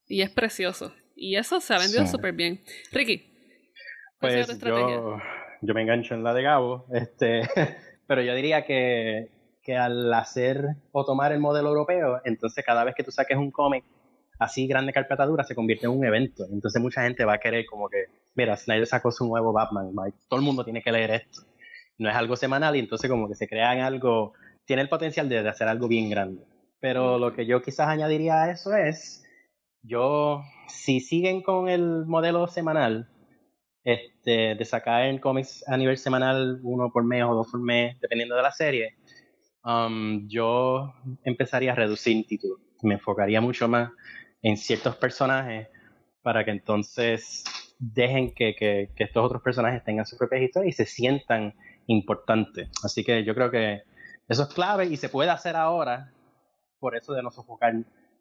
Y 0.08 0.22
es 0.22 0.30
precioso. 0.30 0.94
Y 1.16 1.36
eso 1.36 1.60
se 1.60 1.74
ha 1.74 1.80
vendido 1.80 2.06
Sí. 2.06 2.12
súper 2.12 2.32
bien. 2.34 2.62
Ricky, 2.92 3.16
¿cuál 3.18 3.26
sería 3.26 3.37
Pues 4.20 4.60
yo, 4.60 5.20
yo 5.62 5.74
me 5.74 5.82
engancho 5.82 6.16
en 6.16 6.24
la 6.24 6.34
de 6.34 6.44
Gabo, 6.44 6.86
este, 6.92 7.42
pero 8.08 8.22
yo 8.22 8.34
diría 8.34 8.66
que, 8.66 9.30
que 9.62 9.78
al 9.78 10.14
hacer 10.14 10.76
o 10.92 11.06
tomar 11.06 11.32
el 11.32 11.40
modelo 11.40 11.70
europeo, 11.70 12.22
entonces 12.26 12.64
cada 12.66 12.84
vez 12.84 12.96
que 12.96 13.04
tú 13.04 13.12
saques 13.12 13.38
un 13.38 13.52
cómic 13.52 13.84
así 14.40 14.68
grande 14.68 14.94
carpetadura 14.94 15.44
se 15.44 15.56
convierte 15.56 15.86
en 15.86 15.94
un 15.94 16.06
evento. 16.06 16.46
Entonces 16.52 16.82
mucha 16.82 17.04
gente 17.04 17.26
va 17.26 17.34
a 17.34 17.40
querer 17.40 17.66
como 17.66 17.90
que, 17.90 18.06
mira, 18.36 18.56
Snyder 18.56 18.88
sacó 18.88 19.12
su 19.12 19.28
nuevo 19.28 19.52
Batman, 19.54 19.92
Mike, 19.94 20.18
todo 20.28 20.40
el 20.40 20.46
mundo 20.46 20.64
tiene 20.64 20.82
que 20.82 20.92
leer 20.92 21.12
esto. 21.12 21.42
no 21.98 22.10
es 22.10 22.16
algo 22.16 22.36
semanal 22.36 22.76
y 22.76 22.80
entonces 22.80 23.10
como 23.10 23.28
que 23.28 23.36
se 23.36 23.48
crea 23.48 23.74
en 23.74 23.82
algo, 23.82 24.34
tiene 24.66 24.84
el 24.84 24.90
potencial 24.90 25.28
de, 25.30 25.40
hacer 25.48 25.68
algo 25.68 25.88
bien 25.88 26.10
grande. 26.10 26.44
Pero 26.80 27.18
lo 27.18 27.34
que 27.34 27.46
yo 27.46 27.62
quizás 27.62 27.88
añadiría 27.88 28.44
a 28.44 28.52
eso 28.52 28.76
es, 28.76 29.24
yo, 29.82 30.44
si 30.68 31.00
siguen 31.00 31.42
con 31.42 31.70
el 31.70 32.06
modelo 32.06 32.48
semanal, 32.48 33.10
este, 33.88 34.56
de 34.56 34.66
sacar 34.66 35.18
cómics 35.22 35.64
a 35.66 35.78
nivel 35.78 35.98
semanal 35.98 36.60
uno 36.62 36.92
por 36.92 37.06
mes 37.06 37.24
o 37.24 37.34
dos 37.34 37.48
por 37.50 37.62
mes, 37.62 37.98
dependiendo 38.02 38.36
de 38.36 38.42
la 38.42 38.52
serie, 38.52 38.98
um, 39.64 40.28
yo 40.28 40.94
empezaría 41.24 41.72
a 41.72 41.76
reducir 41.76 42.28
títulos. 42.28 42.60
Me 42.82 42.96
enfocaría 42.96 43.40
mucho 43.40 43.70
más 43.70 43.92
en 44.42 44.58
ciertos 44.58 44.98
personajes 44.98 45.70
para 46.22 46.44
que 46.44 46.52
entonces 46.52 47.46
dejen 47.80 48.34
que, 48.34 48.58
que, 48.58 48.90
estos 48.98 49.24
otros 49.24 49.42
personajes 49.42 49.86
tengan 49.86 50.06
sus 50.06 50.20
propias 50.20 50.42
historias 50.42 50.74
y 50.74 50.76
se 50.76 50.86
sientan 50.86 51.56
importantes. 51.86 52.70
Así 52.84 53.06
que 53.06 53.24
yo 53.24 53.34
creo 53.34 53.50
que 53.50 53.84
eso 54.28 54.44
es 54.44 54.50
clave 54.50 54.88
y 54.88 54.98
se 54.98 55.08
puede 55.08 55.30
hacer 55.30 55.56
ahora, 55.56 56.12
por 56.82 56.98
eso 56.98 57.14
de 57.14 57.24
no 57.24 57.32
sofocar 57.32 57.74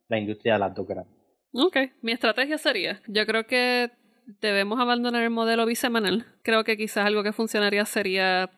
la 0.07 0.17
industria 0.17 0.53
de 0.53 0.59
las 0.61 0.73
dos 0.77 0.87
grandes. 0.87 1.13
Ok, 1.53 1.77
mi 2.03 2.13
estrategia 2.13 2.57
sería, 2.57 3.03
yo 3.09 3.27
creo 3.27 3.49
que 3.49 3.91
debemos 4.27 4.81
abandonar 4.81 5.23
el 5.23 5.31
modelo 5.31 5.67
bisemanal. 5.67 6.27
Creo 6.43 6.65
que 6.65 6.77
quizás 6.77 7.07
algo 7.07 7.23
que 7.23 7.33
funcionaría 7.33 7.85
sería 7.85 8.51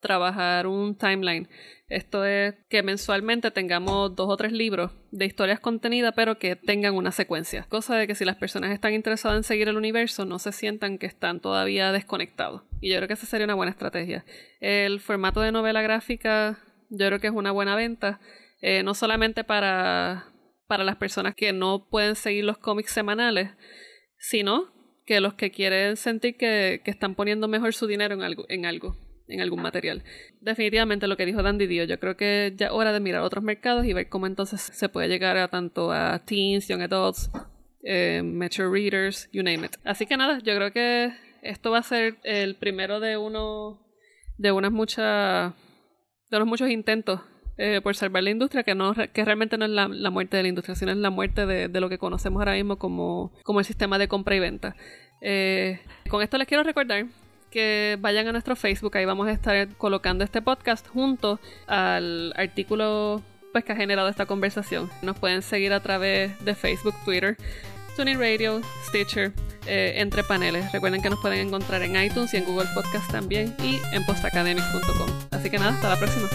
trabajar 0.00 0.66
un 0.66 0.96
timeline. 0.96 1.48
Esto 1.88 2.26
es 2.26 2.54
que 2.68 2.82
mensualmente 2.82 3.50
tengamos 3.50 4.14
dos 4.14 4.28
o 4.28 4.36
tres 4.36 4.52
libros 4.52 4.92
de 5.10 5.24
historias 5.24 5.60
contenidas, 5.60 6.12
pero 6.14 6.38
que 6.38 6.56
tengan 6.56 6.94
una 6.94 7.10
secuencia. 7.10 7.64
Cosa 7.70 7.96
de 7.96 8.06
que 8.06 8.14
si 8.14 8.26
las 8.26 8.36
personas 8.36 8.70
están 8.70 8.92
interesadas 8.92 9.38
en 9.38 9.44
seguir 9.44 9.68
el 9.68 9.78
universo, 9.78 10.26
no 10.26 10.38
se 10.38 10.52
sientan 10.52 10.98
que 10.98 11.06
están 11.06 11.40
todavía 11.40 11.90
desconectados. 11.90 12.62
Y 12.82 12.90
yo 12.90 12.96
creo 12.96 13.08
que 13.08 13.14
esa 13.14 13.26
sería 13.26 13.46
una 13.46 13.54
buena 13.54 13.70
estrategia. 13.70 14.26
El 14.60 15.00
formato 15.00 15.40
de 15.40 15.52
novela 15.52 15.80
gráfica, 15.80 16.58
yo 16.90 17.06
creo 17.06 17.20
que 17.20 17.28
es 17.28 17.32
una 17.32 17.52
buena 17.52 17.74
venta. 17.74 18.20
Eh, 18.60 18.82
no 18.82 18.92
solamente 18.92 19.42
para, 19.42 20.26
para 20.66 20.84
las 20.84 20.96
personas 20.96 21.34
que 21.34 21.54
no 21.54 21.88
pueden 21.88 22.14
seguir 22.14 22.44
los 22.44 22.58
cómics 22.58 22.92
semanales, 22.92 23.50
sino 24.18 24.73
que 25.04 25.20
los 25.20 25.34
que 25.34 25.50
quieren 25.50 25.96
sentir 25.96 26.36
que, 26.36 26.80
que 26.84 26.90
están 26.90 27.14
poniendo 27.14 27.48
mejor 27.48 27.74
su 27.74 27.86
dinero 27.86 28.14
en 28.14 28.22
algo, 28.22 28.46
en 28.48 28.66
algo 28.66 28.96
en 29.28 29.40
algún 29.40 29.62
material. 29.62 30.02
Definitivamente 30.40 31.06
lo 31.06 31.16
que 31.16 31.26
dijo 31.26 31.42
Dandy 31.42 31.66
Dio, 31.66 31.84
yo 31.84 31.98
creo 31.98 32.16
que 32.16 32.52
ya 32.56 32.66
es 32.66 32.72
hora 32.72 32.92
de 32.92 33.00
mirar 33.00 33.22
otros 33.22 33.42
mercados 33.42 33.86
y 33.86 33.92
ver 33.92 34.08
cómo 34.08 34.26
entonces 34.26 34.60
se 34.60 34.88
puede 34.88 35.08
llegar 35.08 35.36
a 35.36 35.48
tanto 35.48 35.92
a 35.92 36.18
teens, 36.24 36.68
young 36.68 36.82
adults, 36.82 37.30
eh, 37.82 38.22
metro 38.22 38.70
readers, 38.70 39.28
you 39.32 39.42
name 39.42 39.64
it. 39.66 39.76
Así 39.84 40.06
que 40.06 40.16
nada, 40.16 40.38
yo 40.40 40.54
creo 40.56 40.72
que 40.72 41.12
esto 41.42 41.70
va 41.70 41.78
a 41.78 41.82
ser 41.82 42.16
el 42.22 42.56
primero 42.56 43.00
de 43.00 43.16
uno 43.16 43.80
de 44.36 44.52
unas 44.52 44.72
muchas 44.72 45.52
de 46.30 46.36
unos 46.36 46.48
muchos 46.48 46.70
intentos 46.70 47.20
eh, 47.56 47.80
por 47.82 47.94
salvar 47.94 48.22
la 48.22 48.30
industria, 48.30 48.62
que 48.62 48.74
no 48.74 48.94
que 48.94 49.24
realmente 49.24 49.56
no 49.58 49.64
es 49.64 49.70
la, 49.70 50.10
muerte 50.10 50.36
de 50.36 50.42
la 50.42 50.48
industria, 50.48 50.74
sino 50.74 50.92
es 50.92 50.98
la 50.98 51.10
muerte 51.10 51.46
de, 51.46 51.68
de, 51.68 51.80
lo 51.80 51.88
que 51.88 51.98
conocemos 51.98 52.40
ahora 52.40 52.54
mismo 52.54 52.76
como, 52.76 53.32
como 53.42 53.60
el 53.60 53.64
sistema 53.64 53.98
de 53.98 54.08
compra 54.08 54.34
y 54.34 54.40
venta. 54.40 54.76
Eh, 55.20 55.80
con 56.10 56.22
esto 56.22 56.36
les 56.36 56.46
quiero 56.46 56.62
recordar 56.62 57.06
que 57.50 57.96
vayan 58.00 58.26
a 58.26 58.32
nuestro 58.32 58.56
Facebook, 58.56 58.96
ahí 58.96 59.04
vamos 59.04 59.28
a 59.28 59.30
estar 59.30 59.68
colocando 59.76 60.24
este 60.24 60.42
podcast 60.42 60.88
junto 60.88 61.38
al 61.68 62.32
artículo 62.36 63.22
pues, 63.52 63.64
que 63.64 63.72
ha 63.72 63.76
generado 63.76 64.08
esta 64.08 64.26
conversación. 64.26 64.90
Nos 65.02 65.18
pueden 65.18 65.40
seguir 65.40 65.72
a 65.72 65.80
través 65.80 66.44
de 66.44 66.54
Facebook, 66.56 66.94
Twitter, 67.04 67.36
TuneIn 67.96 68.18
Radio, 68.18 68.60
Stitcher, 68.88 69.32
eh, 69.66 69.94
entre 69.96 70.24
paneles. 70.24 70.72
Recuerden 70.72 71.00
que 71.00 71.10
nos 71.10 71.20
pueden 71.20 71.46
encontrar 71.46 71.80
en 71.82 71.94
iTunes 71.96 72.34
y 72.34 72.38
en 72.38 72.44
Google 72.44 72.68
Podcast 72.74 73.08
también 73.10 73.54
y 73.62 73.78
en 73.94 74.04
postacademic.com. 74.04 75.08
Así 75.30 75.48
que 75.48 75.58
nada, 75.58 75.74
hasta 75.74 75.88
la 75.90 75.96
próxima. 75.96 76.28